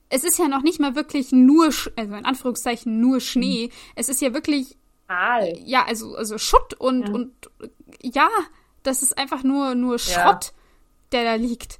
es 0.09 0.23
ist 0.23 0.37
ja 0.37 0.47
noch 0.47 0.61
nicht 0.61 0.79
mal 0.79 0.95
wirklich 0.95 1.31
nur, 1.31 1.65
also 1.65 2.15
in 2.15 2.25
Anführungszeichen 2.25 3.01
nur 3.01 3.19
Schnee. 3.19 3.67
Mhm. 3.67 3.71
Es 3.95 4.07
ist 4.07 4.21
ja 4.21 4.31
wirklich. 4.31 4.77
Aal. 5.07 5.57
Ja, 5.65 5.85
also, 5.85 6.15
also 6.15 6.37
Schutt 6.37 6.75
und, 6.75 7.07
ja. 7.07 7.13
und 7.13 7.33
ja, 8.01 8.29
das 8.83 9.01
ist 9.01 9.17
einfach 9.17 9.43
nur, 9.43 9.73
nur 9.73 9.97
Schrott, 9.97 10.53
der 11.11 11.23
da 11.23 11.33
liegt. 11.33 11.79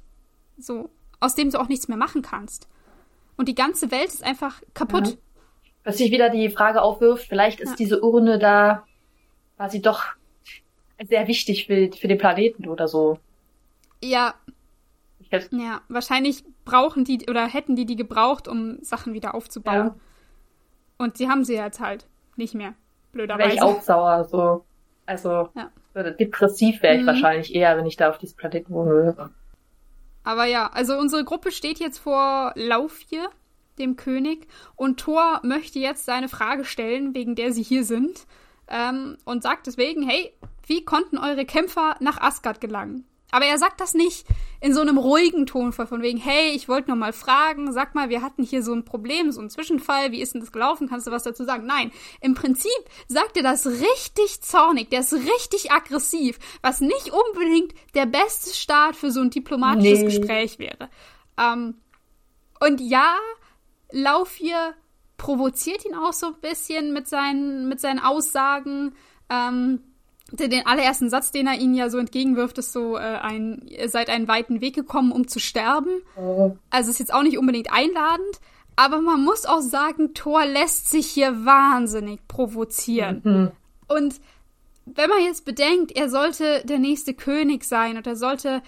So 0.58 0.90
aus 1.20 1.36
dem 1.36 1.50
du 1.50 1.60
auch 1.60 1.68
nichts 1.68 1.86
mehr 1.86 1.96
machen 1.96 2.22
kannst. 2.22 2.68
Und 3.36 3.48
die 3.48 3.54
ganze 3.54 3.92
Welt 3.92 4.08
ist 4.08 4.24
einfach 4.24 4.60
kaputt. 4.74 5.06
Ja. 5.06 5.14
Was 5.84 5.98
sich 5.98 6.10
wieder 6.10 6.28
die 6.30 6.50
Frage 6.50 6.82
aufwirft, 6.82 7.28
vielleicht 7.28 7.60
ist 7.60 7.70
ja. 7.70 7.76
diese 7.76 8.02
Urne 8.02 8.40
da 8.40 8.84
quasi 9.56 9.80
doch 9.80 10.04
sehr 11.08 11.28
wichtig 11.28 11.66
für, 11.66 11.90
für 11.92 12.08
den 12.08 12.18
Planeten 12.18 12.68
oder 12.68 12.88
so. 12.88 13.18
Ja. 14.02 14.34
Ja, 15.50 15.82
wahrscheinlich 15.88 16.44
brauchen 16.64 17.04
die 17.04 17.26
oder 17.28 17.46
hätten 17.46 17.76
die 17.76 17.84
die 17.84 17.96
gebraucht, 17.96 18.48
um 18.48 18.82
Sachen 18.82 19.12
wieder 19.12 19.34
aufzubauen. 19.34 19.74
Ja. 19.76 19.96
Und 20.96 21.18
sie 21.18 21.28
haben 21.28 21.44
sie 21.44 21.54
jetzt 21.54 21.80
halt 21.80 22.06
nicht 22.36 22.54
mehr. 22.54 22.74
Blöderweise. 23.12 23.48
Wäre 23.48 23.54
ich 23.54 23.62
auch 23.62 23.82
sauer, 23.82 24.24
so. 24.24 24.64
Also, 25.06 25.48
ja. 25.54 25.70
depressiv 25.94 26.82
wäre 26.82 26.96
ich 26.96 27.02
mhm. 27.02 27.06
wahrscheinlich 27.06 27.54
eher, 27.54 27.76
wenn 27.76 27.86
ich 27.86 27.96
da 27.96 28.10
auf 28.10 28.18
diesem 28.18 28.36
Planeten 28.36 28.72
wohnen 28.72 28.90
würde. 28.90 29.30
Aber 30.22 30.44
ja, 30.44 30.68
also 30.68 30.98
unsere 30.98 31.24
Gruppe 31.24 31.50
steht 31.50 31.78
jetzt 31.78 31.98
vor 31.98 32.52
Laufje, 32.54 33.28
dem 33.78 33.96
König, 33.96 34.46
und 34.76 35.00
Thor 35.00 35.40
möchte 35.42 35.78
jetzt 35.78 36.04
seine 36.04 36.28
Frage 36.28 36.64
stellen, 36.64 37.14
wegen 37.14 37.34
der 37.34 37.52
sie 37.52 37.62
hier 37.62 37.84
sind, 37.84 38.26
ähm, 38.68 39.16
und 39.24 39.42
sagt 39.42 39.66
deswegen, 39.66 40.06
hey, 40.06 40.34
wie 40.66 40.84
konnten 40.84 41.16
eure 41.16 41.46
Kämpfer 41.46 41.96
nach 42.00 42.20
Asgard 42.20 42.60
gelangen? 42.60 43.06
Aber 43.30 43.44
er 43.44 43.58
sagt 43.58 43.80
das 43.80 43.94
nicht 43.94 44.26
in 44.60 44.72
so 44.72 44.80
einem 44.80 44.96
ruhigen 44.96 45.46
Tonfall 45.46 45.86
von 45.86 46.02
wegen, 46.02 46.18
hey, 46.18 46.50
ich 46.50 46.68
wollte 46.68 46.88
nur 46.88 46.96
mal 46.96 47.12
fragen, 47.12 47.72
sag 47.72 47.94
mal, 47.94 48.08
wir 48.08 48.22
hatten 48.22 48.42
hier 48.42 48.62
so 48.62 48.72
ein 48.72 48.84
Problem, 48.84 49.30
so 49.32 49.40
ein 49.40 49.50
Zwischenfall, 49.50 50.12
wie 50.12 50.22
ist 50.22 50.34
denn 50.34 50.40
das 50.40 50.52
gelaufen? 50.52 50.88
Kannst 50.88 51.06
du 51.06 51.10
was 51.10 51.24
dazu 51.24 51.44
sagen? 51.44 51.66
Nein, 51.66 51.92
im 52.20 52.34
Prinzip 52.34 52.70
sagt 53.06 53.36
er 53.36 53.42
das 53.42 53.66
richtig 53.66 54.40
zornig, 54.40 54.90
der 54.90 55.00
ist 55.00 55.12
richtig 55.12 55.70
aggressiv, 55.70 56.38
was 56.62 56.80
nicht 56.80 57.12
unbedingt 57.12 57.74
der 57.94 58.06
beste 58.06 58.54
Start 58.54 58.96
für 58.96 59.10
so 59.10 59.20
ein 59.20 59.30
diplomatisches 59.30 60.00
nee. 60.00 60.04
Gespräch 60.06 60.58
wäre. 60.58 60.88
Ähm, 61.38 61.74
und 62.60 62.80
ja, 62.80 63.16
Lauf 63.90 64.34
hier 64.34 64.74
provoziert 65.16 65.84
ihn 65.84 65.94
auch 65.94 66.12
so 66.12 66.28
ein 66.28 66.40
bisschen 66.40 66.92
mit 66.92 67.08
seinen, 67.08 67.68
mit 67.68 67.80
seinen 67.80 67.98
Aussagen. 67.98 68.94
Ähm, 69.30 69.80
den 70.30 70.66
allerersten 70.66 71.08
Satz, 71.08 71.30
den 71.30 71.46
er 71.46 71.58
ihnen 71.58 71.74
ja 71.74 71.88
so 71.88 71.98
entgegenwirft, 71.98 72.58
ist 72.58 72.72
so, 72.72 72.96
äh, 72.96 73.00
ein, 73.00 73.62
ihr 73.66 73.88
seid 73.88 74.10
einen 74.10 74.28
weiten 74.28 74.60
Weg 74.60 74.74
gekommen, 74.74 75.12
um 75.12 75.26
zu 75.26 75.40
sterben. 75.40 76.02
Also 76.70 76.90
ist 76.90 76.98
jetzt 76.98 77.14
auch 77.14 77.22
nicht 77.22 77.38
unbedingt 77.38 77.72
einladend, 77.72 78.40
aber 78.76 79.00
man 79.00 79.24
muss 79.24 79.46
auch 79.46 79.60
sagen, 79.60 80.14
Thor 80.14 80.44
lässt 80.44 80.90
sich 80.90 81.06
hier 81.06 81.44
wahnsinnig 81.44 82.20
provozieren. 82.28 83.20
Mhm. 83.24 83.50
Und 83.88 84.20
wenn 84.84 85.10
man 85.10 85.24
jetzt 85.24 85.44
bedenkt, 85.44 85.96
er 85.96 86.08
sollte 86.08 86.62
der 86.64 86.78
nächste 86.78 87.14
König 87.14 87.64
sein 87.64 87.96
und 87.96 88.06
er 88.06 88.16
sollte 88.16 88.62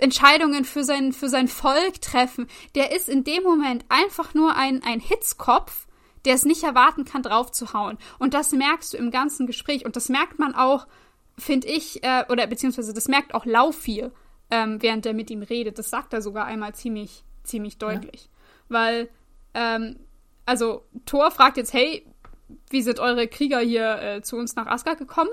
Entscheidungen 0.00 0.64
für 0.64 0.84
sein, 0.84 1.12
für 1.12 1.28
sein 1.28 1.48
Volk 1.48 2.00
treffen, 2.00 2.46
der 2.74 2.94
ist 2.94 3.08
in 3.08 3.24
dem 3.24 3.42
Moment 3.42 3.84
einfach 3.88 4.34
nur 4.34 4.56
ein, 4.56 4.82
ein 4.84 5.00
Hitzkopf, 5.00 5.87
der 6.28 6.34
es 6.34 6.44
nicht 6.44 6.62
erwarten 6.62 7.06
kann, 7.06 7.22
draufzuhauen. 7.22 7.96
Und 8.18 8.34
das 8.34 8.52
merkst 8.52 8.92
du 8.92 8.98
im 8.98 9.10
ganzen 9.10 9.46
Gespräch. 9.46 9.86
Und 9.86 9.96
das 9.96 10.10
merkt 10.10 10.38
man 10.38 10.54
auch, 10.54 10.86
finde 11.38 11.68
ich, 11.68 12.04
äh, 12.04 12.26
oder 12.28 12.46
beziehungsweise 12.46 12.92
das 12.92 13.08
merkt 13.08 13.32
auch 13.32 13.46
Laufir, 13.46 14.12
ähm, 14.50 14.82
während 14.82 15.06
er 15.06 15.14
mit 15.14 15.30
ihm 15.30 15.40
redet. 15.40 15.78
Das 15.78 15.88
sagt 15.88 16.12
er 16.12 16.20
sogar 16.20 16.44
einmal 16.44 16.74
ziemlich, 16.74 17.24
ziemlich 17.44 17.78
deutlich. 17.78 18.24
Ja. 18.24 18.28
Weil, 18.68 19.08
ähm, 19.54 20.00
also 20.44 20.84
Thor 21.06 21.30
fragt 21.30 21.56
jetzt, 21.56 21.72
hey, 21.72 22.06
wie 22.68 22.82
sind 22.82 23.00
eure 23.00 23.26
Krieger 23.26 23.60
hier 23.60 24.02
äh, 24.02 24.22
zu 24.22 24.36
uns 24.36 24.54
nach 24.54 24.66
Asgard 24.66 24.98
gekommen? 24.98 25.30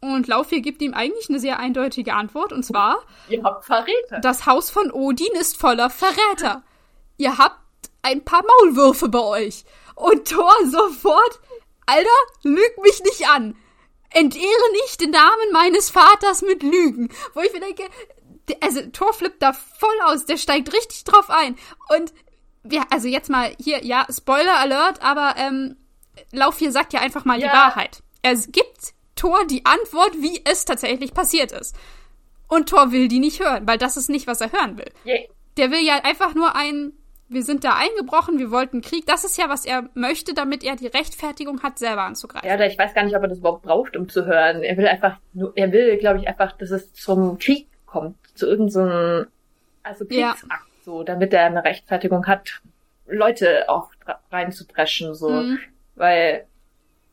Und 0.00 0.28
Laufir 0.28 0.60
gibt 0.60 0.80
ihm 0.82 0.94
eigentlich 0.94 1.28
eine 1.28 1.40
sehr 1.40 1.58
eindeutige 1.58 2.14
Antwort, 2.14 2.52
und 2.52 2.62
zwar: 2.64 2.98
Ihr 3.28 3.42
habt 3.42 3.64
Verräter. 3.64 4.20
Das 4.20 4.46
Haus 4.46 4.70
von 4.70 4.92
Odin 4.92 5.32
ist 5.40 5.56
voller 5.56 5.90
Verräter. 5.90 6.62
Ihr 7.16 7.38
habt 7.38 7.58
ein 8.02 8.24
paar 8.24 8.42
Maulwürfe 8.44 9.08
bei 9.08 9.20
euch. 9.20 9.64
Und 9.98 10.28
Thor 10.28 10.54
sofort, 10.70 11.40
Alter, 11.86 12.08
lüg 12.44 12.78
mich 12.82 13.02
nicht 13.02 13.28
an. 13.28 13.56
Entehre 14.10 14.72
nicht 14.84 15.00
den 15.00 15.10
Namen 15.10 15.52
meines 15.52 15.90
Vaters 15.90 16.42
mit 16.42 16.62
Lügen. 16.62 17.08
Wo 17.34 17.40
ich 17.40 17.52
mir 17.52 17.60
denke, 17.60 17.82
also 18.60 18.80
Thor 18.92 19.12
flippt 19.12 19.42
da 19.42 19.52
voll 19.52 20.00
aus, 20.04 20.24
der 20.24 20.36
steigt 20.36 20.72
richtig 20.72 21.02
drauf 21.02 21.30
ein. 21.30 21.58
Und 21.88 22.12
ja, 22.70 22.84
also 22.90 23.08
jetzt 23.08 23.28
mal 23.28 23.54
hier, 23.58 23.84
ja, 23.84 24.06
Spoiler 24.08 24.58
Alert, 24.58 25.02
aber 25.02 25.34
ähm, 25.36 25.76
Lauf 26.30 26.58
hier 26.58 26.70
sagt 26.70 26.92
ja 26.92 27.00
einfach 27.00 27.24
mal 27.24 27.40
ja. 27.40 27.48
die 27.48 27.52
Wahrheit. 27.52 28.02
Er 28.22 28.36
gibt 28.36 28.94
Thor 29.16 29.44
die 29.46 29.66
Antwort, 29.66 30.14
wie 30.14 30.42
es 30.44 30.64
tatsächlich 30.64 31.12
passiert 31.12 31.50
ist. 31.50 31.74
Und 32.46 32.68
Thor 32.68 32.92
will 32.92 33.08
die 33.08 33.18
nicht 33.18 33.40
hören, 33.40 33.66
weil 33.66 33.78
das 33.78 33.96
ist 33.96 34.10
nicht, 34.10 34.28
was 34.28 34.40
er 34.40 34.52
hören 34.52 34.78
will. 34.78 34.90
Yeah. 35.04 35.24
Der 35.56 35.70
will 35.72 35.84
ja 35.84 35.96
einfach 36.04 36.34
nur 36.34 36.54
ein 36.54 36.97
wir 37.28 37.42
sind 37.42 37.64
da 37.64 37.76
eingebrochen, 37.76 38.38
wir 38.38 38.50
wollten 38.50 38.80
Krieg. 38.80 39.06
Das 39.06 39.24
ist 39.24 39.36
ja, 39.36 39.48
was 39.48 39.64
er 39.64 39.88
möchte, 39.94 40.34
damit 40.34 40.64
er 40.64 40.76
die 40.76 40.86
Rechtfertigung 40.86 41.62
hat, 41.62 41.78
selber 41.78 42.02
anzugreifen. 42.02 42.48
Ja, 42.48 42.60
ich 42.64 42.78
weiß 42.78 42.94
gar 42.94 43.04
nicht, 43.04 43.16
ob 43.16 43.22
er 43.22 43.28
das 43.28 43.38
überhaupt 43.38 43.62
braucht, 43.62 43.96
um 43.96 44.08
zu 44.08 44.26
hören. 44.26 44.62
Er 44.62 44.76
will 44.76 44.88
einfach, 44.88 45.18
er 45.54 45.72
will, 45.72 45.98
glaube 45.98 46.20
ich, 46.20 46.28
einfach, 46.28 46.52
dass 46.52 46.70
es 46.70 46.92
zum 46.94 47.38
Krieg 47.38 47.68
kommt, 47.86 48.16
zu 48.34 48.46
irgendeinem, 48.46 49.24
so 49.24 49.30
also 49.82 50.06
Kriegsakt, 50.06 50.50
ja. 50.50 50.58
so, 50.84 51.02
damit 51.02 51.32
er 51.32 51.46
eine 51.46 51.64
Rechtfertigung 51.64 52.26
hat, 52.26 52.60
Leute 53.06 53.68
auch 53.68 53.90
reinzudreschen, 54.30 55.14
so, 55.14 55.30
mhm. 55.30 55.58
weil, 55.94 56.46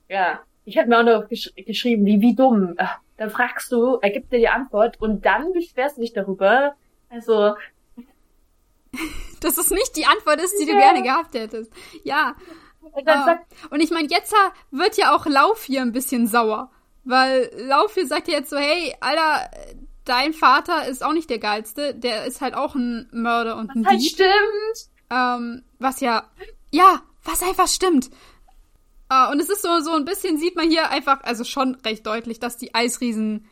ja, 0.10 0.42
ich 0.66 0.76
hätte 0.76 0.90
mir 0.90 1.00
auch 1.00 1.04
noch 1.04 1.30
gesch 1.30 1.54
geschrieben, 1.56 2.06
wie, 2.06 2.22
wie 2.22 2.36
dumm. 2.36 2.76
Dann 3.18 3.30
fragst 3.30 3.72
du, 3.72 3.98
er 4.02 4.10
gibt 4.10 4.32
dir 4.34 4.40
die 4.40 4.50
Antwort 4.50 5.00
und 5.00 5.26
dann 5.26 5.54
beschwerst 5.54 5.98
du 5.98 6.02
dich 6.02 6.14
darüber. 6.14 6.76
Also, 7.10 7.56
dass 9.42 9.58
es 9.58 9.70
nicht 9.70 9.96
die 9.96 10.06
Antwort 10.06 10.42
ist, 10.42 10.56
die 10.60 10.66
ja. 10.66 10.74
du 10.74 10.80
gerne 10.80 11.02
gehabt 11.04 11.34
hättest. 11.34 11.72
Ja. 12.04 12.36
Und, 12.82 13.08
uh, 13.08 13.36
und 13.72 13.82
ich 13.82 13.92
meine, 13.92 14.08
jetzt 14.10 14.34
wird 14.72 14.98
ja 14.98 15.16
auch 15.16 15.26
Lauf 15.26 15.64
hier 15.64 15.82
ein 15.82 15.92
bisschen 15.92 16.28
sauer. 16.28 16.72
Weil 17.04 17.52
Lauf 17.58 17.94
hier 17.94 18.08
sagt 18.08 18.28
ja 18.28 18.36
jetzt 18.36 18.50
so, 18.50 18.58
hey, 18.58 18.96
Alter, 19.00 19.50
dein 20.06 20.34
Vater 20.34 20.88
ist 20.88 21.04
auch 21.04 21.14
nicht 21.14 21.30
der 21.30 21.40
Geilste. 21.40 21.94
Der 21.94 22.26
ist 22.26 22.42
halt 22.42 22.56
auch 22.56 22.76
ein 22.76 23.10
Mörder 23.12 23.58
und 23.58 23.70
was 23.70 23.76
ein 23.76 23.88
halt 23.88 24.02
Dieb. 24.02 24.12
stimmt. 24.12 24.90
Ähm, 25.10 25.64
was 25.80 26.00
ja, 26.00 26.26
ja, 26.72 27.02
was 27.24 27.44
einfach 27.44 27.68
stimmt. 27.68 28.10
Uh, 29.12 29.32
und 29.32 29.40
es 29.40 29.50
ist 29.50 29.62
so, 29.62 29.80
so 29.82 29.92
ein 29.92 30.06
bisschen, 30.06 30.38
sieht 30.40 30.56
man 30.56 30.70
hier 30.70 30.90
einfach, 30.90 31.24
also 31.24 31.44
schon 31.44 31.76
recht 31.86 32.08
deutlich, 32.08 32.40
dass 32.40 32.58
die 32.58 32.74
Eisriesen 32.74 33.48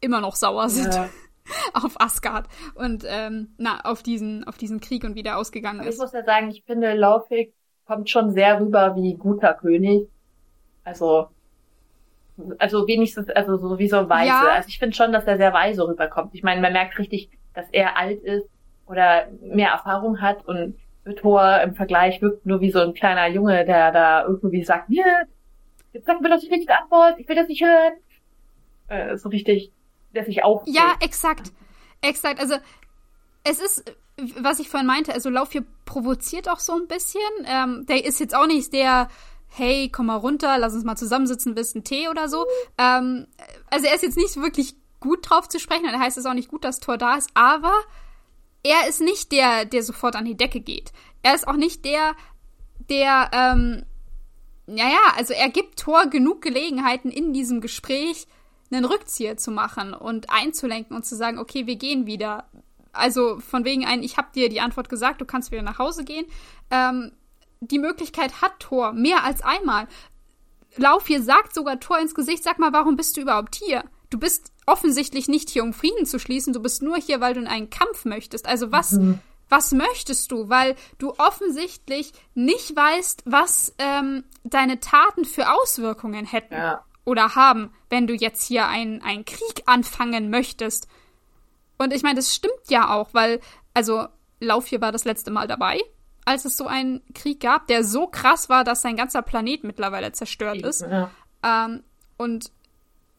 immer 0.00 0.22
noch 0.22 0.36
sauer 0.36 0.68
sind. 0.70 0.94
Ja. 0.94 1.10
auf 1.74 2.00
Asgard 2.00 2.48
und 2.74 3.04
ähm, 3.06 3.54
na, 3.58 3.80
auf 3.84 4.02
diesen, 4.02 4.44
auf 4.44 4.56
diesen 4.56 4.80
Krieg 4.80 5.04
und 5.04 5.14
wie 5.14 5.22
der 5.22 5.38
ausgegangen 5.38 5.80
ist. 5.80 5.94
Ich 5.94 6.00
muss 6.00 6.12
ja 6.12 6.24
sagen, 6.24 6.50
ich 6.50 6.62
finde, 6.64 6.94
Laufweg 6.94 7.52
kommt 7.86 8.08
schon 8.08 8.32
sehr 8.32 8.60
rüber 8.60 8.96
wie 8.96 9.14
guter 9.14 9.54
König. 9.54 10.08
Also, 10.84 11.28
also 12.58 12.86
wenigstens, 12.86 13.28
also 13.30 13.56
so 13.56 13.78
wie 13.78 13.88
so 13.88 14.08
weise. 14.08 14.28
Ja. 14.28 14.48
Also 14.54 14.68
ich 14.68 14.78
finde 14.78 14.96
schon, 14.96 15.12
dass 15.12 15.24
er 15.24 15.36
sehr 15.36 15.52
weise 15.52 15.86
rüberkommt. 15.86 16.34
Ich 16.34 16.42
meine, 16.42 16.60
man 16.60 16.72
merkt 16.72 16.98
richtig, 16.98 17.30
dass 17.52 17.66
er 17.70 17.96
alt 17.96 18.22
ist 18.22 18.48
oder 18.86 19.28
mehr 19.40 19.70
Erfahrung 19.70 20.20
hat 20.20 20.46
und 20.46 20.76
Thor 21.16 21.60
im 21.60 21.74
Vergleich 21.74 22.22
wirkt 22.22 22.46
nur 22.46 22.60
wie 22.60 22.70
so 22.70 22.80
ein 22.80 22.94
kleiner 22.94 23.28
Junge, 23.28 23.64
der 23.66 23.92
da 23.92 24.24
irgendwie 24.24 24.64
sagt, 24.64 24.88
hier, 24.88 25.04
jetzt 25.92 26.06
sag 26.06 26.20
mir 26.20 26.30
doch 26.30 26.40
die 26.40 26.48
richtige 26.48 26.78
Antwort, 26.78 27.18
ich 27.18 27.28
will 27.28 27.36
das 27.36 27.48
nicht 27.48 27.62
hören. 27.62 27.92
Äh, 28.88 29.16
so 29.16 29.28
richtig 29.28 29.70
der 30.14 30.24
sich 30.24 30.42
auch. 30.44 30.62
Ja, 30.66 30.94
exakt. 31.00 31.52
Exakt. 32.00 32.40
Also, 32.40 32.56
es 33.44 33.60
ist, 33.60 33.84
was 34.38 34.58
ich 34.58 34.68
vorhin 34.68 34.86
meinte, 34.86 35.12
also 35.12 35.28
Lauf 35.30 35.52
hier 35.52 35.64
provoziert 35.84 36.48
auch 36.48 36.60
so 36.60 36.74
ein 36.74 36.86
bisschen. 36.86 37.20
Ähm, 37.46 37.86
der 37.86 38.04
ist 38.04 38.20
jetzt 38.20 38.34
auch 38.34 38.46
nicht 38.46 38.72
der, 38.72 39.08
hey, 39.48 39.90
komm 39.90 40.06
mal 40.06 40.16
runter, 40.16 40.58
lass 40.58 40.74
uns 40.74 40.84
mal 40.84 40.96
zusammensitzen, 40.96 41.56
willst 41.56 41.76
einen 41.76 41.84
Tee 41.84 42.08
oder 42.08 42.28
so. 42.28 42.46
Ähm, 42.78 43.26
also 43.70 43.86
er 43.86 43.94
ist 43.94 44.02
jetzt 44.02 44.16
nicht 44.16 44.36
wirklich 44.36 44.74
gut 45.00 45.28
drauf 45.28 45.48
zu 45.48 45.60
sprechen, 45.60 45.84
dann 45.84 46.00
heißt 46.00 46.16
es 46.16 46.26
auch 46.26 46.34
nicht 46.34 46.48
gut, 46.48 46.64
dass 46.64 46.80
Thor 46.80 46.96
da 46.96 47.16
ist, 47.16 47.30
aber 47.34 47.74
er 48.62 48.88
ist 48.88 49.02
nicht 49.02 49.32
der, 49.32 49.66
der 49.66 49.82
sofort 49.82 50.16
an 50.16 50.24
die 50.24 50.36
Decke 50.36 50.60
geht. 50.60 50.92
Er 51.22 51.34
ist 51.34 51.46
auch 51.46 51.56
nicht 51.56 51.84
der, 51.84 52.14
der, 52.88 53.30
ähm, 53.32 53.84
naja, 54.66 55.12
also 55.16 55.34
er 55.34 55.50
gibt 55.50 55.78
Thor 55.78 56.06
genug 56.06 56.40
Gelegenheiten 56.40 57.10
in 57.10 57.34
diesem 57.34 57.60
Gespräch, 57.60 58.26
einen 58.74 58.84
Rückzieher 58.84 59.36
zu 59.36 59.50
machen 59.50 59.94
und 59.94 60.30
einzulenken 60.30 60.96
und 60.96 61.04
zu 61.04 61.16
sagen, 61.16 61.38
okay, 61.38 61.66
wir 61.66 61.76
gehen 61.76 62.06
wieder. 62.06 62.44
Also 62.92 63.40
von 63.40 63.64
wegen 63.64 63.84
ein, 63.84 64.02
ich 64.02 64.16
habe 64.16 64.28
dir 64.34 64.48
die 64.48 64.60
Antwort 64.60 64.88
gesagt, 64.88 65.20
du 65.20 65.24
kannst 65.24 65.50
wieder 65.50 65.62
nach 65.62 65.78
Hause 65.78 66.04
gehen. 66.04 66.26
Ähm, 66.70 67.12
die 67.60 67.78
Möglichkeit 67.78 68.42
hat 68.42 68.60
Thor 68.60 68.92
mehr 68.92 69.24
als 69.24 69.42
einmal. 69.42 69.88
Lauf 70.76 71.06
hier 71.06 71.22
sagt 71.22 71.54
sogar 71.54 71.80
Thor 71.80 71.98
ins 71.98 72.14
Gesicht, 72.14 72.42
sag 72.42 72.58
mal, 72.58 72.72
warum 72.72 72.96
bist 72.96 73.16
du 73.16 73.20
überhaupt 73.20 73.54
hier? 73.54 73.84
Du 74.10 74.18
bist 74.18 74.52
offensichtlich 74.66 75.28
nicht 75.28 75.50
hier, 75.50 75.62
um 75.62 75.72
Frieden 75.72 76.06
zu 76.06 76.18
schließen, 76.18 76.52
du 76.52 76.60
bist 76.60 76.82
nur 76.82 76.96
hier, 76.96 77.20
weil 77.20 77.34
du 77.34 77.40
in 77.40 77.46
einen 77.46 77.70
Kampf 77.70 78.04
möchtest. 78.04 78.46
Also 78.46 78.72
was, 78.72 78.92
mhm. 78.92 79.18
was 79.48 79.72
möchtest 79.72 80.30
du? 80.30 80.48
Weil 80.48 80.76
du 80.98 81.12
offensichtlich 81.18 82.12
nicht 82.34 82.74
weißt, 82.74 83.22
was 83.26 83.74
ähm, 83.78 84.24
deine 84.42 84.80
Taten 84.80 85.24
für 85.24 85.52
Auswirkungen 85.52 86.26
hätten 86.26 86.54
ja. 86.54 86.84
Oder 87.04 87.34
haben, 87.34 87.72
wenn 87.90 88.06
du 88.06 88.14
jetzt 88.14 88.46
hier 88.46 88.66
einen, 88.66 89.02
einen 89.02 89.24
Krieg 89.24 89.62
anfangen 89.66 90.30
möchtest. 90.30 90.88
Und 91.78 91.92
ich 91.92 92.02
meine, 92.02 92.16
das 92.16 92.34
stimmt 92.34 92.68
ja 92.68 92.94
auch, 92.94 93.10
weil, 93.12 93.40
also, 93.74 94.06
Lauf 94.40 94.66
hier 94.66 94.80
war 94.80 94.92
das 94.92 95.04
letzte 95.04 95.30
Mal 95.30 95.46
dabei, 95.46 95.80
als 96.24 96.44
es 96.44 96.56
so 96.56 96.66
einen 96.66 97.02
Krieg 97.14 97.40
gab, 97.40 97.66
der 97.66 97.84
so 97.84 98.06
krass 98.06 98.48
war, 98.48 98.64
dass 98.64 98.82
sein 98.82 98.96
ganzer 98.96 99.22
Planet 99.22 99.64
mittlerweile 99.64 100.12
zerstört 100.12 100.62
ist. 100.62 100.82
Ja. 100.82 101.10
Ähm, 101.42 101.82
und 102.16 102.50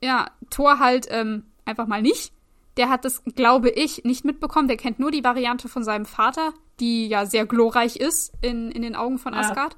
ja, 0.01 0.31
Thor 0.49 0.79
halt 0.79 1.07
ähm, 1.09 1.45
einfach 1.65 1.87
mal 1.87 2.01
nicht. 2.01 2.31
Der 2.77 2.89
hat 2.89 3.05
das, 3.05 3.23
glaube 3.23 3.69
ich, 3.69 4.03
nicht 4.03 4.25
mitbekommen. 4.25 4.67
Der 4.67 4.77
kennt 4.77 4.99
nur 4.99 5.11
die 5.11 5.23
Variante 5.23 5.69
von 5.69 5.83
seinem 5.83 6.05
Vater, 6.05 6.53
die 6.79 7.07
ja 7.07 7.25
sehr 7.25 7.45
glorreich 7.45 7.95
ist 7.95 8.33
in, 8.41 8.71
in 8.71 8.81
den 8.81 8.95
Augen 8.95 9.17
von 9.17 9.33
Asgard. 9.33 9.77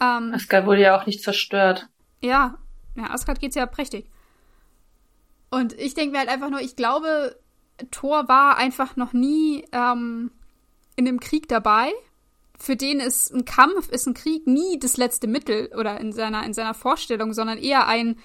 Ja. 0.00 0.18
Ähm, 0.18 0.32
Asgard 0.34 0.66
wurde 0.66 0.80
ja 0.80 0.98
auch 0.98 1.06
nicht 1.06 1.22
zerstört. 1.22 1.88
Ja, 2.20 2.58
ja, 2.98 3.10
Asgard 3.10 3.40
geht's 3.40 3.56
ja 3.56 3.66
prächtig. 3.66 4.06
Und 5.50 5.72
ich 5.74 5.94
denke 5.94 6.12
mir 6.12 6.18
halt 6.18 6.28
einfach 6.28 6.50
nur, 6.50 6.60
ich 6.60 6.76
glaube, 6.76 7.36
Thor 7.90 8.28
war 8.28 8.56
einfach 8.56 8.96
noch 8.96 9.12
nie 9.12 9.64
ähm, 9.72 10.30
in 10.96 11.04
dem 11.04 11.20
Krieg 11.20 11.48
dabei. 11.48 11.92
Für 12.58 12.76
den 12.76 13.00
ist 13.00 13.32
ein 13.32 13.44
Kampf, 13.44 13.88
ist 13.88 14.06
ein 14.06 14.14
Krieg 14.14 14.46
nie 14.46 14.78
das 14.78 14.96
letzte 14.96 15.28
Mittel 15.28 15.70
oder 15.78 16.00
in 16.00 16.12
seiner, 16.12 16.44
in 16.44 16.52
seiner 16.52 16.74
Vorstellung, 16.74 17.32
sondern 17.32 17.56
eher 17.56 17.86
ein, 17.86 18.18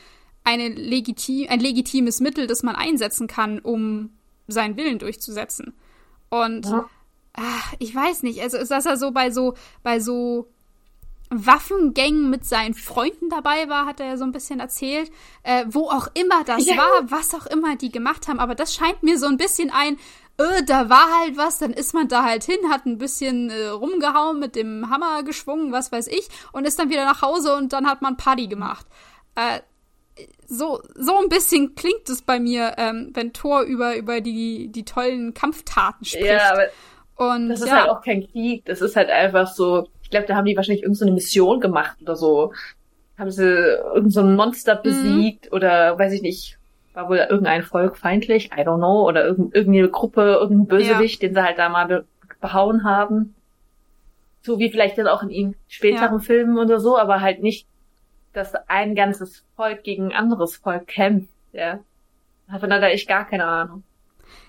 eine 0.43 0.69
legitim, 0.69 1.47
ein 1.49 1.59
legitimes 1.59 2.19
Mittel, 2.19 2.47
das 2.47 2.63
man 2.63 2.75
einsetzen 2.75 3.27
kann, 3.27 3.59
um 3.59 4.09
seinen 4.47 4.75
Willen 4.75 4.99
durchzusetzen. 4.99 5.73
Und 6.29 6.65
ja. 6.65 6.89
ach, 7.33 7.73
ich 7.77 7.93
weiß 7.93 8.23
nicht, 8.23 8.41
also 8.41 8.57
ist 8.57 8.71
das 8.71 8.85
ja 8.85 8.97
so 8.97 9.11
bei 9.11 9.29
so, 9.29 9.53
bei 9.83 9.99
so 9.99 10.47
Waffengängen 11.33 12.29
mit 12.29 12.45
seinen 12.45 12.73
Freunden 12.73 13.29
dabei 13.29 13.69
war, 13.69 13.85
hat 13.85 13.99
er 13.99 14.07
ja 14.07 14.17
so 14.17 14.23
ein 14.23 14.31
bisschen 14.31 14.59
erzählt. 14.59 15.11
Äh, 15.43 15.65
wo 15.67 15.89
auch 15.89 16.07
immer 16.13 16.43
das 16.43 16.65
ja. 16.65 16.77
war, 16.77 17.11
was 17.11 17.33
auch 17.33 17.45
immer 17.45 17.75
die 17.75 17.91
gemacht 17.91 18.27
haben. 18.27 18.39
Aber 18.39 18.55
das 18.55 18.73
scheint 18.73 19.03
mir 19.03 19.17
so 19.17 19.27
ein 19.27 19.37
bisschen 19.37 19.71
ein, 19.71 19.97
äh, 20.37 20.63
da 20.63 20.89
war 20.89 21.19
halt 21.19 21.37
was, 21.37 21.59
dann 21.59 21.73
ist 21.73 21.93
man 21.93 22.07
da 22.07 22.23
halt 22.23 22.43
hin, 22.43 22.57
hat 22.69 22.85
ein 22.85 22.97
bisschen 22.97 23.49
äh, 23.49 23.67
rumgehauen, 23.67 24.39
mit 24.39 24.55
dem 24.55 24.89
Hammer 24.89 25.23
geschwungen, 25.23 25.71
was 25.71 25.91
weiß 25.91 26.07
ich, 26.07 26.27
und 26.53 26.65
ist 26.65 26.79
dann 26.79 26.89
wieder 26.89 27.05
nach 27.05 27.21
Hause 27.21 27.55
und 27.55 27.71
dann 27.73 27.87
hat 27.87 28.01
man 28.01 28.17
Party 28.17 28.47
gemacht. 28.47 28.85
Äh, 29.35 29.59
so, 30.47 30.81
so 30.95 31.17
ein 31.19 31.29
bisschen 31.29 31.75
klingt 31.75 32.09
es 32.09 32.21
bei 32.21 32.39
mir, 32.39 32.75
ähm, 32.77 33.11
wenn 33.13 33.33
Thor 33.33 33.61
über, 33.61 33.95
über 33.95 34.21
die, 34.21 34.69
die 34.69 34.85
tollen 34.85 35.33
Kampftaten 35.33 36.05
spricht. 36.05 36.25
Ja, 36.25 36.51
aber 36.51 36.67
und, 37.15 37.49
das 37.49 37.61
ist 37.61 37.67
ja. 37.67 37.81
halt 37.81 37.89
auch 37.89 38.01
kein 38.01 38.27
Krieg, 38.27 38.65
das 38.65 38.81
ist 38.81 38.95
halt 38.95 39.09
einfach 39.09 39.47
so, 39.47 39.87
glaube, 40.13 40.27
da 40.27 40.35
haben 40.35 40.45
die 40.45 40.55
wahrscheinlich 40.55 40.83
irgendeine 40.83 41.11
so 41.11 41.15
Mission 41.15 41.59
gemacht 41.59 41.97
oder 42.01 42.15
so. 42.15 42.53
Haben 43.17 43.31
sie 43.31 43.43
irgendein 43.43 44.09
so 44.09 44.23
Monster 44.23 44.75
mhm. 44.75 44.83
besiegt 44.83 45.45
mhm. 45.45 45.55
oder 45.55 45.99
weiß 45.99 46.13
ich 46.13 46.21
nicht, 46.21 46.57
war 46.93 47.09
wohl 47.09 47.17
irgendein 47.17 47.63
Volk 47.63 47.97
feindlich, 47.97 48.51
I 48.53 48.61
don't 48.61 48.77
know, 48.77 49.07
oder 49.07 49.25
irgend, 49.25 49.53
irgendeine 49.55 49.89
Gruppe, 49.89 50.37
irgendein 50.39 50.67
Bösewicht, 50.67 51.21
ja. 51.21 51.27
den 51.27 51.35
sie 51.35 51.43
halt 51.43 51.57
da 51.57 51.69
mal 51.69 51.87
be 51.87 52.05
behauen 52.39 52.83
haben. 52.83 53.35
So 54.41 54.59
wie 54.59 54.69
vielleicht 54.69 54.97
jetzt 54.97 55.07
auch 55.07 55.23
in 55.23 55.29
ihm 55.29 55.55
späteren 55.69 56.17
ja. 56.17 56.19
Filmen 56.19 56.57
oder 56.57 56.81
so, 56.81 56.97
aber 56.97 57.21
halt 57.21 57.41
nicht, 57.41 57.67
dass 58.33 58.53
ein 58.67 58.95
ganzes 58.95 59.45
Volk 59.55 59.83
gegen 59.83 60.07
ein 60.07 60.11
anderes 60.11 60.57
Volk 60.57 60.87
kämpft, 60.87 61.29
ja. 61.53 61.79
Davon 62.51 62.73
hat 62.73 62.81
er 62.81 62.91
echt 62.91 63.07
gar 63.07 63.25
keine 63.25 63.45
Ahnung. 63.45 63.83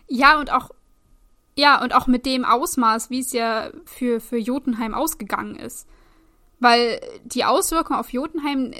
Ja, 0.08 0.38
und 0.38 0.52
auch, 0.52 0.70
ja, 1.57 1.80
und 1.82 1.94
auch 1.94 2.07
mit 2.07 2.26
dem 2.26 2.44
Ausmaß, 2.44 3.11
wie 3.11 3.20
es 3.20 3.32
ja 3.32 3.70
für, 3.84 4.20
für 4.20 4.38
Jotunheim 4.38 4.94
ausgegangen 4.94 5.57
ist. 5.57 5.88
Weil 6.59 7.00
die 7.24 7.44
Auswirkungen 7.44 7.98
auf 7.98 8.12
Jotunheim, 8.12 8.72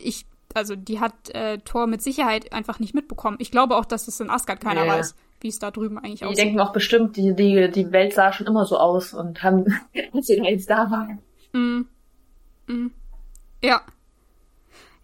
ich 0.00 0.26
also 0.54 0.74
die 0.74 1.00
hat 1.00 1.12
äh, 1.34 1.58
Thor 1.58 1.86
mit 1.86 2.00
Sicherheit 2.02 2.52
einfach 2.52 2.78
nicht 2.78 2.94
mitbekommen. 2.94 3.36
Ich 3.40 3.50
glaube 3.50 3.76
auch, 3.76 3.84
dass 3.84 4.08
es 4.08 4.20
in 4.20 4.30
Asgard 4.30 4.60
keiner 4.60 4.84
yeah. 4.84 4.98
weiß, 4.98 5.14
wie 5.40 5.48
es 5.48 5.58
da 5.58 5.70
drüben 5.70 5.98
eigentlich 5.98 6.24
aussieht. 6.24 6.38
Die 6.38 6.42
denken 6.42 6.60
auch 6.60 6.72
bestimmt, 6.72 7.16
die, 7.16 7.34
die, 7.34 7.70
die 7.70 7.92
Welt 7.92 8.14
sah 8.14 8.32
schon 8.32 8.46
immer 8.46 8.64
so 8.64 8.78
aus 8.78 9.12
und 9.12 9.42
haben, 9.42 9.66
als 10.14 10.26
sie 10.26 10.36
jetzt 10.36 10.70
da 10.70 10.90
waren. 10.90 11.18
Mm. 11.52 12.72
Mm. 12.72 12.90
Ja. 13.62 13.82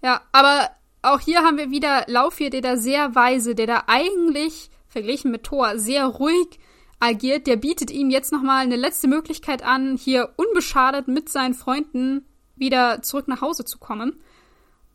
Ja, 0.02 0.22
aber 0.32 0.70
auch 1.02 1.20
hier 1.20 1.40
haben 1.40 1.58
wir 1.58 1.70
wieder 1.70 2.04
Laufir, 2.06 2.48
der 2.48 2.62
da 2.62 2.76
sehr 2.76 3.14
weise, 3.14 3.54
der 3.54 3.66
da 3.66 3.82
eigentlich, 3.88 4.70
verglichen 4.88 5.30
mit 5.30 5.44
Thor, 5.44 5.78
sehr 5.78 6.06
ruhig 6.06 6.58
agiert. 7.02 7.46
Der 7.46 7.56
bietet 7.56 7.90
ihm 7.90 8.10
jetzt 8.10 8.32
nochmal 8.32 8.62
eine 8.62 8.76
letzte 8.76 9.08
Möglichkeit 9.08 9.62
an, 9.62 9.96
hier 9.96 10.32
unbeschadet 10.36 11.08
mit 11.08 11.28
seinen 11.28 11.54
Freunden 11.54 12.24
wieder 12.56 13.02
zurück 13.02 13.28
nach 13.28 13.40
Hause 13.40 13.64
zu 13.64 13.78
kommen. 13.78 14.20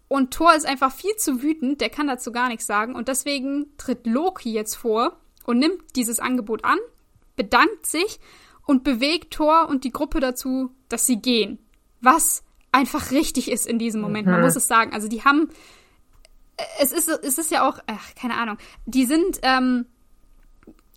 Und 0.08 0.34
Thor 0.34 0.56
ist 0.56 0.66
einfach 0.66 0.94
viel 0.94 1.16
zu 1.18 1.44
wütend, 1.44 1.82
der 1.82 1.90
kann 1.90 2.08
dazu 2.08 2.32
gar 2.32 2.48
nichts 2.48 2.66
sagen. 2.66 2.96
Und 2.96 3.10
deswegen 3.10 3.68
tritt 3.78 4.08
Loki 4.08 4.54
jetzt 4.54 4.76
vor 4.76 5.18
und 5.46 5.60
nimmt 5.60 5.96
dieses 5.96 6.20
Angebot 6.20 6.64
an, 6.64 6.78
bedankt 7.36 7.86
sich 7.86 8.20
und 8.66 8.86
bewegt 8.86 9.34
Thor 9.34 9.68
und 9.70 9.84
die 9.84 9.92
Gruppe 9.92 10.22
dazu, 10.22 10.72
dass 10.88 11.06
sie 11.06 11.22
gehen. 11.22 11.60
Was 12.00 12.44
einfach 12.72 13.12
richtig 13.12 13.52
ist 13.52 13.68
in 13.68 13.80
diesem 13.80 14.00
Moment. 14.02 14.28
Man 14.28 14.38
mhm. 14.38 14.46
muss 14.46 14.56
es 14.56 14.68
sagen. 14.68 14.94
Also 14.94 15.10
die 15.10 15.24
haben. 15.24 15.50
Es 16.80 16.92
ist, 16.92 17.08
es 17.10 17.38
ist 17.38 17.52
ja 17.52 17.68
auch, 17.68 17.80
ach, 17.88 18.16
keine 18.16 18.36
Ahnung. 18.36 18.58
Die 18.86 19.06
sind, 19.06 19.40
ähm, 19.44 19.86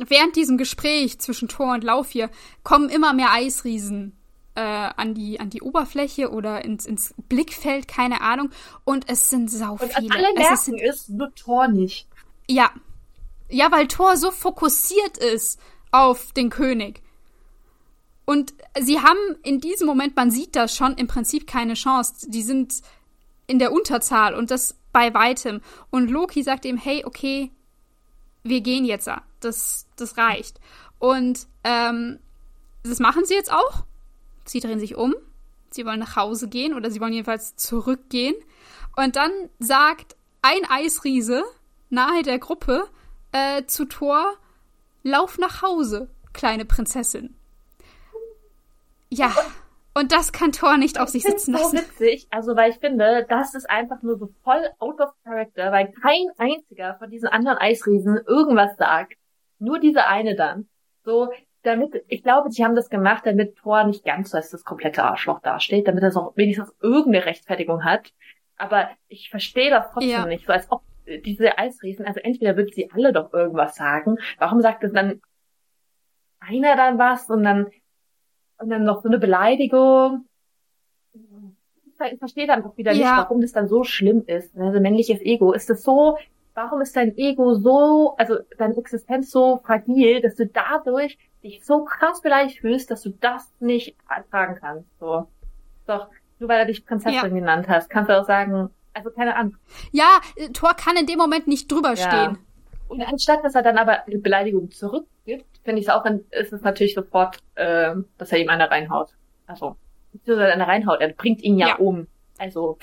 während 0.09 0.37
diesem 0.37 0.57
Gespräch 0.57 1.19
zwischen 1.19 1.49
Thor 1.49 1.75
und 1.75 1.85
Lauf 1.85 2.11
hier 2.11 2.31
kommen 2.63 2.89
immer 2.89 3.13
mehr 3.13 3.33
Eisriesen 3.33 4.17
äh, 4.55 4.61
an, 4.61 5.15
die, 5.15 5.41
an 5.41 5.51
die 5.51 5.63
Oberfläche 5.63 6.31
oder 6.31 6.65
ins, 6.65 6.87
ins 6.87 7.15
Blickfeld, 7.29 7.89
keine 7.89 8.21
Ahnung. 8.21 8.51
Und 8.85 9.09
es 9.09 9.31
sind 9.31 9.51
sau 9.51 9.77
viele. 9.77 9.91
Und 9.91 10.13
alle 10.13 10.35
merken 10.35 10.55
es 10.55 10.65
sind, 10.65 10.81
ist 10.81 11.11
nur 11.11 11.35
Thor 11.35 11.69
nicht. 11.69 12.09
Ja. 12.49 12.71
Ja, 13.49 13.73
weil 13.73 13.89
Thor 13.89 14.17
so 14.17 14.31
fokussiert 14.31 15.19
ist 15.19 15.59
auf 15.91 16.33
den 16.33 16.51
König. 16.51 17.03
Und 18.25 18.55
sie 18.81 19.01
haben 19.01 19.19
in 19.43 19.61
diesem 19.61 19.87
Moment, 19.87 20.15
man 20.15 20.31
sieht 20.31 20.55
das 20.55 20.77
schon, 20.77 20.95
im 20.95 21.09
Prinzip 21.09 21.47
keine 21.47 21.75
Chance. 21.75 22.31
Die 22.31 22.43
sind 22.43 22.75
in 23.49 23.59
der 23.59 23.73
Unterzahl 23.73 24.35
und 24.35 24.53
das 24.53 24.77
bei 24.93 25.13
weitem. 25.15 25.61
Und 25.91 26.11
Loki 26.11 26.43
sagt 26.43 26.65
ihm, 26.65 26.77
hey, 26.77 27.05
okay, 27.05 27.51
wir 28.45 28.61
gehen 28.61 28.85
jetzt. 28.85 29.11
Das, 29.41 29.86
das 29.97 30.16
reicht. 30.16 30.61
Und 30.99 31.47
ähm, 31.64 32.18
das 32.82 32.99
machen 32.99 33.24
sie 33.24 33.34
jetzt 33.34 33.53
auch. 33.53 33.84
Sie 34.45 34.61
drehen 34.61 34.80
sich 34.80 34.97
um. 34.97 35.14
Sie 35.70 35.86
wollen 35.86 36.01
nach 36.01 36.16
Hause 36.16 36.49
gehen 36.49 36.74
oder 36.74 36.91
sie 36.91 37.01
wollen 37.01 37.12
jedenfalls 37.12 37.57
zurückgehen. 37.57 38.34
Und 38.97 39.16
dann 39.16 39.30
sagt 39.59 40.16
ein 40.43 40.68
Eisriese 40.68 41.45
nahe 41.91 42.22
der 42.22 42.38
Gruppe 42.38 42.88
äh, 43.32 43.64
zu 43.66 43.84
Thor, 43.84 44.34
lauf 45.03 45.38
nach 45.38 45.62
Hause, 45.62 46.09
kleine 46.32 46.64
Prinzessin. 46.64 47.34
Ja, 49.11 49.34
und 49.93 50.12
das 50.12 50.32
kann 50.32 50.53
Thor 50.53 50.76
nicht 50.76 51.01
auf 51.01 51.09
sich 51.09 51.24
sitzen 51.24 51.53
lassen. 51.53 51.76
Das 51.76 51.84
ist 51.84 51.99
so 51.99 52.01
witzig, 52.01 52.26
also 52.30 52.57
weil 52.57 52.70
ich 52.70 52.78
finde, 52.78 53.26
das 53.28 53.55
ist 53.55 53.68
einfach 53.68 54.03
nur 54.03 54.18
so 54.18 54.30
voll 54.45 54.68
out 54.78 55.01
of 55.01 55.11
character, 55.24 55.72
weil 55.72 55.93
kein 55.93 56.26
einziger 56.38 56.95
von 56.99 57.11
diesen 57.11 57.28
anderen 57.28 57.59
Eisriesen 57.59 58.20
irgendwas 58.26 58.76
sagt. 58.76 59.14
Nur 59.61 59.79
diese 59.79 60.07
eine 60.07 60.35
dann. 60.35 60.69
So, 61.05 61.31
damit, 61.63 62.05
ich 62.09 62.23
glaube, 62.23 62.51
sie 62.51 62.65
haben 62.65 62.75
das 62.75 62.91
gemacht, 62.91 63.27
damit 63.27 63.57
Thor 63.57 63.85
nicht 63.85 64.05
ganz 64.05 64.31
so 64.31 64.37
als 64.37 64.51
das 64.51 64.65
komplette 64.65 65.05
Arschloch 65.05 65.41
dasteht, 65.41 65.87
damit 65.87 66.03
er 66.03 66.17
auch 66.17 66.37
wenigstens 66.37 66.75
irgendeine 66.81 67.27
Rechtfertigung 67.27 67.85
hat. 67.85 68.13
Aber 68.57 68.91
ich 69.09 69.31
verstehe 69.31 69.71
das 69.71 69.91
trotzdem 69.93 70.11
ja. 70.11 70.27
nicht, 70.27 70.47
so 70.47 70.53
als 70.53 70.71
ob 70.71 70.83
diese 71.25 71.59
Eisriesen, 71.59 72.07
also 72.07 72.21
entweder 72.21 72.57
würden 72.57 72.73
sie 72.73 72.91
alle 72.93 73.13
doch 73.13 73.33
irgendwas 73.33 73.75
sagen, 73.75 74.17
warum 74.39 74.61
sagt 74.61 74.85
es 74.85 74.93
dann 74.93 75.21
einer 76.41 76.77
dann 76.77 76.99
was 76.99 77.29
und 77.29 77.43
dann, 77.43 77.67
und 78.59 78.71
dann 78.71 78.85
noch 78.85 79.03
so 79.03 79.09
eine 79.09 79.19
Beleidigung. 79.19 80.27
Ich 81.13 82.19
verstehe 82.19 82.47
dann 82.47 82.65
auch 82.65 82.77
wieder 82.77 82.93
ja. 82.93 82.99
nicht, 82.99 83.17
warum 83.17 83.41
das 83.41 83.53
dann 83.53 83.69
so 83.69 83.85
schlimm 83.85 84.25
ist. 84.27 84.57
Also 84.57 84.81
männliches 84.81 85.21
Ego. 85.21 85.53
Ist 85.53 85.69
das 85.69 85.83
so, 85.83 86.17
warum 86.55 86.81
ist 86.81 86.97
dein 86.97 87.17
Ego 87.17 87.55
so, 87.55 88.15
also 88.19 88.37
deine 88.59 88.77
Existenz 88.77 89.31
so 89.31 89.61
fragil, 89.65 90.21
dass 90.21 90.35
du 90.35 90.47
dadurch 90.47 91.19
dich 91.43 91.65
so 91.65 91.85
krass 91.85 92.21
beleidigt 92.21 92.61
fühlst, 92.61 92.91
dass 92.91 93.03
du 93.03 93.11
das 93.11 93.53
nicht 93.61 93.97
ertragen 94.09 94.57
kannst. 94.61 94.89
So. 94.99 95.27
Doch, 95.87 96.09
nur 96.39 96.49
weil 96.49 96.61
er 96.61 96.67
dich 96.67 96.85
Prinzessin 96.85 97.15
ja. 97.15 97.29
genannt 97.29 97.69
hast, 97.69 97.89
kannst 97.89 98.11
du 98.11 98.19
auch 98.19 98.25
sagen, 98.25 98.71
also 98.93 99.11
keine 99.11 99.37
Ahnung. 99.37 99.57
Ja, 99.93 100.21
Thor 100.53 100.75
kann 100.75 100.97
in 100.97 101.07
dem 101.07 101.19
Moment 101.19 101.47
nicht 101.47 101.71
drüber 101.71 101.95
ja. 101.95 101.97
stehen. 101.97 102.39
Und 102.89 103.03
anstatt, 103.03 103.45
dass 103.45 103.55
er 103.55 103.63
dann 103.63 103.79
aber 103.79 104.05
eine 104.07 104.19
Beleidigung 104.19 104.71
zurückgibt, 104.71 105.47
finde 105.63 105.81
ich 105.81 105.87
es 105.87 105.93
auch, 105.93 106.05
ist 106.31 106.53
es 106.53 106.63
natürlich 106.63 106.95
sofort, 106.95 107.39
äh, 107.55 107.95
dass 108.19 108.33
er 108.33 108.39
ihm 108.39 108.49
eine 108.49 108.69
reinhaut. 108.69 109.11
Also, 109.47 109.77
beziehungsweise 110.13 110.53
eine 110.53 110.67
reinhaut. 110.67 111.01
Er 111.01 111.13
bringt 111.13 111.41
ihn 111.43 111.57
ja, 111.57 111.69
ja. 111.69 111.77
um. 111.77 112.09
Also, 112.39 112.71
oh, 112.71 112.79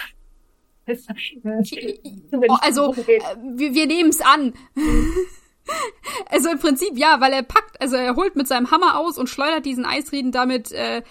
also, 2.62 2.94
äh, 2.94 3.20
wir, 3.56 3.74
wir 3.74 3.86
nehmen 3.88 4.10
es 4.10 4.22
an. 4.22 4.54
also 6.30 6.50
im 6.50 6.60
Prinzip 6.60 6.98
ja, 6.98 7.20
weil 7.20 7.34
er 7.34 7.44
packt, 7.44 7.82
also 7.82 7.96
er 7.96 8.16
holt 8.16 8.36
mit 8.36 8.48
seinem 8.48 8.72
Hammer 8.72 8.98
aus 8.98 9.18
und 9.18 9.28
schleudert 9.30 9.66
diesen 9.66 9.86
Eisrieden 9.86 10.32
damit 10.32 10.72
äh, 10.72 11.02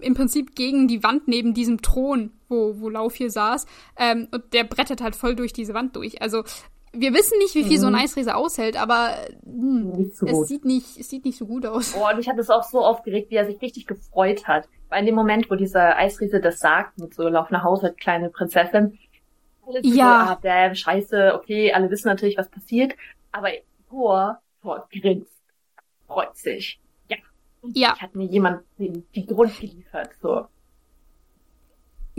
im 0.00 0.14
Prinzip 0.14 0.54
gegen 0.54 0.88
die 0.88 1.02
Wand 1.02 1.28
neben 1.28 1.54
diesem 1.54 1.82
Thron, 1.82 2.32
wo, 2.48 2.80
wo 2.80 2.88
Lauf 2.88 3.14
hier 3.14 3.30
saß. 3.30 3.66
Ähm, 3.96 4.28
und 4.30 4.52
der 4.52 4.64
brettert 4.64 5.00
halt 5.00 5.16
voll 5.16 5.34
durch 5.34 5.52
diese 5.52 5.74
Wand 5.74 5.96
durch. 5.96 6.22
Also 6.22 6.44
wir 6.92 7.14
wissen 7.14 7.38
nicht, 7.38 7.54
wie 7.54 7.64
viel 7.64 7.78
mhm. 7.78 7.80
so 7.80 7.86
ein 7.86 7.92
mhm. 7.94 8.00
Eisriese 8.00 8.36
aushält, 8.36 8.80
aber 8.80 9.16
mh, 9.44 9.96
hm, 9.96 10.10
so 10.12 10.26
es, 10.26 10.48
sieht 10.48 10.64
nicht, 10.64 10.98
es 10.98 11.08
sieht 11.08 11.24
nicht 11.24 11.38
so 11.38 11.46
gut 11.46 11.64
aus. 11.64 11.94
Oh, 11.96 12.08
und 12.08 12.18
ich 12.18 12.28
hatte 12.28 12.40
es 12.40 12.50
auch 12.50 12.64
so 12.64 12.84
aufgeregt, 12.84 13.30
wie 13.30 13.36
er 13.36 13.46
sich 13.46 13.60
richtig 13.62 13.86
gefreut 13.86 14.46
hat. 14.46 14.68
Weil 14.88 15.00
in 15.00 15.06
dem 15.06 15.14
Moment, 15.14 15.50
wo 15.50 15.54
dieser 15.54 15.96
Eisriese 15.96 16.40
das 16.40 16.58
sagt, 16.58 16.98
mit 16.98 17.14
so 17.14 17.28
Lauf 17.28 17.50
nach 17.50 17.64
Hause, 17.64 17.94
kleine 17.98 18.28
Prinzessin, 18.28 18.98
alles 19.66 19.82
ja. 19.84 20.26
so, 20.26 20.32
ah, 20.32 20.38
damn, 20.42 20.74
scheiße, 20.74 21.32
okay, 21.34 21.72
alle 21.72 21.90
wissen 21.90 22.08
natürlich, 22.08 22.36
was 22.36 22.50
passiert, 22.50 22.94
aber 23.30 23.48
Thor, 23.88 24.40
Thor 24.60 24.86
grinst, 24.90 25.32
freut 26.06 26.36
sich. 26.36 26.78
Ja. 27.08 27.16
Ja. 27.72 27.94
Ich 27.96 28.02
hat 28.02 28.14
mir 28.14 28.26
jemand 28.26 28.64
die, 28.78 29.02
die 29.14 29.26
Grund 29.26 29.58
geliefert, 29.58 30.10
so. 30.20 30.46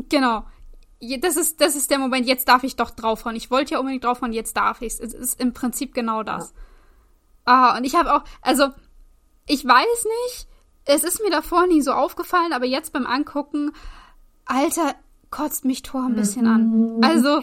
Genau 0.09 0.43
das 1.19 1.37
ist, 1.37 1.61
das 1.61 1.75
ist 1.75 1.91
der 1.91 1.99
Moment, 1.99 2.27
jetzt 2.27 2.47
darf 2.47 2.63
ich 2.63 2.75
doch 2.75 2.89
draufhauen. 2.89 3.35
Ich 3.35 3.51
wollte 3.51 3.73
ja 3.73 3.79
unbedingt 3.79 4.03
draufhauen, 4.03 4.33
jetzt 4.33 4.57
darf 4.57 4.81
ich's. 4.81 4.99
Es 4.99 5.13
ist 5.13 5.39
im 5.39 5.53
Prinzip 5.53 5.93
genau 5.93 6.23
das. 6.23 6.53
Ah, 7.45 7.77
und 7.77 7.83
ich 7.83 7.95
habe 7.95 8.13
auch, 8.13 8.23
also, 8.41 8.69
ich 9.47 9.65
weiß 9.65 10.05
nicht, 10.25 10.47
es 10.85 11.03
ist 11.03 11.21
mir 11.21 11.29
davor 11.29 11.67
nie 11.67 11.81
so 11.81 11.91
aufgefallen, 11.91 12.53
aber 12.53 12.65
jetzt 12.65 12.93
beim 12.93 13.05
Angucken, 13.05 13.71
Alter, 14.45 14.95
kotzt 15.29 15.65
mich 15.65 15.81
Thor 15.81 16.03
ein 16.03 16.15
bisschen 16.15 16.47
an. 16.47 16.97
Mhm. 16.97 17.03
Also, 17.03 17.41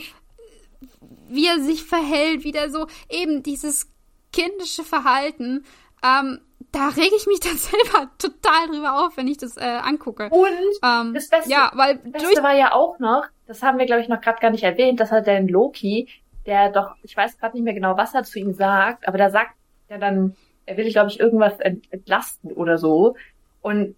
wie 1.28 1.46
er 1.46 1.60
sich 1.60 1.84
verhält, 1.84 2.44
wieder 2.44 2.70
so, 2.70 2.86
eben 3.08 3.42
dieses 3.42 3.90
kindische 4.32 4.84
Verhalten, 4.84 5.64
ähm, 6.02 6.40
da 6.72 6.88
rege 6.88 7.14
ich 7.16 7.26
mich 7.26 7.40
dann 7.40 7.56
selber 7.56 8.10
total 8.18 8.68
drüber 8.68 9.04
auf, 9.04 9.16
wenn 9.16 9.28
ich 9.28 9.38
das 9.38 9.56
äh, 9.56 9.80
angucke. 9.82 10.28
Und 10.30 10.48
ähm, 10.82 11.14
das 11.14 11.28
Beste, 11.28 11.50
ja, 11.50 11.70
weil 11.74 11.98
das 12.04 12.22
Beste 12.22 12.42
war 12.42 12.54
ja 12.54 12.72
auch 12.72 12.98
noch, 12.98 13.24
das 13.50 13.64
haben 13.64 13.78
wir, 13.78 13.86
glaube 13.86 14.00
ich, 14.00 14.08
noch 14.08 14.20
gerade 14.20 14.38
gar 14.38 14.52
nicht 14.52 14.62
erwähnt, 14.62 15.00
dass 15.00 15.10
er 15.10 15.22
den 15.22 15.48
Loki, 15.48 16.08
der 16.46 16.70
doch, 16.70 16.94
ich 17.02 17.16
weiß 17.16 17.36
gerade 17.36 17.56
nicht 17.56 17.64
mehr 17.64 17.74
genau, 17.74 17.96
was 17.96 18.14
er 18.14 18.22
zu 18.22 18.38
ihm 18.38 18.52
sagt, 18.52 19.08
aber 19.08 19.18
da 19.18 19.28
sagt 19.28 19.56
er 19.88 19.98
dann, 19.98 20.36
er 20.66 20.76
will, 20.76 20.88
glaube 20.92 21.10
ich, 21.10 21.18
irgendwas 21.18 21.58
entlasten 21.58 22.52
oder 22.52 22.78
so. 22.78 23.16
Und 23.60 23.96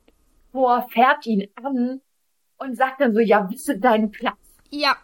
Thor 0.52 0.86
fährt 0.88 1.26
ihn 1.26 1.48
an 1.62 2.00
und 2.56 2.76
sagt 2.78 3.02
dann 3.02 3.12
so, 3.12 3.20
ja, 3.20 3.50
wisse 3.50 3.78
deinen 3.78 4.10
Platz. 4.10 4.38
Ja, 4.70 4.96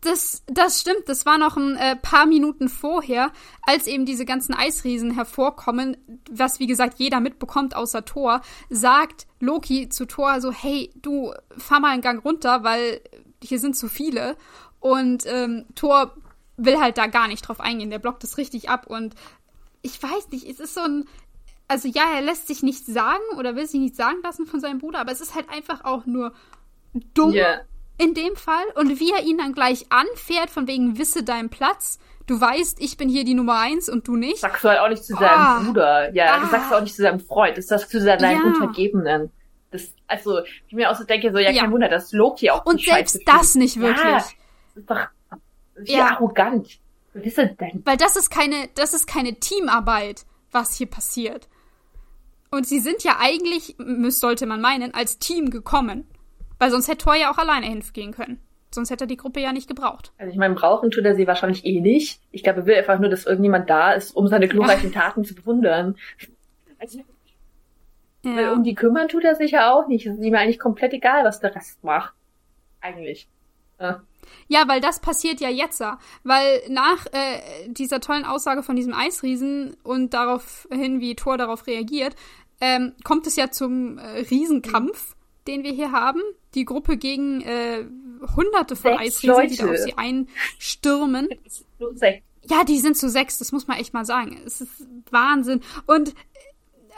das, 0.00 0.42
das 0.46 0.80
stimmt. 0.80 1.06
Das 1.06 1.26
war 1.26 1.36
noch 1.36 1.58
ein 1.58 1.76
äh, 1.76 1.96
paar 1.96 2.24
Minuten 2.24 2.70
vorher, 2.70 3.32
als 3.62 3.86
eben 3.86 4.06
diese 4.06 4.24
ganzen 4.24 4.54
Eisriesen 4.54 5.10
hervorkommen, 5.10 5.96
was 6.30 6.58
wie 6.58 6.66
gesagt 6.66 6.98
jeder 6.98 7.20
mitbekommt 7.20 7.76
außer 7.76 8.04
Thor, 8.04 8.40
sagt 8.70 9.26
Loki 9.40 9.88
zu 9.88 10.06
Thor 10.06 10.40
so, 10.40 10.52
hey, 10.52 10.90
du 10.96 11.34
fahr 11.58 11.80
mal 11.80 11.92
einen 11.92 12.02
Gang 12.02 12.24
runter, 12.24 12.64
weil 12.64 13.00
hier 13.44 13.58
sind 13.58 13.76
zu 13.76 13.88
viele. 13.88 14.36
Und 14.80 15.24
ähm, 15.26 15.66
Thor 15.74 16.14
will 16.56 16.80
halt 16.80 16.98
da 16.98 17.06
gar 17.06 17.28
nicht 17.28 17.42
drauf 17.42 17.60
eingehen. 17.60 17.90
Der 17.90 17.98
blockt 17.98 18.22
das 18.22 18.38
richtig 18.38 18.68
ab 18.68 18.86
und 18.86 19.14
ich 19.82 20.02
weiß 20.02 20.30
nicht, 20.30 20.48
es 20.48 20.60
ist 20.60 20.74
so 20.74 20.80
ein. 20.80 21.04
Also 21.66 21.88
ja, 21.88 22.02
er 22.14 22.20
lässt 22.20 22.46
sich 22.46 22.62
nichts 22.62 22.86
sagen 22.86 23.22
oder 23.38 23.56
will 23.56 23.66
sich 23.66 23.80
nichts 23.80 23.96
sagen 23.96 24.18
lassen 24.22 24.46
von 24.46 24.60
seinem 24.60 24.78
Bruder, 24.78 25.00
aber 25.00 25.12
es 25.12 25.22
ist 25.22 25.34
halt 25.34 25.48
einfach 25.48 25.84
auch 25.84 26.04
nur 26.04 26.34
dumm. 27.14 27.32
Yeah 27.32 27.62
in 27.98 28.14
dem 28.14 28.34
Fall 28.36 28.64
und 28.74 28.98
wie 28.98 29.12
er 29.12 29.22
ihn 29.24 29.38
dann 29.38 29.52
gleich 29.52 29.86
anfährt, 29.90 30.50
von 30.50 30.66
wegen 30.66 30.98
wisse 30.98 31.22
deinen 31.22 31.48
Platz. 31.48 31.98
Du 32.26 32.40
weißt, 32.40 32.80
ich 32.80 32.96
bin 32.96 33.08
hier 33.08 33.24
die 33.24 33.34
Nummer 33.34 33.58
eins 33.60 33.88
und 33.88 34.08
du 34.08 34.16
nicht. 34.16 34.38
Sagst 34.38 34.64
du 34.64 34.68
halt 34.68 34.80
auch 34.80 34.88
nicht 34.88 35.04
zu 35.04 35.14
seinem 35.14 35.28
ah. 35.28 35.62
Bruder. 35.64 36.14
Ja, 36.14 36.34
ah. 36.34 36.40
das 36.40 36.50
sagst 36.50 36.70
du 36.70 36.74
auch 36.74 36.80
nicht 36.80 36.96
zu 36.96 37.02
seinem 37.02 37.20
Freund. 37.20 37.58
Das 37.58 37.66
sagst 37.66 37.92
du 37.92 37.98
zu 37.98 38.04
deinem 38.04 38.40
ja. 38.40 38.42
Untergebenen. 38.46 39.30
Das, 39.74 39.92
also, 40.06 40.38
ich 40.68 40.72
mir 40.72 40.88
auch 40.88 40.94
so 40.94 41.02
denke, 41.02 41.32
so, 41.32 41.38
ja, 41.38 41.50
ja. 41.50 41.62
kein 41.62 41.72
Wunder, 41.72 41.88
dass 41.88 42.12
Loki 42.12 42.48
auch 42.48 42.64
Und 42.64 42.80
selbst 42.80 43.20
das 43.26 43.56
nicht 43.56 43.80
wirklich. 43.80 44.04
Ja, 44.04 44.18
das 44.18 44.34
ist 44.76 44.88
doch 44.88 45.08
ja. 45.82 46.12
arrogant. 46.12 46.78
Wisse 47.12 47.48
denn? 47.48 47.82
Weil 47.84 47.96
das 47.96 48.14
ist 48.14 48.30
keine, 48.30 48.68
das 48.76 48.94
ist 48.94 49.08
keine 49.08 49.34
Teamarbeit, 49.34 50.26
was 50.52 50.76
hier 50.76 50.86
passiert. 50.86 51.48
Und 52.52 52.68
sie 52.68 52.78
sind 52.78 53.02
ja 53.02 53.16
eigentlich, 53.18 53.74
sollte 54.10 54.46
man 54.46 54.60
meinen, 54.60 54.94
als 54.94 55.18
Team 55.18 55.50
gekommen. 55.50 56.06
Weil 56.60 56.70
sonst 56.70 56.86
hätte 56.86 57.06
Thor 57.06 57.16
ja 57.16 57.32
auch 57.32 57.38
alleine 57.38 57.66
hingehen 57.66 58.12
können. 58.12 58.38
Sonst 58.70 58.90
hätte 58.90 59.04
er 59.04 59.08
die 59.08 59.16
Gruppe 59.16 59.40
ja 59.40 59.52
nicht 59.52 59.66
gebraucht. 59.66 60.12
Also 60.18 60.30
ich 60.30 60.38
meine, 60.38 60.54
brauchen 60.54 60.92
tut 60.92 61.04
er 61.04 61.16
sie 61.16 61.26
wahrscheinlich 61.26 61.64
eh 61.64 61.80
nicht. 61.80 62.20
Ich 62.30 62.44
glaube, 62.44 62.60
er 62.60 62.66
will 62.66 62.76
einfach 62.76 63.00
nur, 63.00 63.10
dass 63.10 63.26
irgendjemand 63.26 63.68
da 63.68 63.90
ist, 63.90 64.12
um 64.12 64.28
seine 64.28 64.46
glorreichen. 64.46 64.92
Taten 64.92 65.24
zu 65.24 65.34
bewundern. 65.34 65.96
Also, 66.78 67.00
ja. 68.24 68.36
Weil 68.36 68.50
um 68.50 68.64
die 68.64 68.74
kümmern 68.74 69.08
tut 69.08 69.24
er 69.24 69.34
sich 69.34 69.52
ja 69.52 69.72
auch 69.72 69.86
nicht. 69.88 70.06
Es 70.06 70.16
ist 70.16 70.24
ihm 70.24 70.34
eigentlich 70.34 70.58
komplett 70.58 70.92
egal, 70.92 71.24
was 71.24 71.40
der 71.40 71.54
Rest 71.54 71.82
macht. 71.84 72.14
Eigentlich. 72.80 73.28
Ja. 73.80 74.02
Ja, 74.48 74.68
weil 74.68 74.80
das 74.80 75.00
passiert 75.00 75.40
ja 75.40 75.48
jetzt. 75.48 75.82
Weil 76.22 76.62
nach 76.68 77.06
äh, 77.06 77.68
dieser 77.68 78.00
tollen 78.00 78.24
Aussage 78.24 78.62
von 78.62 78.76
diesem 78.76 78.94
Eisriesen 78.94 79.76
und 79.82 80.14
daraufhin, 80.14 81.00
wie 81.00 81.14
Thor 81.14 81.36
darauf 81.36 81.66
reagiert, 81.66 82.14
ähm, 82.60 82.94
kommt 83.04 83.26
es 83.26 83.36
ja 83.36 83.50
zum 83.50 83.98
äh, 83.98 84.20
Riesenkampf 84.30 85.14
den 85.46 85.62
wir 85.62 85.72
hier 85.72 85.92
haben. 85.92 86.20
Die 86.54 86.64
Gruppe 86.64 86.96
gegen 86.96 87.40
äh, 87.42 87.84
hunderte 88.36 88.76
von 88.76 88.92
Eisriesen, 88.92 89.48
die 89.48 89.56
da 89.56 89.70
auf 89.70 89.76
sie 89.76 89.94
einstürmen. 89.96 91.28
Ja, 92.48 92.64
die 92.64 92.78
sind 92.78 92.96
zu 92.96 93.08
sechs, 93.08 93.38
das 93.38 93.52
muss 93.52 93.66
man 93.66 93.78
echt 93.78 93.94
mal 93.94 94.04
sagen. 94.04 94.40
Es 94.44 94.60
ist 94.60 94.86
Wahnsinn. 95.10 95.60
Und 95.86 96.14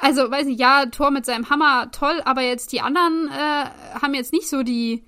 also, 0.00 0.30
weiß 0.30 0.46
ich, 0.46 0.58
ja, 0.58 0.86
Thor 0.86 1.10
mit 1.10 1.26
seinem 1.26 1.50
Hammer, 1.50 1.90
toll, 1.90 2.20
aber 2.24 2.42
jetzt 2.42 2.72
die 2.72 2.80
anderen 2.80 3.28
äh, 3.28 3.64
haben 4.00 4.14
jetzt 4.14 4.32
nicht 4.32 4.48
so 4.48 4.62
die 4.62 5.04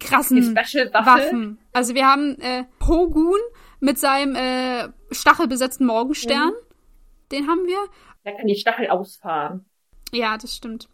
krassen 0.00 0.40
die 0.40 0.54
Waffen. 0.54 1.58
Also 1.72 1.94
wir 1.94 2.06
haben 2.06 2.38
äh, 2.40 2.64
Pogun 2.78 3.38
mit 3.80 3.98
seinem 3.98 4.34
äh, 4.34 4.88
stachelbesetzten 5.10 5.86
Morgenstern. 5.86 6.48
Mhm. 6.48 7.30
Den 7.32 7.48
haben 7.48 7.66
wir. 7.66 7.78
Der 8.24 8.36
kann 8.36 8.46
die 8.46 8.56
Stachel 8.56 8.88
ausfahren. 8.88 9.64
Ja, 10.12 10.36
das 10.36 10.54
stimmt. 10.54 10.88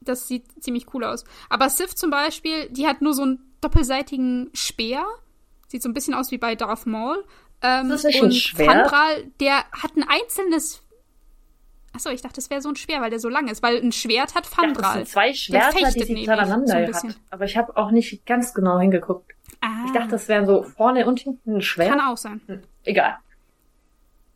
Das 0.00 0.28
sieht 0.28 0.62
ziemlich 0.62 0.92
cool 0.92 1.04
aus. 1.04 1.24
Aber 1.48 1.68
Sif 1.70 1.94
zum 1.94 2.10
Beispiel, 2.10 2.68
die 2.70 2.86
hat 2.86 3.00
nur 3.00 3.14
so 3.14 3.22
einen 3.22 3.56
doppelseitigen 3.60 4.50
Speer. 4.52 5.06
Sieht 5.68 5.82
so 5.82 5.88
ein 5.88 5.94
bisschen 5.94 6.14
aus 6.14 6.30
wie 6.30 6.38
bei 6.38 6.54
Darth 6.54 6.86
Maul. 6.86 7.24
Ähm, 7.62 7.88
das 7.88 8.04
ist 8.04 8.20
und 8.20 8.34
Fandral, 8.34 9.24
der 9.40 9.64
hat 9.72 9.96
ein 9.96 10.04
einzelnes. 10.06 10.82
Achso, 11.94 12.10
ich 12.10 12.22
dachte, 12.22 12.36
das 12.36 12.50
wäre 12.50 12.60
so 12.60 12.68
ein 12.68 12.76
Schwert, 12.76 13.00
weil 13.00 13.10
der 13.10 13.20
so 13.20 13.28
lang 13.28 13.46
ist. 13.48 13.62
Weil 13.62 13.80
ein 13.80 13.92
Schwert 13.92 14.34
hat 14.34 14.46
Fandral. 14.46 14.82
Ja, 14.82 14.84
das 14.88 14.94
sind 14.94 15.08
zwei 15.08 15.32
Schwerter, 15.32 15.92
die 15.92 16.02
sie 16.02 16.24
zueinander 16.24 16.92
so 16.92 17.08
hat. 17.08 17.16
Aber 17.30 17.44
ich 17.44 17.56
habe 17.56 17.76
auch 17.76 17.92
nicht 17.92 18.26
ganz 18.26 18.52
genau 18.52 18.80
hingeguckt. 18.80 19.32
Ah. 19.60 19.84
Ich 19.86 19.92
dachte, 19.92 20.10
das 20.10 20.26
wären 20.26 20.46
so 20.46 20.64
vorne 20.64 21.06
und 21.06 21.20
hinten 21.20 21.56
ein 21.56 21.62
Schwert. 21.62 21.90
Kann 21.90 22.00
auch 22.00 22.16
sein. 22.16 22.40
Hm, 22.46 22.62
egal. 22.82 23.18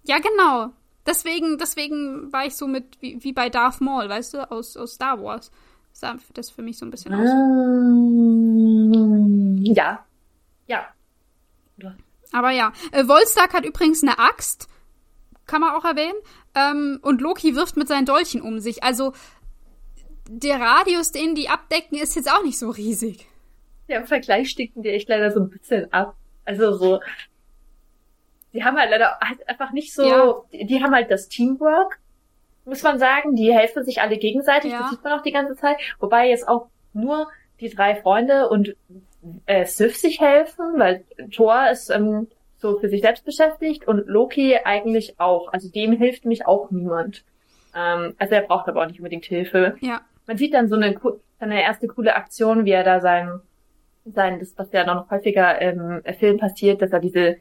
Ja, 0.04 0.18
genau. 0.18 0.68
Deswegen, 1.04 1.58
deswegen 1.58 2.32
war 2.32 2.46
ich 2.46 2.54
so 2.54 2.68
mit, 2.68 3.00
wie, 3.00 3.24
wie 3.24 3.32
bei 3.32 3.48
Darth 3.48 3.80
Maul, 3.80 4.08
weißt 4.08 4.34
du, 4.34 4.48
aus, 4.50 4.76
aus 4.76 4.94
Star 4.94 5.20
Wars. 5.20 5.50
Sah 5.92 6.14
das 6.34 6.50
für 6.50 6.62
mich 6.62 6.78
so 6.78 6.86
ein 6.86 6.90
bisschen 6.90 7.12
aus. 7.12 7.20
Ähm, 7.20 7.24
ja. 9.64 10.04
Ja. 10.68 10.86
Aber 12.32 12.50
ja. 12.50 12.72
Äh, 12.92 13.04
Volstag 13.04 13.54
hat 13.54 13.64
übrigens 13.64 14.02
eine 14.02 14.18
Axt. 14.18 14.68
Kann 15.46 15.62
man 15.62 15.74
auch 15.74 15.84
erwähnen. 15.84 16.18
Ähm, 16.54 16.98
und 17.02 17.20
Loki 17.20 17.54
wirft 17.54 17.76
mit 17.76 17.88
seinen 17.88 18.06
Dolchen 18.06 18.42
um 18.42 18.60
sich. 18.60 18.82
Also, 18.82 19.12
der 20.28 20.60
Radius, 20.60 21.12
den 21.12 21.34
die 21.34 21.48
abdecken, 21.48 21.98
ist 21.98 22.16
jetzt 22.16 22.30
auch 22.30 22.42
nicht 22.42 22.58
so 22.58 22.70
riesig. 22.70 23.26
Ja, 23.86 23.98
im 23.98 24.06
Vergleich 24.06 24.50
sticken 24.50 24.82
die 24.82 24.90
echt 24.90 25.08
leider 25.08 25.30
so 25.30 25.40
ein 25.40 25.48
bisschen 25.48 25.92
ab. 25.92 26.14
Also 26.44 26.72
so, 26.72 27.00
die 28.52 28.64
haben 28.64 28.76
halt 28.76 28.90
leider 28.90 29.18
halt 29.20 29.48
einfach 29.48 29.72
nicht 29.72 29.94
so, 29.94 30.02
ja. 30.02 30.34
die, 30.52 30.66
die, 30.66 30.82
haben 30.82 30.94
halt 30.94 31.10
das 31.10 31.28
Teamwork 31.28 31.98
muss 32.68 32.82
man 32.82 32.98
sagen, 32.98 33.34
die 33.34 33.52
helfen 33.52 33.84
sich 33.84 34.00
alle 34.00 34.18
gegenseitig, 34.18 34.72
ja. 34.72 34.80
das 34.80 34.90
sieht 34.90 35.02
man 35.02 35.18
auch 35.18 35.22
die 35.22 35.32
ganze 35.32 35.56
Zeit. 35.56 35.78
Wobei 35.98 36.28
jetzt 36.28 36.46
auch 36.46 36.68
nur 36.92 37.28
die 37.60 37.70
drei 37.70 37.96
Freunde 37.96 38.48
und 38.48 38.76
äh, 39.46 39.64
Sif 39.64 39.96
sich 39.96 40.20
helfen, 40.20 40.78
weil 40.78 41.04
Thor 41.32 41.70
ist 41.70 41.90
ähm, 41.90 42.28
so 42.58 42.78
für 42.78 42.88
sich 42.88 43.00
selbst 43.00 43.24
beschäftigt 43.24 43.86
und 43.86 44.06
Loki 44.06 44.58
eigentlich 44.64 45.18
auch. 45.18 45.52
Also 45.52 45.70
dem 45.70 45.92
hilft 45.92 46.24
mich 46.24 46.46
auch 46.46 46.70
niemand. 46.70 47.24
Ähm, 47.74 48.14
also 48.18 48.34
er 48.34 48.42
braucht 48.42 48.68
aber 48.68 48.82
auch 48.82 48.86
nicht 48.86 48.98
unbedingt 48.98 49.24
Hilfe. 49.24 49.76
Ja. 49.80 50.00
Man 50.26 50.36
sieht 50.36 50.54
dann 50.54 50.68
so 50.68 50.76
eine, 50.76 50.94
eine 51.38 51.62
erste 51.62 51.86
coole 51.86 52.14
Aktion, 52.14 52.64
wie 52.64 52.72
er 52.72 52.84
da 52.84 53.00
sein, 53.00 53.40
sein, 54.04 54.38
das, 54.38 54.56
was 54.56 54.72
ja 54.72 54.84
noch 54.84 55.10
häufiger 55.10 55.60
im 55.60 56.02
Film 56.18 56.38
passiert, 56.38 56.82
dass 56.82 56.92
er 56.92 57.00
diese, 57.00 57.36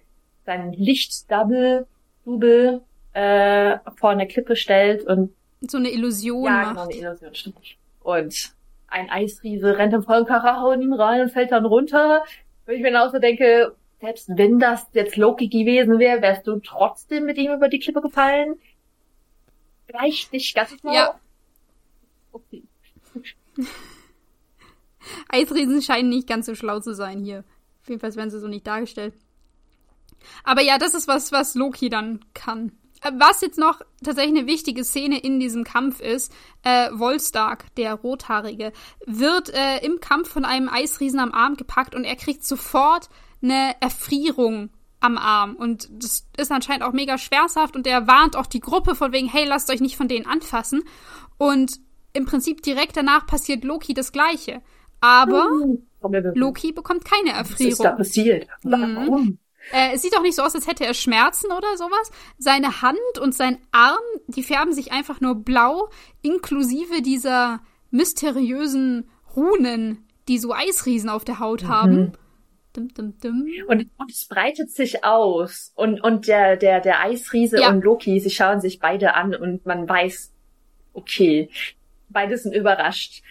sein 0.45 0.73
Lichtdouble, 0.73 1.87
Double, 2.25 2.81
äh, 3.13 3.79
vor 3.95 4.11
eine 4.11 4.27
Klippe 4.27 4.55
stellt 4.55 5.05
und 5.05 5.33
so 5.61 5.77
eine 5.77 5.89
Illusion 5.89 6.45
ja, 6.45 6.51
macht. 6.51 6.69
genau, 6.69 6.83
eine 6.83 6.93
Illusion, 6.93 7.33
stimmt. 7.33 7.77
Und 8.01 8.53
ein 8.87 9.09
Eisriese 9.09 9.77
rennt 9.77 9.93
im 9.93 10.03
vollen 10.03 10.25
Karacho 10.25 10.71
in 10.71 10.81
ihn 10.81 10.93
rein 10.93 11.21
und 11.21 11.31
fällt 11.31 11.51
dann 11.51 11.65
runter. 11.65 12.23
Wenn 12.65 12.75
ich 12.75 12.81
mir 12.81 12.91
dann 12.91 13.07
auch 13.07 13.11
so 13.11 13.19
denke, 13.19 13.75
selbst 13.99 14.29
wenn 14.29 14.59
das 14.59 14.85
jetzt 14.93 15.15
Loki 15.17 15.47
gewesen 15.47 15.99
wäre, 15.99 16.21
wärst 16.21 16.45
du 16.47 16.59
trotzdem 16.59 17.25
mit 17.25 17.37
ihm 17.37 17.53
über 17.53 17.67
die 17.67 17.79
Klippe 17.79 18.01
gefallen? 18.01 18.59
Vielleicht 19.87 20.31
nicht 20.33 20.53
ganz 20.55 20.71
so. 20.81 20.91
Ja. 20.91 21.19
Okay. 22.31 22.63
Eisriesen 25.29 25.81
scheinen 25.81 26.09
nicht 26.09 26.27
ganz 26.27 26.45
so 26.45 26.55
schlau 26.55 26.79
zu 26.79 26.93
sein 26.93 27.23
hier. 27.23 27.43
Jedenfalls 27.87 28.17
werden 28.17 28.29
sie 28.29 28.39
so 28.39 28.47
nicht 28.47 28.67
dargestellt. 28.67 29.13
Aber 30.43 30.61
ja, 30.61 30.77
das 30.77 30.93
ist 30.93 31.07
was, 31.07 31.31
was 31.31 31.55
Loki 31.55 31.89
dann 31.89 32.19
kann. 32.33 32.73
Äh, 33.01 33.11
was 33.17 33.41
jetzt 33.41 33.57
noch 33.57 33.81
tatsächlich 34.03 34.37
eine 34.37 34.47
wichtige 34.47 34.83
Szene 34.83 35.19
in 35.19 35.39
diesem 35.39 35.63
Kampf 35.63 35.99
ist, 35.99 36.31
äh, 36.63 36.89
Volstark, 36.91 37.73
der 37.75 37.93
Rothaarige, 37.93 38.73
wird 39.05 39.49
äh, 39.49 39.77
im 39.85 39.99
Kampf 39.99 40.29
von 40.29 40.45
einem 40.45 40.69
Eisriesen 40.69 41.19
am 41.19 41.31
Arm 41.31 41.55
gepackt 41.55 41.95
und 41.95 42.03
er 42.03 42.15
kriegt 42.15 42.43
sofort 42.43 43.09
eine 43.41 43.75
Erfrierung 43.79 44.69
am 44.99 45.17
Arm. 45.17 45.55
Und 45.55 45.89
das 45.91 46.25
ist 46.37 46.51
anscheinend 46.51 46.83
auch 46.83 46.93
mega 46.93 47.17
schwershaft 47.17 47.75
und 47.75 47.85
er 47.87 48.07
warnt 48.07 48.35
auch 48.35 48.47
die 48.47 48.59
Gruppe 48.59 48.95
von 48.95 49.11
wegen, 49.11 49.27
hey, 49.27 49.45
lasst 49.45 49.69
euch 49.69 49.81
nicht 49.81 49.97
von 49.97 50.07
denen 50.07 50.25
anfassen. 50.25 50.83
Und 51.37 51.79
im 52.13 52.25
Prinzip 52.25 52.63
direkt 52.63 52.97
danach 52.97 53.27
passiert 53.27 53.63
Loki 53.63 53.93
das 53.93 54.11
Gleiche. 54.11 54.61
Aber. 55.01 55.49
Loki 56.33 56.71
bekommt 56.71 57.05
keine 57.05 57.31
Erfrierung. 57.31 57.71
Was 57.71 57.79
ist 57.79 57.83
da 57.83 57.91
passiert? 57.91 58.47
Warum? 58.63 59.23
Mhm. 59.23 59.37
Äh, 59.71 59.93
es 59.93 60.01
sieht 60.01 60.17
auch 60.17 60.21
nicht 60.21 60.35
so 60.35 60.43
aus, 60.43 60.55
als 60.55 60.67
hätte 60.67 60.85
er 60.85 60.93
Schmerzen 60.93 61.51
oder 61.51 61.75
sowas. 61.75 62.11
Seine 62.37 62.81
Hand 62.81 63.19
und 63.21 63.35
sein 63.35 63.57
Arm, 63.71 63.97
die 64.27 64.43
färben 64.43 64.73
sich 64.73 64.91
einfach 64.91 65.19
nur 65.19 65.35
blau, 65.35 65.89
inklusive 66.21 67.01
dieser 67.01 67.61
mysteriösen 67.91 69.09
Runen, 69.35 70.05
die 70.27 70.39
so 70.39 70.53
Eisriesen 70.53 71.09
auf 71.09 71.25
der 71.25 71.39
Haut 71.39 71.65
haben. 71.65 71.95
Mhm. 71.95 72.11
Dum, 72.77 72.93
dum, 72.93 73.17
dum. 73.19 73.47
Und, 73.67 73.89
und 73.97 74.11
es 74.11 74.25
breitet 74.25 74.69
sich 74.69 75.03
aus. 75.03 75.71
Und, 75.73 75.99
und 76.03 76.27
der, 76.27 76.57
der, 76.57 76.79
der 76.79 77.01
Eisriese 77.01 77.59
ja. 77.59 77.69
und 77.69 77.83
Loki, 77.83 78.19
sie 78.19 78.29
schauen 78.29 78.61
sich 78.61 78.77
beide 78.77 79.15
an 79.15 79.33
und 79.33 79.65
man 79.65 79.89
weiß, 79.89 80.31
okay, 80.93 81.49
beide 82.09 82.37
sind 82.37 82.53
überrascht. 82.53 83.23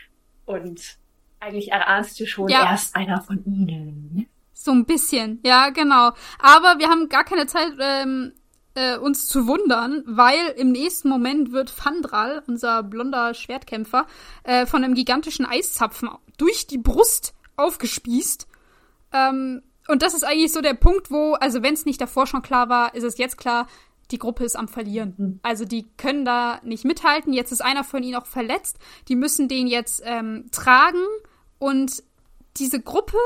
Und 0.47 0.99
eigentlich 1.39 1.71
erahnst 1.71 2.19
du 2.19 2.27
schon, 2.27 2.49
ja. 2.49 2.73
erst 2.73 2.97
einer 2.97 3.23
von 3.23 3.45
ihnen. 3.45 4.27
So 4.53 4.73
ein 4.73 4.85
bisschen, 4.85 5.39
ja, 5.45 5.71
genau. 5.71 6.11
Aber 6.41 6.81
wir 6.81 6.89
haben 6.89 7.09
gar 7.09 7.23
keine 7.23 7.47
Zeit, 7.47 7.73
ähm, 7.79 8.33
äh, 8.75 8.97
uns 8.99 9.29
zu 9.29 9.47
wundern, 9.47 10.03
weil 10.07 10.41
im 10.57 10.73
nächsten 10.73 11.09
Moment 11.09 11.53
wird 11.53 11.71
Fandral, 11.71 12.43
unser 12.49 12.83
blonder 12.83 13.33
Schwertkämpfer, 13.33 14.09
äh, 14.43 14.67
von 14.67 14.83
einem 14.83 14.95
gigantischen 14.95 15.47
Eiszapfen 15.47 16.09
durch 16.37 16.67
die 16.67 16.79
Brust 16.79 17.33
aufgespießt. 17.55 18.49
Ähm, 19.13 19.63
und 19.89 20.03
das 20.03 20.15
ist 20.15 20.25
eigentlich 20.25 20.53
so 20.53 20.61
der 20.61 20.75
Punkt, 20.75 21.11
wo, 21.11 21.35
also 21.35 21.63
wenn 21.63 21.75
es 21.75 21.85
nicht 21.85 22.01
davor 22.01 22.27
schon 22.27 22.43
klar 22.43 22.69
war, 22.69 22.95
ist 22.95 23.05
es 23.05 23.19
jetzt 23.19 23.39
klar, 23.39 23.67
die 24.11 24.19
Gruppe 24.19 24.45
ist 24.45 24.57
am 24.57 24.69
Verlieren. 24.69 25.15
Mhm. 25.17 25.41
Also 25.43 25.65
die 25.65 25.87
können 25.97 26.25
da 26.25 26.61
nicht 26.63 26.85
mithalten. 26.85 27.33
Jetzt 27.33 27.53
ist 27.53 27.61
einer 27.61 27.85
von 27.85 28.03
ihnen 28.03 28.17
auch 28.17 28.27
verletzt. 28.27 28.79
Die 29.09 29.17
müssen 29.17 29.49
den 29.49 29.67
jetzt 29.67 30.03
ähm, 30.05 30.47
tragen 30.53 31.03
und 31.59 32.03
diese 32.57 32.81
Gruppe 32.81 33.19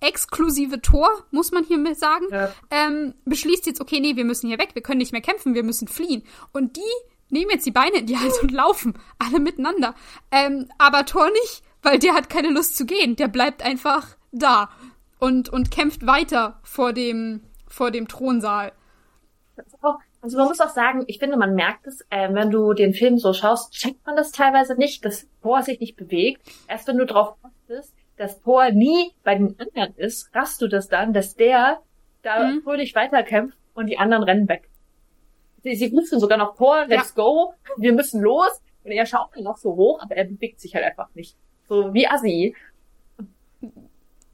exklusive 0.00 0.80
Tor, 0.80 1.08
muss 1.30 1.52
man 1.52 1.64
hier 1.64 1.94
sagen, 1.94 2.24
ja. 2.30 2.50
ähm, 2.70 3.14
beschließt 3.26 3.66
jetzt, 3.66 3.80
okay, 3.80 4.00
nee, 4.00 4.16
wir 4.16 4.24
müssen 4.24 4.48
hier 4.48 4.58
weg, 4.58 4.70
wir 4.72 4.82
können 4.82 4.98
nicht 4.98 5.12
mehr 5.12 5.20
kämpfen, 5.20 5.54
wir 5.54 5.62
müssen 5.62 5.88
fliehen. 5.88 6.22
Und 6.52 6.76
die 6.76 6.80
nehmen 7.28 7.50
jetzt 7.50 7.66
die 7.66 7.70
Beine 7.70 7.98
in 7.98 8.06
die 8.06 8.16
Hand 8.16 8.32
und 8.42 8.50
laufen, 8.50 8.94
alle 9.18 9.40
miteinander. 9.40 9.94
Ähm, 10.30 10.68
aber 10.78 11.04
Tor 11.04 11.30
nicht, 11.30 11.62
weil 11.82 11.98
der 11.98 12.14
hat 12.14 12.30
keine 12.30 12.48
Lust 12.48 12.76
zu 12.76 12.86
gehen, 12.86 13.16
der 13.16 13.28
bleibt 13.28 13.62
einfach 13.62 14.16
da 14.32 14.70
und, 15.20 15.48
und 15.48 15.70
kämpft 15.70 16.06
weiter 16.06 16.58
vor 16.62 16.92
dem, 16.92 17.42
vor 17.66 17.90
dem 17.90 18.08
Thronsaal. 18.08 18.72
Also 20.22 20.36
man 20.36 20.48
muss 20.48 20.60
auch 20.60 20.70
sagen, 20.70 21.04
ich 21.06 21.18
finde, 21.18 21.36
man 21.36 21.54
merkt 21.54 21.86
es, 21.86 22.04
äh, 22.10 22.32
wenn 22.32 22.50
du 22.50 22.74
den 22.74 22.92
Film 22.92 23.18
so 23.18 23.32
schaust, 23.32 23.72
checkt 23.72 24.04
man 24.04 24.16
das 24.16 24.32
teilweise 24.32 24.74
nicht, 24.74 25.04
dass 25.04 25.26
Thor 25.42 25.62
sich 25.62 25.80
nicht 25.80 25.96
bewegt. 25.96 26.42
Erst 26.68 26.88
wenn 26.88 26.98
du 26.98 27.06
drauf 27.06 27.36
achtest, 27.42 27.94
dass 28.16 28.40
Thor 28.42 28.70
nie 28.70 29.12
bei 29.24 29.34
den 29.34 29.58
anderen 29.58 29.94
ist, 29.96 30.34
rast 30.34 30.60
du 30.60 30.68
das 30.68 30.88
dann, 30.88 31.12
dass 31.12 31.36
der 31.36 31.80
da 32.22 32.48
mhm. 32.48 32.62
fröhlich 32.62 32.94
weiterkämpft 32.94 33.56
und 33.74 33.86
die 33.86 33.98
anderen 33.98 34.24
rennen 34.24 34.48
weg. 34.48 34.68
Sie, 35.62 35.74
sie 35.74 35.86
rufen 35.86 36.20
sogar 36.20 36.38
noch 36.38 36.56
Thor, 36.56 36.86
let's 36.86 37.14
ja. 37.16 37.22
go, 37.22 37.54
wir 37.76 37.92
müssen 37.92 38.20
los. 38.20 38.60
Und 38.84 38.92
er 38.92 39.06
schaut 39.06 39.28
dann 39.34 39.44
noch 39.44 39.58
so 39.58 39.76
hoch, 39.76 40.00
aber 40.02 40.16
er 40.16 40.24
bewegt 40.24 40.60
sich 40.60 40.74
halt 40.74 40.84
einfach 40.84 41.14
nicht. 41.14 41.36
So 41.68 41.92
wie 41.92 42.08
Assi. 42.08 42.54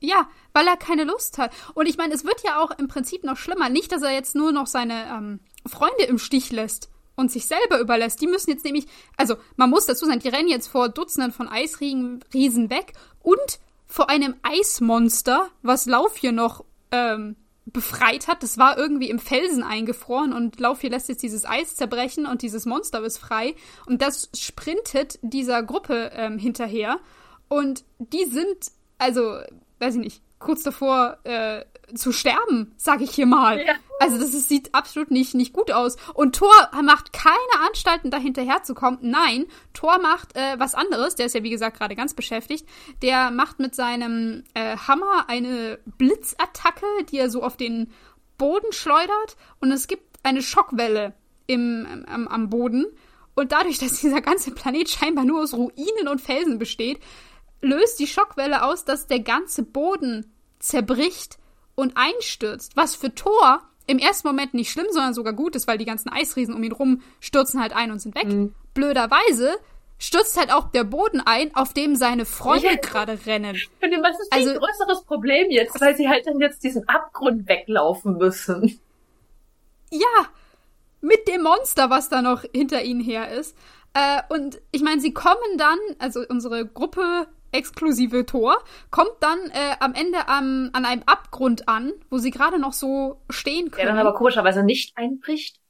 Ja, 0.06 0.28
weil 0.52 0.68
er 0.68 0.76
keine 0.76 1.02
Lust 1.02 1.36
hat. 1.36 1.52
Und 1.74 1.86
ich 1.86 1.96
meine, 1.96 2.14
es 2.14 2.24
wird 2.24 2.42
ja 2.44 2.62
auch 2.62 2.70
im 2.78 2.86
Prinzip 2.86 3.24
noch 3.24 3.36
schlimmer. 3.36 3.68
Nicht, 3.68 3.90
dass 3.90 4.02
er 4.02 4.12
jetzt 4.12 4.36
nur 4.36 4.52
noch 4.52 4.68
seine 4.68 5.04
ähm, 5.06 5.40
Freunde 5.66 6.04
im 6.04 6.18
Stich 6.18 6.52
lässt 6.52 6.90
und 7.16 7.32
sich 7.32 7.46
selber 7.46 7.80
überlässt. 7.80 8.20
Die 8.20 8.28
müssen 8.28 8.50
jetzt 8.50 8.64
nämlich, 8.64 8.86
also 9.16 9.34
man 9.56 9.68
muss 9.68 9.86
dazu 9.86 10.06
sagen, 10.06 10.20
die 10.20 10.28
rennen 10.28 10.48
jetzt 10.48 10.68
vor 10.68 10.88
Dutzenden 10.88 11.32
von 11.32 11.48
Eisriesen 11.48 12.70
weg 12.70 12.92
und 13.20 13.58
vor 13.86 14.08
einem 14.08 14.36
Eismonster, 14.42 15.48
was 15.62 15.86
Lauf 15.86 16.16
hier 16.16 16.32
noch 16.32 16.64
ähm, 16.92 17.34
befreit 17.64 18.28
hat. 18.28 18.44
Das 18.44 18.58
war 18.58 18.78
irgendwie 18.78 19.10
im 19.10 19.18
Felsen 19.18 19.64
eingefroren 19.64 20.32
und 20.32 20.60
Lauf 20.60 20.82
hier 20.82 20.90
lässt 20.90 21.08
jetzt 21.08 21.24
dieses 21.24 21.44
Eis 21.44 21.74
zerbrechen 21.74 22.26
und 22.26 22.42
dieses 22.42 22.64
Monster 22.64 23.02
ist 23.02 23.18
frei. 23.18 23.56
Und 23.86 24.02
das 24.02 24.30
sprintet 24.34 25.18
dieser 25.22 25.64
Gruppe 25.64 26.12
ähm, 26.14 26.38
hinterher. 26.38 27.00
Und 27.48 27.84
die 27.98 28.24
sind, 28.24 28.70
also, 28.98 29.40
weiß 29.78 29.94
ich 29.94 30.00
nicht, 30.00 30.22
kurz 30.38 30.62
davor, 30.62 31.18
äh, 31.24 31.64
zu 31.94 32.12
sterben, 32.12 32.74
sag 32.76 33.00
ich 33.00 33.12
hier 33.12 33.26
mal. 33.26 33.60
Ja. 33.64 33.74
Also 34.00 34.18
das 34.18 34.34
ist, 34.34 34.48
sieht 34.48 34.74
absolut 34.74 35.10
nicht, 35.10 35.34
nicht 35.34 35.52
gut 35.52 35.70
aus. 35.70 35.96
Und 36.14 36.36
Thor 36.36 36.52
macht 36.82 37.12
keine 37.12 37.66
Anstalten, 37.66 38.10
da 38.10 38.18
hinterherzukommen. 38.18 38.98
Nein, 39.02 39.46
Thor 39.72 39.98
macht 39.98 40.36
äh, 40.36 40.58
was 40.58 40.74
anderes. 40.74 41.14
Der 41.14 41.26
ist 41.26 41.34
ja, 41.34 41.42
wie 41.42 41.50
gesagt, 41.50 41.78
gerade 41.78 41.94
ganz 41.94 42.12
beschäftigt. 42.14 42.66
Der 43.02 43.30
macht 43.30 43.58
mit 43.58 43.74
seinem 43.74 44.44
äh, 44.54 44.76
Hammer 44.76 45.28
eine 45.28 45.78
Blitzattacke, 45.86 46.86
die 47.10 47.18
er 47.18 47.30
so 47.30 47.42
auf 47.42 47.56
den 47.56 47.92
Boden 48.36 48.72
schleudert. 48.72 49.36
Und 49.60 49.70
es 49.70 49.86
gibt 49.86 50.18
eine 50.22 50.42
Schockwelle 50.42 51.14
im, 51.46 52.04
am, 52.08 52.28
am 52.28 52.50
Boden. 52.50 52.86
Und 53.34 53.52
dadurch, 53.52 53.78
dass 53.78 54.00
dieser 54.00 54.20
ganze 54.20 54.50
Planet 54.50 54.90
scheinbar 54.90 55.24
nur 55.24 55.40
aus 55.40 55.54
Ruinen 55.54 56.08
und 56.10 56.20
Felsen 56.20 56.58
besteht, 56.58 56.98
löst 57.60 57.98
die 57.98 58.06
Schockwelle 58.06 58.64
aus, 58.64 58.84
dass 58.84 59.06
der 59.06 59.20
ganze 59.20 59.62
Boden 59.62 60.32
zerbricht 60.58 61.38
und 61.74 61.96
einstürzt, 61.96 62.76
was 62.76 62.94
für 62.94 63.14
Thor 63.14 63.62
im 63.86 63.98
ersten 63.98 64.26
Moment 64.26 64.54
nicht 64.54 64.70
schlimm, 64.70 64.86
sondern 64.90 65.14
sogar 65.14 65.32
gut 65.32 65.54
ist, 65.54 65.66
weil 65.66 65.78
die 65.78 65.84
ganzen 65.84 66.08
Eisriesen 66.08 66.54
um 66.54 66.62
ihn 66.62 66.72
rum 66.72 67.02
stürzen 67.20 67.60
halt 67.60 67.74
ein 67.74 67.90
und 67.90 68.00
sind 68.00 68.14
weg. 68.14 68.26
Mhm. 68.26 68.54
Blöderweise 68.74 69.56
stürzt 69.98 70.38
halt 70.38 70.52
auch 70.52 70.70
der 70.70 70.84
Boden 70.84 71.22
ein, 71.24 71.54
auf 71.54 71.72
dem 71.72 71.96
seine 71.96 72.26
Freunde 72.26 72.66
ja. 72.66 72.76
gerade 72.76 73.18
rennen. 73.26 73.56
Und 73.80 73.90
was 74.02 74.20
ist 74.20 74.32
also, 74.32 74.50
ein 74.50 74.58
größeres 74.58 75.04
Problem 75.04 75.50
jetzt, 75.50 75.80
weil 75.80 75.96
sie 75.96 76.08
halt 76.08 76.26
dann 76.26 76.40
jetzt 76.40 76.62
diesen 76.64 76.86
Abgrund 76.88 77.48
weglaufen 77.48 78.18
müssen. 78.18 78.78
Ja, 79.90 80.26
mit 81.00 81.28
dem 81.28 81.42
Monster, 81.42 81.88
was 81.90 82.08
da 82.08 82.20
noch 82.20 82.44
hinter 82.52 82.82
ihnen 82.82 83.00
her 83.00 83.30
ist. 83.30 83.56
Äh, 83.94 84.22
und 84.28 84.60
ich 84.72 84.82
meine, 84.82 85.00
sie 85.00 85.14
kommen 85.14 85.56
dann, 85.56 85.78
also 85.98 86.22
unsere 86.28 86.66
Gruppe 86.66 87.28
exklusive 87.52 88.26
Tor, 88.26 88.56
kommt 88.90 89.14
dann 89.20 89.38
äh, 89.50 89.76
am 89.80 89.94
Ende 89.94 90.28
am, 90.28 90.70
an 90.72 90.84
einem 90.84 91.02
Abgrund 91.06 91.68
an, 91.68 91.92
wo 92.10 92.18
sie 92.18 92.30
gerade 92.30 92.58
noch 92.58 92.72
so 92.72 93.20
stehen 93.30 93.70
können. 93.70 93.86
Der 93.86 93.94
dann 93.94 94.06
aber 94.06 94.16
komischerweise 94.16 94.62
nicht 94.62 94.96
einbricht. 94.96 95.60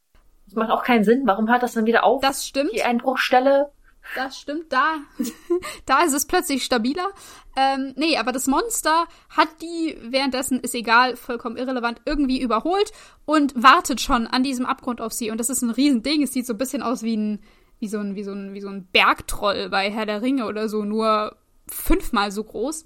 Das 0.47 0.55
macht 0.55 0.71
auch 0.71 0.85
keinen 0.85 1.05
Sinn. 1.05 1.23
Warum 1.25 1.49
hört 1.49 1.63
das 1.63 1.75
dann 1.75 1.87
wieder 1.87 2.05
auf? 2.05 2.23
Das 2.23 2.47
stimmt. 2.47 2.73
Die 2.73 2.83
Einbruchstelle. 2.83 3.73
Das 4.15 4.39
stimmt, 4.39 4.73
da, 4.73 4.99
da 5.87 6.05
ist 6.05 6.13
es 6.13 6.27
plötzlich 6.27 6.65
stabiler. 6.65 7.09
Ähm, 7.57 7.93
nee, 7.97 8.17
aber 8.17 8.33
das 8.33 8.47
Monster 8.47 9.07
hat 9.31 9.49
die 9.63 9.99
währenddessen, 10.01 10.61
ist 10.61 10.75
egal, 10.75 11.17
vollkommen 11.17 11.57
irrelevant, 11.57 12.01
irgendwie 12.05 12.41
überholt 12.41 12.93
und 13.25 13.61
wartet 13.61 14.01
schon 14.01 14.27
an 14.27 14.43
diesem 14.43 14.67
Abgrund 14.67 15.01
auf 15.01 15.13
sie. 15.13 15.31
Und 15.31 15.39
das 15.39 15.51
ist 15.51 15.63
ein 15.63 15.71
Riesending. 15.71 16.23
Es 16.23 16.33
sieht 16.33 16.47
so 16.47 16.55
ein 16.55 16.59
bisschen 16.59 16.83
aus 16.83 17.03
wie 17.03 17.17
ein, 17.17 17.43
wie 17.81 17.89
so 17.89 17.99
ein, 17.99 18.15
wie 18.15 18.23
so 18.23 18.33
ein, 18.33 18.55
wie 18.55 18.61
so 18.61 18.69
ein 18.69 18.87
Bergtroll 18.87 19.69
bei 19.71 19.91
Herr 19.91 20.07
der 20.07 20.23
Ringe 20.23 20.47
oder 20.47 20.69
so, 20.69 20.85
nur 20.85 21.37
fünfmal 21.71 22.31
so 22.33 22.45
groß. 22.45 22.85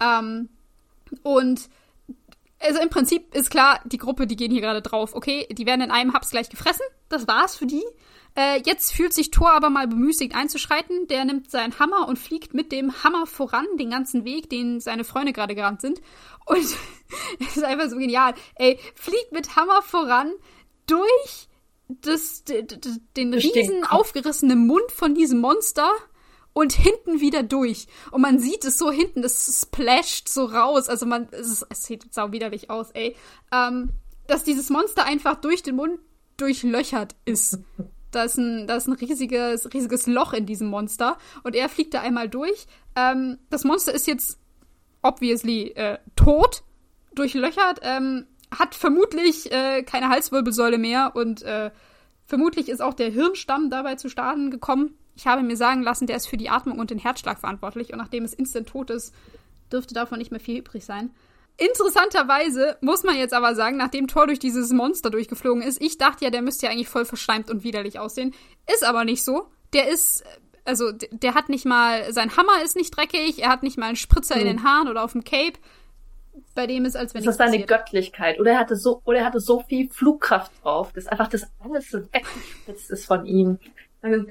Ähm, 0.00 0.48
und 1.22 1.68
also 2.60 2.80
im 2.80 2.90
Prinzip 2.90 3.34
ist 3.34 3.50
klar, 3.50 3.80
die 3.86 3.98
Gruppe, 3.98 4.26
die 4.26 4.36
gehen 4.36 4.50
hier 4.50 4.60
gerade 4.60 4.82
drauf. 4.82 5.14
Okay, 5.14 5.48
die 5.50 5.66
werden 5.66 5.80
in 5.80 5.90
einem 5.90 6.12
Haps 6.12 6.30
gleich 6.30 6.50
gefressen. 6.50 6.84
Das 7.08 7.26
war's 7.26 7.56
für 7.56 7.66
die. 7.66 7.82
Äh, 8.36 8.62
jetzt 8.64 8.92
fühlt 8.92 9.12
sich 9.12 9.30
Thor 9.30 9.52
aber 9.52 9.70
mal 9.70 9.88
bemüßigt 9.88 10.34
einzuschreiten. 10.34 11.08
Der 11.08 11.24
nimmt 11.24 11.50
seinen 11.50 11.78
Hammer 11.78 12.06
und 12.06 12.18
fliegt 12.18 12.54
mit 12.54 12.70
dem 12.70 13.02
Hammer 13.02 13.26
voran 13.26 13.66
den 13.78 13.90
ganzen 13.90 14.24
Weg, 14.24 14.50
den 14.50 14.80
seine 14.80 15.04
Freunde 15.04 15.32
gerade 15.32 15.54
gerannt 15.54 15.80
sind. 15.80 16.00
Und 16.44 16.58
es 17.40 17.56
ist 17.56 17.64
einfach 17.64 17.88
so 17.88 17.96
genial. 17.96 18.34
Ey, 18.56 18.78
fliegt 18.94 19.32
mit 19.32 19.56
Hammer 19.56 19.82
voran 19.82 20.32
durch 20.86 21.48
das, 21.88 22.44
den 22.44 23.34
riesen 23.34 23.84
aufgerissenen 23.84 24.66
Mund 24.66 24.92
von 24.92 25.14
diesem 25.14 25.40
Monster 25.40 25.90
und 26.52 26.72
hinten 26.72 27.20
wieder 27.20 27.42
durch. 27.42 27.86
Und 28.10 28.22
man 28.22 28.38
sieht 28.38 28.64
es 28.64 28.78
so 28.78 28.90
hinten, 28.90 29.22
das 29.22 29.62
splasht 29.62 30.28
so 30.28 30.44
raus. 30.44 30.88
Also 30.88 31.06
man, 31.06 31.28
es, 31.32 31.64
es 31.68 31.84
sieht 31.84 32.12
sau 32.12 32.32
widerlich 32.32 32.70
aus, 32.70 32.90
ey. 32.92 33.16
Ähm, 33.52 33.90
dass 34.26 34.44
dieses 34.44 34.70
Monster 34.70 35.04
einfach 35.04 35.36
durch 35.36 35.62
den 35.62 35.76
Mund 35.76 35.98
durchlöchert 36.36 37.16
ist. 37.24 37.58
Da 38.12 38.24
ist 38.24 38.38
ein, 38.38 38.66
da 38.66 38.76
ist 38.76 38.86
ein 38.86 38.94
riesiges, 38.94 39.72
riesiges 39.72 40.06
Loch 40.06 40.32
in 40.32 40.46
diesem 40.46 40.68
Monster. 40.68 41.18
Und 41.42 41.54
er 41.54 41.68
fliegt 41.68 41.94
da 41.94 42.00
einmal 42.00 42.28
durch. 42.28 42.66
Ähm, 42.96 43.38
das 43.50 43.64
Monster 43.64 43.92
ist 43.92 44.06
jetzt 44.06 44.38
obviously 45.02 45.70
äh, 45.70 45.98
tot, 46.16 46.62
durchlöchert, 47.14 47.80
ähm, 47.82 48.26
hat 48.56 48.74
vermutlich 48.74 49.50
äh, 49.52 49.82
keine 49.82 50.08
Halswirbelsäule 50.08 50.78
mehr 50.78 51.12
und 51.14 51.42
äh, 51.42 51.70
vermutlich 52.26 52.68
ist 52.68 52.82
auch 52.82 52.94
der 52.94 53.10
Hirnstamm 53.10 53.70
dabei 53.70 53.94
zu 53.94 54.08
Schaden 54.08 54.50
gekommen. 54.50 54.96
Ich 55.20 55.26
habe 55.26 55.42
mir 55.42 55.56
sagen 55.56 55.82
lassen, 55.82 56.06
der 56.06 56.16
ist 56.16 56.28
für 56.28 56.38
die 56.38 56.48
Atmung 56.48 56.78
und 56.78 56.90
den 56.90 56.98
Herzschlag 56.98 57.38
verantwortlich 57.38 57.92
und 57.92 57.98
nachdem 57.98 58.24
es 58.24 58.32
instant 58.32 58.70
tot 58.70 58.88
ist, 58.88 59.14
dürfte 59.70 59.92
davon 59.92 60.18
nicht 60.18 60.30
mehr 60.30 60.40
viel 60.40 60.60
übrig 60.60 60.86
sein. 60.86 61.10
Interessanterweise 61.58 62.78
muss 62.80 63.02
man 63.02 63.18
jetzt 63.18 63.34
aber 63.34 63.54
sagen, 63.54 63.76
nachdem 63.76 64.08
Thor 64.08 64.26
durch 64.26 64.38
dieses 64.38 64.72
Monster 64.72 65.10
durchgeflogen 65.10 65.62
ist, 65.62 65.82
ich 65.82 65.98
dachte 65.98 66.24
ja, 66.24 66.30
der 66.30 66.40
müsste 66.40 66.64
ja 66.64 66.72
eigentlich 66.72 66.88
voll 66.88 67.04
verschleimt 67.04 67.50
und 67.50 67.64
widerlich 67.64 67.98
aussehen. 67.98 68.32
Ist 68.72 68.82
aber 68.82 69.04
nicht 69.04 69.22
so. 69.22 69.48
Der 69.74 69.90
ist, 69.90 70.24
also 70.64 70.90
der 70.90 71.34
hat 71.34 71.50
nicht 71.50 71.66
mal, 71.66 72.10
sein 72.14 72.34
Hammer 72.38 72.62
ist 72.64 72.74
nicht 72.74 72.96
dreckig, 72.96 73.42
er 73.42 73.50
hat 73.50 73.62
nicht 73.62 73.76
mal 73.76 73.88
einen 73.88 73.96
Spritzer 73.96 74.36
hm. 74.36 74.40
in 74.40 74.46
den 74.46 74.64
Haaren 74.64 74.88
oder 74.88 75.04
auf 75.04 75.12
dem 75.12 75.22
Cape. 75.22 75.58
Bei 76.54 76.66
dem 76.66 76.86
ist, 76.86 76.96
als 76.96 77.12
wenn 77.12 77.22
Das 77.22 77.34
ist 77.34 77.38
seine 77.38 77.62
Göttlichkeit. 77.66 78.40
Oder 78.40 78.52
er 78.52 78.58
hatte 78.58 78.76
so, 78.76 79.02
oder 79.04 79.18
er 79.18 79.26
hatte 79.26 79.40
so 79.40 79.60
viel 79.68 79.90
Flugkraft 79.90 80.50
drauf, 80.62 80.94
dass 80.94 81.06
einfach 81.08 81.28
das 81.28 81.42
alles 81.58 81.90
so 81.90 81.98
weggespitzt 82.10 82.90
ist 82.90 83.04
von 83.04 83.26
ihm. 83.26 83.58
Also, 84.02 84.26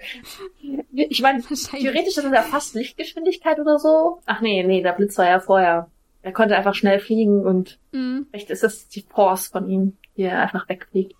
ich 0.91 1.21
meine, 1.21 1.41
theoretisch 1.41 2.17
ist 2.17 2.23
das 2.23 2.33
ja 2.33 2.41
fast 2.41 2.73
Lichtgeschwindigkeit 2.75 3.59
oder 3.59 3.77
so. 3.77 4.19
Ach 4.25 4.41
nee, 4.41 4.63
nee, 4.63 4.81
der 4.81 4.93
Blitz 4.93 5.17
war 5.17 5.27
ja 5.27 5.39
vorher. 5.39 5.89
Er 6.21 6.33
konnte 6.33 6.57
einfach 6.57 6.73
schnell 6.73 6.99
fliegen 6.99 7.45
und 7.45 7.79
mhm. 7.91 8.27
vielleicht 8.29 8.49
ist 8.49 8.63
das 8.63 8.89
die 8.89 9.03
Force 9.03 9.47
von 9.47 9.69
ihm, 9.69 9.97
die 10.17 10.23
er 10.23 10.41
einfach 10.41 10.67
wegfliegt. 10.67 11.15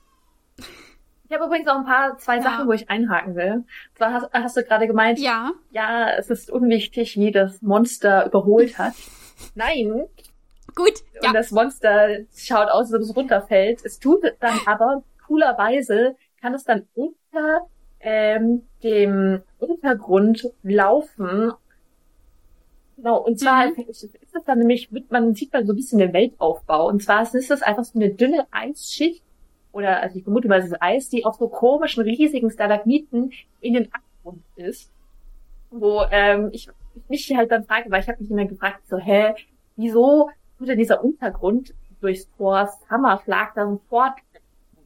Ich 1.29 1.35
habe 1.35 1.45
übrigens 1.45 1.67
auch 1.67 1.77
ein 1.77 1.85
paar, 1.85 2.17
zwei 2.17 2.37
ja. 2.37 2.41
Sachen, 2.41 2.67
wo 2.67 2.73
ich 2.73 2.89
einhaken 2.89 3.35
will. 3.35 3.63
Zwar 3.95 4.13
hast, 4.13 4.33
hast 4.33 4.57
du 4.57 4.63
gerade 4.63 4.87
gemeint, 4.87 5.19
ja. 5.19 5.51
ja, 5.71 6.09
es 6.17 6.31
ist 6.31 6.49
unwichtig, 6.49 7.17
wie 7.17 7.31
das 7.31 7.61
Monster 7.61 8.25
überholt 8.25 8.79
hat. 8.79 8.93
Nein. 9.55 10.07
Gut. 10.75 10.93
Und 11.15 11.25
ja. 11.25 11.33
das 11.33 11.51
Monster 11.51 12.21
schaut 12.35 12.69
aus, 12.69 12.91
als 12.91 12.93
ob 12.93 13.01
es 13.01 13.15
runterfällt. 13.15 13.85
Es 13.85 13.99
tut 13.99 14.23
dann 14.39 14.59
aber 14.65 15.03
coolerweise, 15.27 16.15
kann 16.41 16.55
es 16.55 16.63
dann 16.63 16.87
unter 16.95 17.67
ähm, 17.99 18.63
dem 18.83 19.41
Untergrund 19.59 20.51
laufen. 20.63 21.51
Genau, 22.97 23.17
und 23.21 23.39
zwar 23.39 23.67
mhm. 23.67 23.85
ist 23.87 24.03
es 24.03 24.43
dann 24.45 24.59
nämlich, 24.59 24.89
man 25.09 25.33
sieht 25.33 25.53
man 25.53 25.65
so 25.65 25.73
ein 25.73 25.75
bisschen 25.75 25.99
den 25.99 26.13
Weltaufbau. 26.13 26.87
Und 26.87 27.01
zwar 27.01 27.21
ist 27.21 27.49
das 27.49 27.61
einfach 27.61 27.83
so 27.83 27.97
eine 27.97 28.09
dünne 28.09 28.45
Eisschicht, 28.51 29.23
oder 29.71 30.01
also 30.01 30.17
ich 30.17 30.23
vermute 30.23 30.47
mal, 30.47 30.59
es 30.59 30.65
ist 30.65 30.81
Eis, 30.81 31.09
die 31.09 31.25
auf 31.25 31.35
so 31.35 31.47
komischen, 31.47 32.03
riesigen 32.03 32.49
Stalagmiten 32.49 33.31
in 33.61 33.73
den 33.73 33.89
Abgrund 33.93 34.43
ist. 34.55 34.91
Wo 35.69 36.03
ähm, 36.11 36.49
ich, 36.51 36.69
mich 37.07 37.35
halt 37.35 37.51
dann 37.51 37.63
frage, 37.65 37.91
weil 37.91 38.01
ich 38.01 38.07
habe 38.07 38.21
mich 38.21 38.31
immer 38.31 38.45
gefragt, 38.45 38.81
so, 38.87 38.97
hä, 38.97 39.35
wieso 39.75 40.29
tut 40.57 40.67
denn 40.67 40.79
dieser 40.79 41.03
Untergrund 41.03 41.73
durchs 42.01 42.27
Thors 42.37 42.79
Hammerschlag 42.89 43.53
dann 43.55 43.77
sofort, 43.77 44.13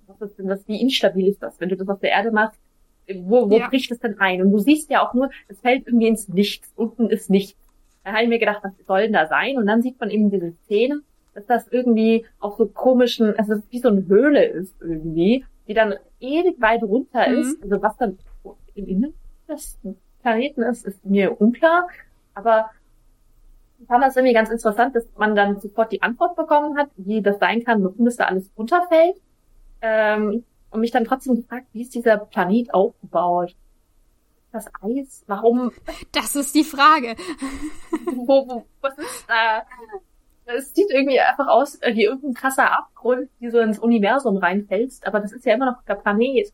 was 0.08 0.30
ist 0.30 0.40
denn 0.40 0.48
das, 0.48 0.68
wie 0.68 0.82
instabil 0.82 1.28
ist 1.28 1.42
das, 1.42 1.60
wenn 1.60 1.70
du 1.70 1.78
das 1.78 1.88
auf 1.88 2.00
der 2.00 2.12
Erde 2.12 2.32
machst, 2.32 2.60
wo, 3.16 3.50
wo 3.50 3.58
ja. 3.58 3.68
bricht 3.68 3.92
es 3.92 4.00
denn 4.00 4.20
ein? 4.20 4.42
Und 4.42 4.52
du 4.52 4.60
siehst 4.60 4.90
ja 4.90 5.08
auch 5.08 5.14
nur, 5.14 5.30
es 5.48 5.60
fällt 5.60 5.88
irgendwie 5.88 6.08
ins 6.08 6.28
Nichts. 6.28 6.72
Unten 6.76 7.10
ist 7.10 7.30
nichts. 7.30 7.60
Da 8.04 8.12
habe 8.12 8.24
ich 8.24 8.30
mir 8.30 8.40
gedacht, 8.40 8.62
was 8.64 8.74
soll 8.86 9.02
denn 9.02 9.14
da 9.14 9.28
sein? 9.28 9.58
Und 9.58 9.66
dann 9.66 9.82
sieht 9.82 10.00
man 10.00 10.10
eben 10.10 10.30
diese 10.30 10.54
Szene, 10.66 11.02
dass 11.34 11.46
das 11.46 11.68
irgendwie 11.70 12.26
auf 12.40 12.58
so 12.58 12.66
komischen, 12.68 13.38
also 13.38 13.56
wie 13.70 13.80
so 13.80 13.90
eine 13.90 14.06
Höhle 14.08 14.46
ist 14.46 14.76
irgendwie, 14.82 15.46
die 15.68 15.74
dann 15.74 15.96
ewig 16.20 16.60
weit 16.62 16.84
runter 16.84 17.28
mhm. 17.30 17.38
ist. 17.40 17.64
Also 17.64 17.82
was 17.82 17.98
dann 17.98 18.18
im 18.76 18.88
Inneren 18.88 19.14
des 19.48 19.78
Planeten 20.22 20.64
ist, 20.64 20.86
ist 20.86 21.06
mir 21.06 21.40
unklar. 21.40 21.88
Aber 22.34 22.70
ich 23.80 23.88
fand 23.88 24.04
das 24.04 24.16
irgendwie 24.16 24.34
ganz 24.34 24.50
interessant, 24.50 24.96
dass 24.96 25.06
man 25.18 25.36
dann 25.36 25.60
sofort 25.60 25.92
die 25.92 26.02
Antwort 26.02 26.36
bekommen 26.36 26.78
hat, 26.78 26.90
wie 26.96 27.22
das 27.22 27.40
sein 27.40 27.64
kann, 27.64 27.84
warum 27.84 28.06
das 28.06 28.16
da 28.16 28.26
alles 28.26 28.50
runterfällt. 28.58 29.18
Ähm, 29.82 30.44
und 30.74 30.82
mich 30.82 30.92
dann 30.92 31.06
trotzdem 31.06 31.36
gefragt, 31.36 31.68
wie 31.72 31.84
ist 31.84 31.94
dieser 31.94 32.18
Planet 32.18 32.74
aufgebaut? 32.74 33.56
Das 34.52 34.68
Eis, 34.82 35.24
warum? 35.28 35.72
Das 36.12 36.36
ist 36.36 36.54
die 36.54 36.64
Frage. 36.64 37.16
wo, 38.16 38.48
wo, 38.48 38.66
was 38.82 38.98
ist 38.98 39.26
da? 39.28 39.64
Es 40.46 40.74
sieht 40.74 40.92
irgendwie 40.92 41.20
einfach 41.20 41.48
aus 41.48 41.80
wie 41.82 42.04
irgendein 42.04 42.34
krasser 42.34 42.72
Abgrund, 42.72 43.30
wie 43.40 43.50
so 43.50 43.60
ins 43.60 43.80
Universum 43.80 44.38
reinfällst, 44.38 45.08
aber 45.08 45.20
das 45.20 45.32
ist 45.32 45.46
ja 45.46 45.56
immer 45.56 45.68
noch 45.68 45.84
der 45.86 45.96
Planet. 45.96 46.52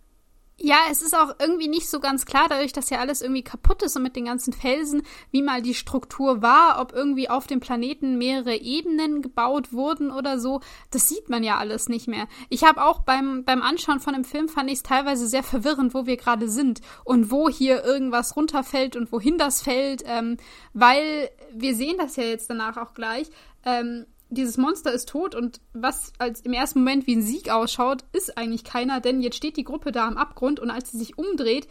Ja, 0.62 0.76
es 0.92 1.02
ist 1.02 1.16
auch 1.16 1.36
irgendwie 1.40 1.70
nicht 1.70 1.90
so 1.90 2.02
ganz 2.02 2.26
klar, 2.26 2.48
dadurch, 2.50 2.74
dass 2.74 2.90
ja 2.90 3.00
alles 3.00 3.22
irgendwie 3.22 3.44
kaputt 3.44 3.82
ist 3.82 3.96
und 3.96 4.04
mit 4.04 4.18
den 4.18 4.26
ganzen 4.26 4.52
Felsen, 4.52 5.04
wie 5.32 5.42
mal 5.42 5.62
die 5.62 5.74
Struktur 5.74 6.42
war, 6.42 6.82
ob 6.82 6.92
irgendwie 6.92 7.30
auf 7.30 7.48
dem 7.48 7.62
Planeten 7.62 8.18
mehrere 8.18 8.58
Ebenen 8.58 9.22
gebaut 9.22 9.72
wurden 9.72 10.12
oder 10.12 10.38
so. 10.38 10.60
Das 10.92 11.08
sieht 11.08 11.30
man 11.30 11.44
ja 11.44 11.58
alles 11.58 11.88
nicht 11.88 12.10
mehr. 12.10 12.28
Ich 12.50 12.66
habe 12.66 12.84
auch 12.84 13.00
beim, 13.04 13.46
beim 13.46 13.62
Anschauen 13.62 14.02
von 14.02 14.14
dem 14.14 14.26
Film 14.26 14.50
fand 14.50 14.70
ich 14.70 14.80
es 14.80 14.84
teilweise 14.84 15.30
sehr 15.30 15.44
verwirrend, 15.44 15.94
wo 15.94 16.06
wir 16.06 16.18
gerade 16.18 16.50
sind 16.50 16.82
und 17.06 17.32
wo 17.32 17.48
hier 17.48 17.86
irgendwas 17.86 18.36
runterfällt 18.36 18.98
und 18.98 19.14
wohin 19.14 19.38
das 19.38 19.62
fällt, 19.62 20.04
ähm, 20.06 20.36
weil 20.74 21.30
wir 21.54 21.74
sehen 21.74 21.98
das 21.98 22.18
ja 22.18 22.24
jetzt 22.24 22.50
danach 22.50 22.76
auch 22.76 22.94
gleich. 22.94 23.30
Ähm, 23.66 24.08
dieses 24.30 24.58
Monster 24.58 24.92
ist 24.92 25.10
tot 25.10 25.36
und 25.36 25.60
was 25.74 26.14
als 26.20 26.42
im 26.42 26.54
ersten 26.54 26.80
Moment 26.80 27.08
wie 27.08 27.16
ein 27.16 27.22
Sieg 27.22 27.50
ausschaut, 27.50 28.06
ist 28.14 28.38
eigentlich 28.38 28.64
keiner, 28.64 29.00
denn 29.00 29.22
jetzt 29.22 29.38
steht 29.38 29.58
die 29.58 29.64
Gruppe 29.64 29.92
da 29.92 30.08
am 30.08 30.18
Abgrund 30.18 30.60
und 30.60 30.70
als 30.70 30.92
sie 30.92 30.98
sich 30.98 31.18
umdreht, 31.18 31.68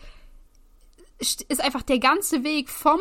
ist 1.19 1.61
einfach 1.61 1.83
der 1.83 1.99
ganze 1.99 2.45
Weg 2.45 2.71
vom 2.71 3.01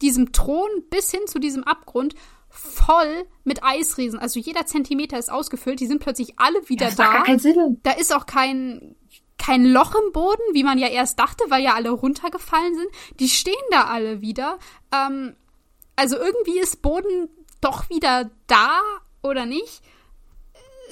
diesem 0.00 0.32
Thron 0.32 0.68
bis 0.90 1.10
hin 1.10 1.26
zu 1.26 1.38
diesem 1.38 1.64
Abgrund 1.64 2.14
voll 2.48 3.24
mit 3.44 3.62
Eisriesen. 3.62 4.18
Also 4.18 4.38
jeder 4.38 4.66
Zentimeter 4.66 5.18
ist 5.18 5.30
ausgefüllt, 5.30 5.80
die 5.80 5.86
sind 5.86 6.00
plötzlich 6.00 6.38
alle 6.38 6.68
wieder 6.68 6.86
das 6.86 6.96
da. 6.96 7.04
Gar 7.04 7.24
keinen 7.24 7.38
Sinn. 7.38 7.80
Da 7.82 7.92
ist 7.92 8.14
auch 8.14 8.26
kein 8.26 8.96
kein 9.38 9.64
Loch 9.64 9.94
im 9.94 10.12
Boden, 10.12 10.42
wie 10.52 10.62
man 10.62 10.78
ja 10.78 10.86
erst 10.86 11.18
dachte, 11.18 11.44
weil 11.48 11.62
ja 11.62 11.74
alle 11.74 11.90
runtergefallen 11.90 12.74
sind. 12.76 12.88
Die 13.18 13.28
stehen 13.28 13.54
da 13.70 13.86
alle 13.86 14.20
wieder. 14.20 14.58
Ähm, 14.94 15.34
also 15.96 16.16
irgendwie 16.16 16.60
ist 16.60 16.80
Boden 16.82 17.28
doch 17.62 17.88
wieder 17.88 18.30
da 18.46 18.80
oder 19.22 19.46
nicht, 19.46 19.82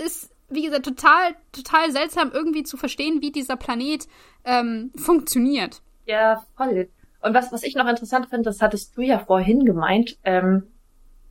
ist, 0.05 0.31
wie 0.49 0.63
gesagt, 0.63 0.87
total, 0.87 1.35
total 1.53 1.91
seltsam 1.93 2.31
irgendwie 2.33 2.63
zu 2.63 2.77
verstehen, 2.77 3.21
wie 3.21 3.33
dieser 3.33 3.57
Planet 3.57 4.07
ähm, 4.45 4.91
funktioniert. 4.97 5.83
Ja, 6.07 6.45
voll. 6.57 6.89
Und 7.21 7.35
was, 7.35 7.53
was 7.53 7.63
ich 7.63 7.75
noch 7.75 7.87
interessant 7.87 8.29
finde, 8.31 8.45
das 8.45 8.63
hattest 8.63 8.97
du 8.97 9.03
ja 9.03 9.19
vorhin 9.19 9.65
gemeint, 9.65 10.19
ähm, 10.25 10.69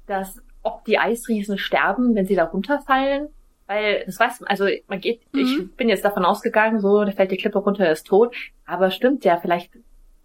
dass 0.06 0.42
ob 0.62 0.86
die 0.86 1.00
Eisriesen 1.00 1.58
sterben, 1.58 2.16
wenn 2.16 2.28
sie 2.28 2.36
da 2.36 2.46
runterfallen. 2.46 3.30
Weil, 3.66 4.04
das 4.06 4.20
weiß 4.20 4.42
man, 4.42 4.50
also 4.50 4.68
man 4.88 5.00
geht, 5.00 5.22
mhm. 5.34 5.40
ich 5.40 5.76
bin 5.76 5.90
jetzt 5.90 6.04
davon 6.04 6.26
ausgegangen, 6.26 6.80
so, 6.80 7.04
da 7.04 7.12
fällt 7.12 7.32
die 7.32 7.38
Klippe 7.38 7.60
runter, 7.60 7.86
er 7.86 7.92
ist 7.94 8.08
tot. 8.08 8.36
Aber 8.66 8.92
stimmt 8.92 9.26
ja, 9.26 9.38
vielleicht 9.38 9.72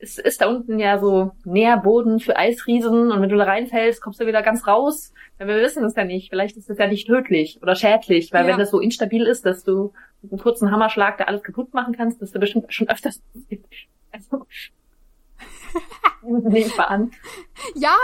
es 0.05 0.19
ist 0.19 0.41
da 0.43 0.49
unten 0.49 0.79
ja 0.79 0.99
so 0.99 1.33
Nährboden 1.45 2.21
für 2.21 2.37
Eisriesen 2.37 3.11
und 3.11 3.23
wenn 3.23 3.29
du 3.29 3.37
da 3.37 3.45
reinfällst, 3.45 4.03
kommst 4.03 4.21
du 4.21 4.27
wieder 4.27 4.43
ganz 4.43 4.67
raus. 4.67 5.13
Weil 5.39 5.49
wir 5.49 5.57
wissen 5.57 5.85
es 5.85 5.97
ja 5.97 6.05
nicht. 6.05 6.29
Vielleicht 6.29 6.57
ist 6.57 6.71
es 6.71 6.79
ja 6.79 6.87
nicht 6.87 7.07
tödlich 7.07 7.59
oder 7.61 7.75
schädlich, 7.75 8.33
weil 8.33 8.45
ja. 8.45 8.53
wenn 8.53 8.59
das 8.59 8.71
so 8.71 8.79
instabil 8.79 9.27
ist, 9.27 9.45
dass 9.45 9.65
du 9.65 9.93
mit 10.23 10.31
einem 10.31 10.41
kurzen 10.41 10.71
Hammerschlag 10.71 11.19
da 11.19 11.25
alles 11.25 11.43
kaputt 11.43 11.75
machen 11.75 11.97
kannst, 11.97 12.23
das 12.23 12.31
ist 12.31 12.39
bestimmt 12.39 12.73
schon 12.73 12.89
öfters 12.89 13.21
Also, 14.13 14.47
nehme 16.23 16.59
ich 16.59 16.77
mal 16.77 16.85
an. 16.85 17.11
Ja, 17.75 17.97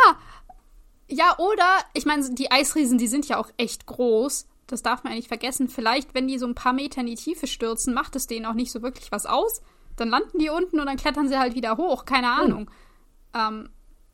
ja, 1.09 1.37
oder, 1.39 1.79
ich 1.95 2.05
meine, 2.05 2.35
die 2.35 2.51
Eisriesen, 2.51 2.99
die 2.99 3.07
sind 3.07 3.29
ja 3.29 3.39
auch 3.39 3.49
echt 3.59 3.87
groß. 3.87 4.49
Das 4.67 4.83
darf 4.83 5.05
man 5.05 5.13
ja 5.13 5.17
nicht 5.17 5.29
vergessen. 5.29 5.69
Vielleicht, 5.69 6.15
wenn 6.15 6.27
die 6.27 6.39
so 6.39 6.47
ein 6.47 6.57
paar 6.57 6.73
Meter 6.73 7.01
in 7.01 7.07
die 7.07 7.15
Tiefe 7.15 7.47
stürzen, 7.47 7.95
macht 7.95 8.17
es 8.17 8.27
denen 8.27 8.47
auch 8.47 8.55
nicht 8.55 8.73
so 8.73 8.83
wirklich 8.83 9.13
was 9.13 9.27
aus 9.27 9.63
dann 10.01 10.09
landen 10.09 10.39
die 10.39 10.51
unten 10.51 10.81
und 10.81 10.87
dann 10.87 10.97
klettern 10.97 11.29
sie 11.29 11.39
halt 11.39 11.55
wieder 11.55 11.77
hoch. 11.77 12.05
Keine 12.05 12.35
hm. 12.35 12.43
Ahnung. 12.43 12.61
Mhm. 12.63 12.69
Ähm, 13.35 13.69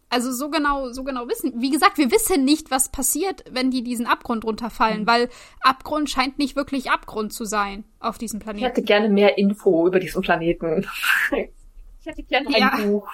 also 0.09 0.32
so 0.32 0.51
genau, 0.51 0.93
so 0.93 1.03
genau 1.03 1.28
wissen. 1.28 1.55
Wie 1.57 1.70
gesagt, 1.70 1.99
wir 1.99 2.11
wissen 2.12 2.45
nicht, 2.45 2.70
was 2.70 2.91
passiert, 2.91 3.45
wenn 3.51 3.70
die 3.70 3.82
diesen 3.82 4.07
Abgrund 4.07 4.45
runterfallen, 4.45 5.03
mhm. 5.03 5.07
weil 5.07 5.28
Abgrund 5.61 6.09
scheint 6.09 6.39
nicht 6.39 6.55
wirklich 6.55 6.91
Abgrund 6.91 7.32
zu 7.32 7.45
sein 7.45 7.84
auf 7.99 8.16
diesem 8.16 8.39
Planeten. 8.39 8.64
Ich 8.64 8.70
hätte 8.70 8.82
gerne 8.82 9.09
mehr 9.09 9.37
Info 9.37 9.87
über 9.87 9.99
diesen 9.99 10.22
Planeten. 10.22 10.87
ich 11.32 12.07
hätte 12.07 12.22
gerne 12.22 12.49
ein 12.49 12.61
ja. 12.61 12.76
Buch 12.76 13.09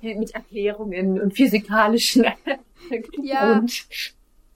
mit 0.00 0.34
Erklärungen 0.34 1.20
und 1.20 1.36
physikalischen 1.36 2.24
ja. 3.22 3.62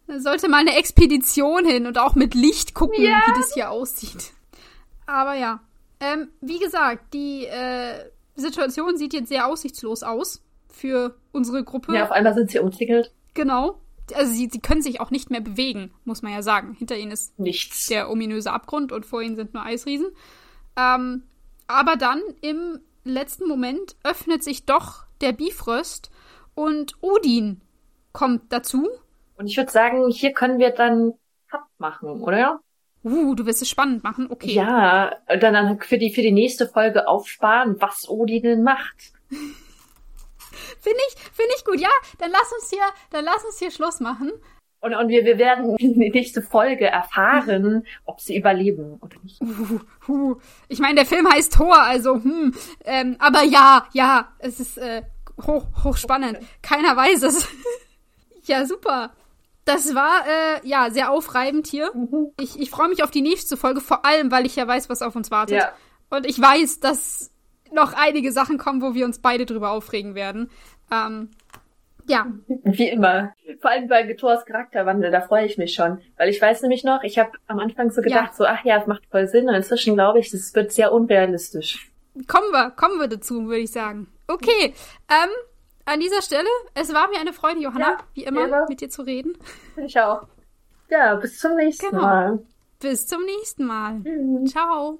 Da 0.09 0.21
sollte 0.21 0.49
mal 0.49 0.61
eine 0.61 0.77
Expedition 0.77 1.65
hin 1.65 1.87
und 1.87 1.99
auch 1.99 2.15
mit 2.15 2.35
Licht 2.35 2.75
gucken, 2.75 3.03
ja. 3.03 3.23
wie 3.27 3.41
das 3.41 3.55
hier 3.55 3.71
aussieht. 3.71 4.33
Aber 5.07 5.35
ja. 5.35 5.61
Ähm, 6.01 6.29
wie 6.41 6.59
gesagt, 6.59 7.15
die 7.15 7.47
äh, 7.47 8.11
Situation 8.35 8.97
sieht 8.97 9.15
jetzt 9.15 9.29
sehr 9.29 9.47
aussichtslos 9.47 10.03
aus 10.03 10.43
für 10.69 11.17
unsere 11.33 11.65
Gruppe. 11.65 11.95
Ja, 11.95 12.05
auf 12.05 12.13
einmal 12.13 12.35
sind 12.35 12.51
sie 12.51 12.59
umzingelt. 12.59 13.13
Genau. 13.35 13.81
Also 14.15 14.33
sie, 14.33 14.49
sie 14.51 14.61
können 14.61 14.83
sich 14.83 15.01
auch 15.01 15.11
nicht 15.11 15.31
mehr 15.31 15.41
bewegen, 15.41 15.93
muss 16.05 16.23
man 16.23 16.33
ja 16.33 16.43
sagen. 16.43 16.75
Hinter 16.75 16.97
ihnen 16.97 17.11
ist 17.11 17.39
nichts. 17.39 17.89
Der 17.89 18.11
ominöse 18.11 18.53
Abgrund 18.53 18.93
und 18.93 19.05
vor 19.05 19.23
ihnen 19.23 19.37
sind 19.37 19.55
nur 19.55 19.65
Eisriesen. 19.65 20.09
Ähm, 20.77 21.25
aber 21.67 21.97
dann 21.97 22.21
im 22.41 22.81
letzten 23.05 23.49
Moment 23.49 23.97
öffnet 24.05 24.45
sich 24.45 24.65
doch 24.65 25.05
der 25.21 25.33
Bifröst 25.33 26.11
und 26.55 26.97
Odin 27.01 27.63
kommt 28.13 28.53
dazu. 28.53 28.89
Und 29.37 29.47
ich 29.47 29.57
würde 29.57 29.71
sagen, 29.71 30.09
hier 30.11 30.33
können 30.33 30.59
wir 30.59 30.71
dann 30.71 31.15
Cut 31.49 31.63
machen, 31.79 32.09
oder? 32.23 32.61
Uh, 33.07 33.37
du 33.37 33.47
willst 33.47 33.63
es 33.63 33.69
spannend 33.69 34.03
machen? 34.03 34.27
Okay. 34.29 34.51
Ja, 34.51 35.15
dann, 35.29 35.55
dann 35.55 35.79
für 35.81 35.97
die, 35.97 36.13
für 36.13 36.23
die 36.23 36.33
nächste 36.33 36.67
Folge 36.67 37.07
aufsparen, 37.07 37.81
was 37.81 38.09
Odin 38.09 38.43
denn 38.43 38.63
macht. 38.65 39.13
Finde 40.81 40.99
ich, 41.09 41.21
finde 41.33 41.53
ich 41.57 41.65
gut. 41.65 41.79
Ja, 41.79 41.91
dann 42.19 42.31
lass 42.31 42.53
uns 42.53 42.71
hier, 42.71 42.83
dann 43.11 43.25
lass 43.25 43.45
uns 43.45 43.59
hier 43.59 43.71
Schluss 43.71 44.01
machen. 44.01 44.33
Und, 44.81 44.95
und 44.95 45.09
wir, 45.09 45.25
wir 45.25 45.39
werden 45.39 45.77
in 45.77 46.01
die 46.01 46.11
nächste 46.11 46.43
Folge 46.43 46.87
erfahren, 46.87 47.87
ob 48.05 48.21
sie 48.21 48.37
überleben 48.37 48.99
oder 49.01 49.17
nicht. 49.23 49.41
Uh, 49.41 49.81
uh. 50.09 50.37
Ich 50.69 50.81
meine, 50.81 50.97
der 50.97 51.07
Film 51.07 51.29
heißt 51.31 51.53
Thor, 51.53 51.81
also, 51.81 52.15
hm. 52.15 52.55
Ähm, 52.85 53.17
aber 53.21 53.43
ja, 53.45 53.87
ja, 53.93 54.33
es 54.39 54.59
ist 54.59 54.79
äh, 54.79 55.03
hoch, 55.47 55.67
hochspannend. 55.85 56.39
Keiner 56.63 56.97
weiß 56.97 57.23
es. 57.23 57.47
ja, 58.45 58.65
super. 58.65 59.13
Das 59.67 59.95
war 59.95 60.25
äh, 60.27 60.67
ja 60.67 60.91
sehr 60.91 61.11
aufreibend 61.11 61.67
hier. 61.67 61.91
Mhm. 61.93 62.31
Ich, 62.41 62.59
ich 62.59 62.71
freue 62.71 62.89
mich 62.89 63.03
auf 63.03 63.11
die 63.11 63.21
nächste 63.21 63.57
Folge, 63.57 63.81
vor 63.81 64.07
allem, 64.07 64.31
weil 64.31 64.47
ich 64.47 64.57
ja 64.57 64.67
weiß, 64.67 64.89
was 64.89 65.03
auf 65.03 65.17
uns 65.17 65.31
wartet. 65.31 65.59
Ja. 65.59 65.73
Und 66.09 66.25
ich 66.25 66.41
weiß, 66.41 66.81
dass 66.81 67.33
noch 67.73 67.93
einige 67.93 68.31
Sachen 68.31 68.59
kommen, 68.59 68.81
wo 68.81 68.95
wir 68.95 69.05
uns 69.05 69.19
beide 69.19 69.45
drüber 69.45 69.73
aufregen 69.73 70.15
werden. 70.15 70.51
Ähm, 70.93 71.31
ja. 72.09 72.27
Wie 72.47 72.89
immer. 72.89 73.35
Vor 73.61 73.73
allem 73.73 73.89
bei 73.89 74.13
Thors 74.15 74.47
Charakterwandel, 74.47 75.11
da 75.11 75.21
freue 75.21 75.47
ich 75.47 75.59
mich 75.59 75.75
schon. 75.75 76.01
Weil 76.17 76.29
ich 76.29 76.41
weiß 76.41 76.63
nämlich 76.63 76.85
noch, 76.85 77.03
ich 77.03 77.19
habe 77.19 77.33
am 77.49 77.59
Anfang 77.59 77.91
so 77.91 78.01
gedacht, 78.03 78.31
ja. 78.31 78.37
so, 78.37 78.45
ach 78.45 78.65
ja, 78.65 78.79
es 78.81 78.87
macht 78.87 79.05
voll 79.11 79.27
Sinn. 79.27 79.49
Und 79.49 79.55
inzwischen 79.57 79.95
glaube 79.95 80.21
ich, 80.21 80.31
das 80.31 80.55
wird 80.55 80.73
sehr 80.73 80.93
unrealistisch. 80.93 81.91
Kommen 82.29 82.51
wir, 82.53 82.71
kommen 82.71 83.01
wir 83.01 83.09
dazu, 83.09 83.47
würde 83.47 83.63
ich 83.63 83.73
sagen. 83.73 84.07
Okay, 84.29 84.75
ähm, 85.11 85.31
an 85.87 86.01
dieser 86.01 86.21
Stelle, 86.21 86.49
es 86.75 86.93
war 86.93 87.09
mir 87.09 87.19
eine 87.19 87.33
Freude, 87.33 87.61
Johanna, 87.61 87.93
ja, 87.93 87.99
wie 88.15 88.25
immer, 88.25 88.45
immer, 88.45 88.67
mit 88.69 88.81
dir 88.81 88.91
zu 88.91 89.03
reden. 89.03 89.39
Ich 89.77 89.99
auch. 89.99 90.27
Ja, 90.91 91.15
bis 91.15 91.39
zum 91.39 91.57
nächsten 91.57 91.91
genau. 91.91 92.03
Mal. 92.03 92.47
Bis 92.81 93.07
zum 93.07 93.25
nächsten 93.25 93.65
Mal. 93.65 93.95
Mhm. 93.95 94.47
Ciao. 94.47 94.99